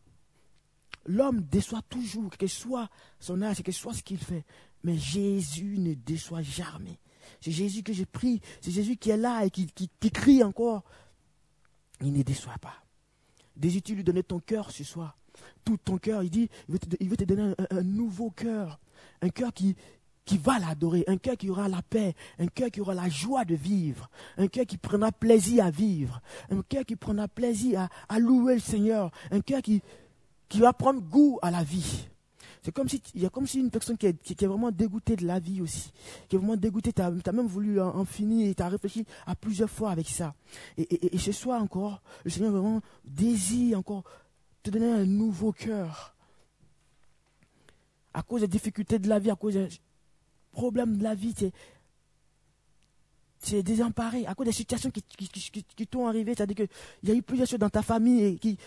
L'homme 1.06 1.42
déçoit 1.42 1.82
toujours, 1.90 2.30
quel 2.32 2.38
que 2.38 2.48
soit 2.48 2.90
son 3.20 3.42
âge, 3.42 3.58
quel 3.58 3.66
que 3.66 3.72
soit 3.72 3.94
ce 3.94 4.04
qu'il 4.04 4.18
fait. 4.18 4.46
Mais 4.84 4.98
Jésus 4.98 5.78
ne 5.78 5.94
déçoit 5.94 6.42
jamais. 6.42 7.00
C'est 7.42 7.52
Jésus 7.52 7.84
que 7.84 7.94
j'ai 7.94 8.06
pris. 8.06 8.42
C'est 8.62 8.72
Jésus 8.72 8.98
qui 8.98 9.10
est 9.10 9.18
là 9.18 9.46
et 9.46 9.50
qui, 9.50 9.68
crie 10.12 10.44
encore. 10.44 10.84
Il 12.02 12.14
ne 12.14 12.24
déçoit 12.24 12.58
pas. 12.60 12.76
Désires-tu 13.56 13.96
lui 13.96 14.04
donner 14.04 14.24
ton 14.24 14.40
cœur 14.40 14.72
ce 14.72 14.84
soir 14.84 15.18
Tout 15.66 15.78
ton 15.78 15.98
cœur. 15.98 16.24
Il 16.24 16.30
dit, 16.30 16.50
il 17.00 17.10
veut 17.10 17.18
te, 17.18 17.24
donner 17.24 17.54
un, 17.72 17.84
nouveau 17.84 18.30
cœur. 18.30 18.80
Un 19.22 19.30
cœur 19.30 19.54
qui, 19.54 19.76
qui 20.26 20.38
va 20.38 20.60
l'adorer, 20.60 21.04
un 21.08 21.18
cœur 21.18 21.38
qui 21.38 21.50
aura 21.50 21.68
la 21.68 21.82
paix, 21.82 22.14
un 22.38 22.48
cœur 22.48 22.70
qui 22.70 22.82
aura 22.82 22.94
la 22.94 23.10
joie 23.10 23.46
de 23.46 23.56
vivre, 23.56 24.10
un 24.38 24.48
cœur 24.48 24.66
qui 24.66 24.78
prendra 24.78 25.12
plaisir 25.12 25.66
à 25.66 25.72
vivre, 25.72 26.22
un 26.52 26.62
cœur 26.62 26.86
qui 26.86 26.96
prendra 26.96 27.28
plaisir 27.28 27.88
à, 28.10 28.20
louer 28.20 28.56
le 28.56 28.60
Seigneur, 28.60 29.12
un 29.32 29.40
cœur 29.42 29.62
qui, 29.62 29.82
qui 30.50 30.60
va 30.60 30.74
prendre 30.74 31.02
goût 31.02 31.40
à 31.42 31.50
la 31.50 31.64
vie. 31.64 32.08
C'est 32.68 32.74
comme 32.74 32.90
si, 32.90 33.02
il 33.16 33.22
y 33.22 33.26
a 33.26 33.30
comme 33.30 33.48
si 33.48 33.62
une 33.62 33.72
personne 33.72 33.98
qui 33.98 34.08
est, 34.08 34.46
vraiment 34.46 34.72
dégoûtée 34.72 35.16
de 35.16 35.26
la 35.26 35.40
vie 35.40 35.62
aussi, 35.62 35.90
qui 36.28 36.36
est 36.36 36.38
vraiment 36.38 36.58
dégoûtée, 36.58 36.92
tu 36.92 37.02
as, 37.02 37.32
même 37.32 37.48
voulu 37.48 37.80
en, 37.80 38.04
finir 38.04 38.50
et 38.50 38.54
tu 38.54 38.62
as 38.62 38.68
réfléchi 38.68 39.06
à 39.26 39.36
plusieurs 39.36 39.70
fois 39.70 39.92
avec 39.92 40.10
ça. 40.10 40.36
Et, 40.78 41.18
ce 41.18 41.32
soir 41.32 41.62
encore, 41.62 42.02
le 42.26 42.30
Seigneur 42.30 42.52
vraiment 42.52 42.82
désire 43.06 43.80
encore 43.80 44.04
te 44.64 44.70
donner 44.70 44.92
un 44.92 45.06
nouveau 45.06 45.54
cœur. 45.54 46.14
À 48.14 48.22
cause 48.22 48.42
des 48.42 48.50
difficultés 48.50 49.00
de 49.00 49.08
la 49.08 49.20
vie, 49.20 49.32
à 49.32 49.38
cause 49.38 49.54
des 49.54 49.70
problèmes 50.52 50.98
de 50.98 51.04
la 51.04 51.16
vie, 51.16 51.34
tu 51.34 51.46
es, 53.56 53.64
désemparé 53.64 54.26
à 54.26 54.36
cause 54.36 54.48
des 54.48 54.52
situations 54.52 54.92
qui, 54.92 55.88
t'ont 55.88 56.06
arrivé. 56.06 56.34
C'est-à-dire 56.36 56.68
qu'il 56.68 57.10
y 57.10 57.14
a 57.14 57.16
eu 57.16 57.22
plusieurs 57.22 57.48
choses 57.48 57.60
dans 57.60 57.70
ta 57.70 57.82
famille 57.82 58.38
qui, 58.40 58.58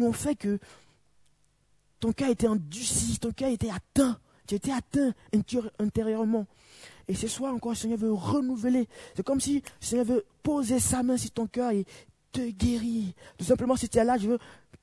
ont 0.00 0.12
fait 0.14 0.34
que 0.34 0.58
ton 2.00 2.12
cœur 2.12 2.30
était 2.30 2.48
endurci, 2.48 3.18
ton 3.18 3.32
cœur 3.32 3.50
était 3.50 3.70
atteint. 3.70 4.18
Tu 4.46 4.54
étais 4.54 4.72
atteint 4.72 5.12
intérieurement. 5.78 6.46
Et 7.06 7.14
ce 7.14 7.28
soir 7.28 7.54
encore, 7.54 7.72
le 7.72 7.76
Seigneur 7.76 7.98
veut 7.98 8.12
renouveler. 8.12 8.88
C'est 9.14 9.22
comme 9.22 9.40
si 9.40 9.56
le 9.56 9.86
Seigneur 9.86 10.06
veut 10.06 10.24
poser 10.42 10.80
sa 10.80 11.02
main 11.02 11.16
sur 11.16 11.30
ton 11.30 11.46
cœur 11.46 11.70
et 11.72 11.84
te 12.32 12.48
guérir. 12.50 13.12
Tout 13.36 13.44
simplement, 13.44 13.76
si 13.76 13.88
tu 13.88 13.98
es 13.98 14.04
là, 14.04 14.16
je 14.16 14.28
veux, 14.28 14.38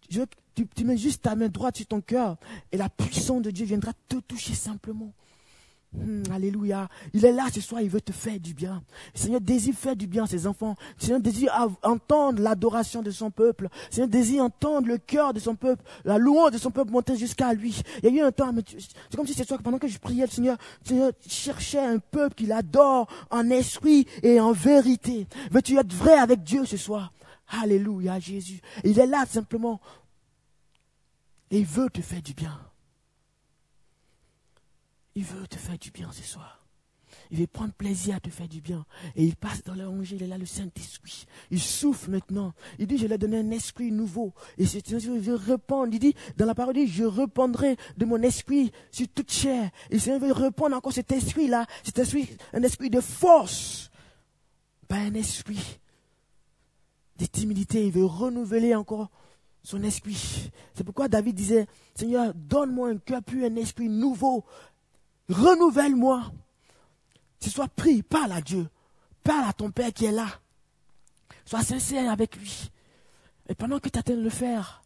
je 0.09 0.19
veux 0.19 0.27
tu, 0.55 0.67
tu 0.67 0.85
mets 0.85 0.97
juste 0.97 1.23
ta 1.23 1.35
main 1.35 1.49
droite 1.49 1.77
sur 1.77 1.87
ton 1.87 2.01
cœur 2.01 2.37
et 2.71 2.77
la 2.77 2.89
puissance 2.89 3.41
de 3.41 3.51
Dieu 3.51 3.65
viendra 3.65 3.91
te 4.07 4.17
toucher 4.17 4.53
simplement. 4.53 5.11
Hmm, 5.97 6.23
alléluia. 6.31 6.89
Il 7.13 7.25
est 7.25 7.31
là 7.31 7.45
ce 7.53 7.61
soir, 7.61 7.81
il 7.81 7.89
veut 7.89 8.01
te 8.01 8.11
faire 8.11 8.39
du 8.39 8.53
bien. 8.53 8.83
Le 9.13 9.19
Seigneur 9.19 9.41
désire 9.41 9.73
faire 9.73 9.95
du 9.95 10.07
bien 10.07 10.23
à 10.23 10.27
ses 10.27 10.45
enfants. 10.45 10.75
Le 10.97 11.03
Seigneur 11.03 11.19
désire 11.19 11.69
entendre 11.83 12.41
l'adoration 12.41 13.01
de 13.01 13.11
son 13.11 13.31
peuple. 13.31 13.69
Le 13.89 13.93
Seigneur 13.93 14.09
désire 14.09 14.43
entendre 14.43 14.87
le 14.87 14.97
cœur 14.97 15.33
de 15.33 15.39
son 15.39 15.55
peuple, 15.55 15.83
la 16.03 16.17
louange 16.17 16.51
de 16.51 16.57
son 16.57 16.71
peuple 16.71 16.91
monter 16.91 17.15
jusqu'à 17.15 17.53
lui. 17.53 17.81
Il 18.03 18.09
y 18.09 18.19
a 18.19 18.23
eu 18.23 18.25
un 18.25 18.31
temps, 18.31 18.53
c'est 18.67 19.15
comme 19.15 19.27
si 19.27 19.33
c'est 19.33 19.45
toi 19.45 19.57
pendant 19.63 19.79
que 19.79 19.87
je 19.87 19.97
priais, 19.97 20.25
le 20.25 20.31
Seigneur, 20.31 20.57
le 20.83 20.87
Seigneur 20.87 21.11
cherchait 21.27 21.79
un 21.79 21.99
peuple 21.99 22.35
qui 22.35 22.45
l'adore 22.45 23.07
en 23.31 23.49
esprit 23.49 24.05
et 24.21 24.39
en 24.39 24.51
vérité. 24.51 25.27
Veux-tu 25.51 25.77
être 25.77 25.93
vrai 25.93 26.13
avec 26.13 26.43
Dieu 26.43 26.65
ce 26.65 26.77
soir? 26.77 27.13
Alléluia, 27.47 28.19
Jésus. 28.19 28.59
Il 28.83 28.99
est 28.99 29.07
là 29.07 29.25
simplement. 29.25 29.79
Et 31.51 31.59
il 31.59 31.65
veut 31.65 31.89
te 31.89 32.01
faire 32.01 32.21
du 32.21 32.33
bien. 32.33 32.59
Il 35.15 35.23
veut 35.23 35.47
te 35.47 35.57
faire 35.57 35.77
du 35.77 35.91
bien 35.91 36.11
ce 36.11 36.23
soir. 36.23 36.65
Il 37.31 37.39
veut 37.39 37.47
prendre 37.47 37.73
plaisir 37.73 38.15
à 38.15 38.19
te 38.19 38.29
faire 38.29 38.47
du 38.47 38.61
bien. 38.61 38.85
Et 39.15 39.23
il 39.23 39.35
passe 39.35 39.63
dans 39.63 39.73
l'évangile, 39.73 40.17
il 40.17 40.23
est 40.23 40.27
là 40.27 40.37
le 40.37 40.45
Saint-Esprit. 40.45 41.25
Il 41.49 41.61
souffle 41.61 42.11
maintenant. 42.11 42.53
Il 42.77 42.87
dit, 42.87 42.97
je 42.97 43.07
lui 43.07 43.13
ai 43.13 43.17
donné 43.17 43.39
un 43.39 43.51
esprit 43.51 43.91
nouveau. 43.91 44.33
Et 44.57 44.65
c'est 44.65 44.87
il 44.89 45.19
veut 45.19 45.35
répondre. 45.35 45.93
Il 45.93 45.99
dit, 45.99 46.15
dans 46.37 46.45
la 46.45 46.53
parole, 46.53 46.75
je 46.85 47.03
répondrai 47.03 47.77
de 47.97 48.05
mon 48.05 48.21
esprit 48.21 48.71
sur 48.91 49.07
toute 49.07 49.31
chair. 49.31 49.71
Et 49.89 49.95
il 49.95 50.19
veut 50.19 50.31
répondre 50.31 50.75
encore 50.75 50.93
cet 50.93 51.11
esprit-là. 51.11 51.65
Cet 51.83 51.99
esprit, 51.99 52.29
un 52.53 52.63
esprit 52.63 52.89
de 52.89 53.01
force. 53.01 53.89
Pas 54.87 54.97
un 54.97 55.13
esprit 55.15 55.79
de 57.17 57.25
timidité. 57.25 57.87
Il 57.87 57.91
veut 57.91 58.05
renouveler 58.05 58.75
encore 58.75 59.09
son 59.63 59.81
esprit. 59.83 60.51
C'est 60.75 60.83
pourquoi 60.83 61.07
David 61.07 61.35
disait, 61.35 61.65
Seigneur, 61.95 62.33
donne-moi 62.35 62.89
un 62.89 62.97
cœur 62.97 63.23
plus 63.23 63.45
un 63.45 63.55
esprit 63.55 63.89
nouveau 63.89 64.45
renouvelle-moi. 65.29 66.31
Tu 67.39 67.49
sois 67.49 67.67
pris, 67.67 68.01
parle 68.03 68.31
à 68.31 68.41
Dieu. 68.41 68.67
Parle 69.23 69.47
à 69.47 69.53
ton 69.53 69.71
Père 69.71 69.93
qui 69.93 70.05
est 70.05 70.11
là. 70.11 70.27
Sois 71.45 71.63
sincère 71.63 72.11
avec 72.11 72.35
lui. 72.37 72.71
Et 73.49 73.55
pendant 73.55 73.79
que 73.79 73.89
tu 73.89 73.99
attends 73.99 74.15
de 74.15 74.21
le 74.21 74.29
faire, 74.29 74.83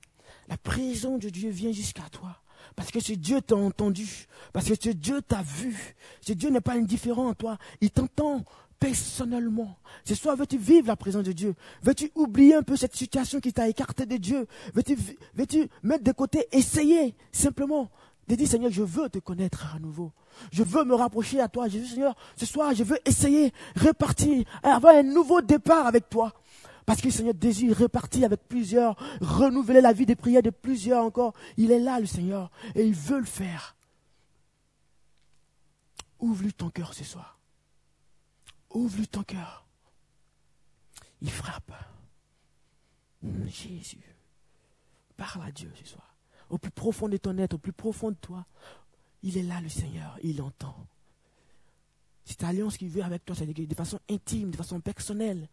la 0.48 0.58
présence 0.58 1.20
de 1.20 1.30
Dieu 1.30 1.50
vient 1.50 1.72
jusqu'à 1.72 2.04
toi. 2.12 2.36
Parce 2.76 2.92
que 2.92 3.00
ce 3.00 3.14
Dieu 3.14 3.42
t'a 3.42 3.56
entendu. 3.56 4.28
Parce 4.54 4.68
que 4.68 4.76
ce 4.82 4.90
Dieu 4.90 5.22
t'a 5.22 5.42
vu. 5.42 5.96
Ce 6.22 6.34
Dieu 6.34 6.50
n'est 6.50 6.62
pas 6.62 6.74
indifférent 6.74 7.30
à 7.30 7.36
toi. 7.36 7.58
Il 7.82 7.92
t'entend 7.92 8.44
personnellement. 8.80 9.78
Ce 10.06 10.16
soir, 10.16 10.36
veux-tu 10.36 10.58
vivre 10.58 10.88
la 10.88 10.96
présence 10.96 11.24
de 11.24 11.34
Dieu? 11.34 11.56
Veux-tu 11.84 12.12
oublier 12.16 12.56
un 12.56 12.64
peu 12.64 12.78
cette 12.78 12.96
situation 12.96 13.40
qui 13.40 13.52
t'a 13.52 13.68
écarté 13.68 14.06
de 14.06 14.18
Dieu? 14.18 14.48
Veux-tu 14.74 14.96
veux 14.96 15.70
mettre 15.84 16.04
de 16.04 16.12
côté, 16.12 16.48
essayer 16.52 17.16
simplement 17.32 17.90
de 18.36 18.46
Seigneur, 18.46 18.72
je 18.72 18.84
veux 18.84 19.10
te 19.10 19.20
connaître 19.20 19.76
à 19.76 19.80
nouveau. 19.80 20.12
Je 20.52 20.64
veux 20.64 20.84
me 20.84 20.94
rapprocher 20.94 21.40
à 21.40 21.48
toi. 21.48 21.68
Jésus, 21.68 21.88
Seigneur, 21.88 22.16
ce 22.36 22.46
soir, 22.46 22.74
je 22.76 22.84
veux 22.84 23.00
essayer, 23.06 23.54
repartir, 23.76 24.46
avoir 24.62 24.96
un 24.96 25.04
nouveau 25.04 25.42
départ 25.42 25.88
avec 25.88 26.10
toi. 26.10 26.34
Parce 26.86 27.02
que 27.02 27.08
le 27.08 27.12
Seigneur 27.12 27.34
désire 27.34 27.78
repartir 27.78 28.26
avec 28.26 28.48
plusieurs, 28.48 28.96
renouveler 29.22 29.82
la 29.82 29.94
vie 29.94 30.06
des 30.06 30.16
prières 30.16 30.42
de 30.42 30.50
plusieurs 30.50 31.04
encore. 31.04 31.34
Il 31.58 31.72
est 31.72 31.80
là, 31.80 32.00
le 32.00 32.06
Seigneur, 32.06 32.52
et 32.76 32.86
il 32.86 32.94
veut 32.94 33.20
le 33.20 33.26
faire. 33.26 33.76
Ouvre-lui 36.20 36.54
ton 36.54 36.70
cœur 36.70 36.94
ce 36.94 37.04
soir. 37.04 37.40
Ouvre-lui 38.72 39.08
ton 39.08 39.24
cœur. 39.24 39.66
Il 41.22 41.32
frappe. 41.32 41.74
Jésus. 43.46 44.16
Parle 45.18 45.44
à 45.48 45.52
Dieu 45.52 45.72
ce 45.76 45.86
soir. 45.86 46.09
Au 46.50 46.58
plus 46.58 46.72
profond 46.72 47.08
de 47.08 47.18
ton 47.18 47.38
être, 47.38 47.56
au 47.56 47.58
plus 47.58 47.74
profond 47.74 48.12
de 48.12 48.16
toi. 48.16 48.46
Il 49.22 49.38
est 49.38 49.44
là, 49.44 49.62
le 49.62 49.70
Seigneur, 49.70 50.18
il 50.24 50.42
entend. 50.42 50.76
Cette 52.26 52.44
alliance 52.44 52.78
qu'il 52.78 52.90
veut 52.90 53.04
avec 53.04 53.26
toi, 53.26 53.36
c'est 53.36 53.46
de 53.46 53.76
façon 53.76 54.00
intime, 54.10 54.52
de 54.52 54.58
façon 54.58 54.80
personnelle. 54.80 55.48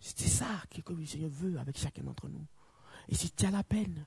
C'est 0.00 0.28
ça 0.28 0.62
que 0.70 0.92
le 0.92 1.06
Seigneur 1.06 1.30
veut 1.30 1.58
avec 1.58 1.78
chacun 1.78 2.02
d'entre 2.02 2.28
nous. 2.28 2.44
Et 3.08 3.14
si 3.14 3.30
tu 3.30 3.46
as 3.46 3.50
la 3.50 3.62
peine, 3.62 4.04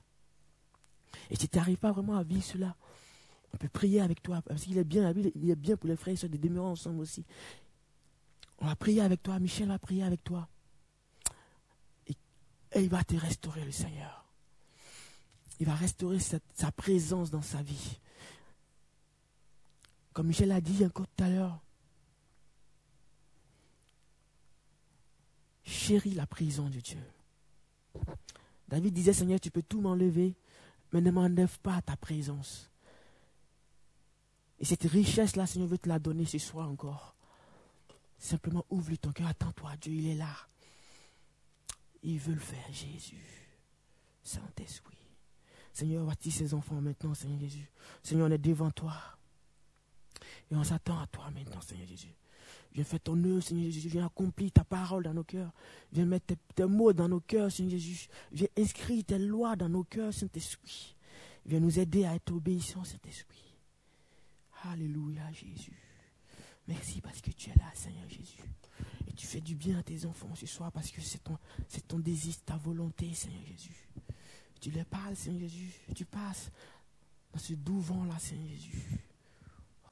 et 1.30 1.36
si 1.36 1.48
tu 1.48 1.56
n'arrives 1.56 1.78
pas 1.78 1.92
vraiment 1.92 2.16
à 2.16 2.22
vivre 2.22 2.44
cela, 2.44 2.76
on 3.52 3.56
peut 3.56 3.68
prier 3.68 4.00
avec 4.00 4.22
toi, 4.22 4.42
parce 4.42 4.62
qu'il 4.62 4.78
est 4.78 4.84
bien, 4.84 5.12
il 5.34 5.50
est 5.50 5.56
bien 5.56 5.76
pour 5.76 5.88
les 5.88 5.96
frères 5.96 6.16
et 6.22 6.28
de 6.28 6.36
demeurer 6.36 6.66
ensemble 6.66 7.00
aussi. 7.00 7.24
On 8.58 8.66
va 8.66 8.76
prier 8.76 9.02
avec 9.02 9.22
toi, 9.22 9.38
Michel 9.38 9.68
va 9.68 9.78
prier 9.78 10.04
avec 10.04 10.24
toi. 10.24 10.48
Et, 12.06 12.14
il 12.76 12.88
va 12.88 13.04
te 13.04 13.16
restaurer, 13.16 13.64
le 13.64 13.72
Seigneur. 13.72 14.21
Il 15.62 15.66
va 15.66 15.76
restaurer 15.76 16.18
sa 16.18 16.72
présence 16.72 17.30
dans 17.30 17.40
sa 17.40 17.62
vie. 17.62 18.00
Comme 20.12 20.26
Michel 20.26 20.50
a 20.50 20.60
dit 20.60 20.84
encore 20.84 21.06
tout 21.06 21.22
à 21.22 21.28
l'heure, 21.28 21.60
chéris 25.62 26.14
la 26.14 26.26
prison 26.26 26.68
de 26.68 26.80
Dieu. 26.80 26.98
David 28.66 28.92
disait, 28.92 29.12
Seigneur, 29.12 29.38
tu 29.38 29.52
peux 29.52 29.62
tout 29.62 29.80
m'enlever, 29.80 30.34
mais 30.92 31.00
ne 31.00 31.12
m'enlève 31.12 31.56
pas 31.60 31.80
ta 31.80 31.96
présence. 31.96 32.68
Et 34.58 34.64
cette 34.64 34.82
richesse-là, 34.82 35.46
Seigneur, 35.46 35.68
veut 35.68 35.78
te 35.78 35.88
la 35.88 36.00
donner 36.00 36.24
ce 36.24 36.38
soir 36.38 36.68
encore. 36.68 37.14
Simplement 38.18 38.66
ouvre 38.68 38.96
ton 38.96 39.12
cœur, 39.12 39.28
attends-toi, 39.28 39.76
Dieu, 39.80 39.92
il 39.92 40.08
est 40.08 40.16
là. 40.16 40.34
Il 42.02 42.18
veut 42.18 42.34
le 42.34 42.40
faire, 42.40 42.72
Jésus. 42.72 43.22
Saint-Esprit. 44.24 45.01
Seigneur, 45.72 46.04
voici 46.04 46.30
ces 46.30 46.54
enfants 46.54 46.80
maintenant, 46.80 47.14
Seigneur 47.14 47.40
Jésus. 47.40 47.70
Seigneur, 48.02 48.28
on 48.28 48.30
est 48.30 48.38
devant 48.38 48.70
toi. 48.70 48.94
Et 50.50 50.54
on 50.54 50.64
s'attend 50.64 51.00
à 51.00 51.06
toi 51.06 51.30
maintenant, 51.30 51.60
Seigneur 51.60 51.86
Jésus. 51.86 52.14
Viens 52.74 52.84
faire 52.84 53.00
ton 53.00 53.22
œuvre, 53.24 53.42
Seigneur 53.42 53.70
Jésus. 53.70 53.88
Viens 53.88 54.06
accomplir 54.06 54.50
ta 54.50 54.64
parole 54.64 55.04
dans 55.04 55.14
nos 55.14 55.24
cœurs. 55.24 55.52
Viens 55.92 56.06
mettre 56.06 56.34
tes, 56.54 56.64
mots 56.64 56.92
dans 56.92 57.08
nos 57.08 57.20
cœurs, 57.20 57.50
Seigneur 57.50 57.72
Jésus. 57.72 58.08
Viens 58.32 58.48
inscrire 58.56 59.04
tes 59.04 59.18
lois 59.18 59.56
dans 59.56 59.68
nos 59.68 59.84
cœurs, 59.84 60.12
Saint-Esprit. 60.12 60.94
Viens 61.44 61.60
nous 61.60 61.78
aider 61.78 62.04
à 62.04 62.14
être 62.14 62.32
obéissants, 62.32 62.84
Saint-Esprit. 62.84 63.56
Alléluia, 64.64 65.30
Jésus. 65.32 65.76
Merci 66.68 67.00
parce 67.00 67.20
que 67.20 67.30
tu 67.32 67.50
es 67.50 67.54
là, 67.54 67.70
Seigneur 67.74 68.08
Jésus. 68.08 68.38
Et 69.08 69.12
tu 69.12 69.26
fais 69.26 69.40
du 69.40 69.54
bien 69.54 69.78
à 69.78 69.82
tes 69.82 70.06
enfants 70.06 70.34
ce 70.34 70.46
soir 70.46 70.70
parce 70.70 70.90
que 70.90 71.00
c'est 71.00 71.24
ton, 71.24 71.36
c'est 71.68 71.86
ton 71.88 71.98
désir, 71.98 72.34
ta 72.44 72.56
volonté, 72.56 73.12
Seigneur 73.12 73.44
Jésus. 73.44 73.88
Tu 74.62 74.70
les 74.70 74.84
parles, 74.84 75.16
Seigneur 75.16 75.48
Jésus. 75.48 75.72
Tu 75.92 76.04
passes 76.04 76.52
dans 77.32 77.40
ce 77.40 77.52
doux 77.54 77.80
vent-là, 77.80 78.16
Seigneur 78.20 78.48
Jésus. 78.48 78.86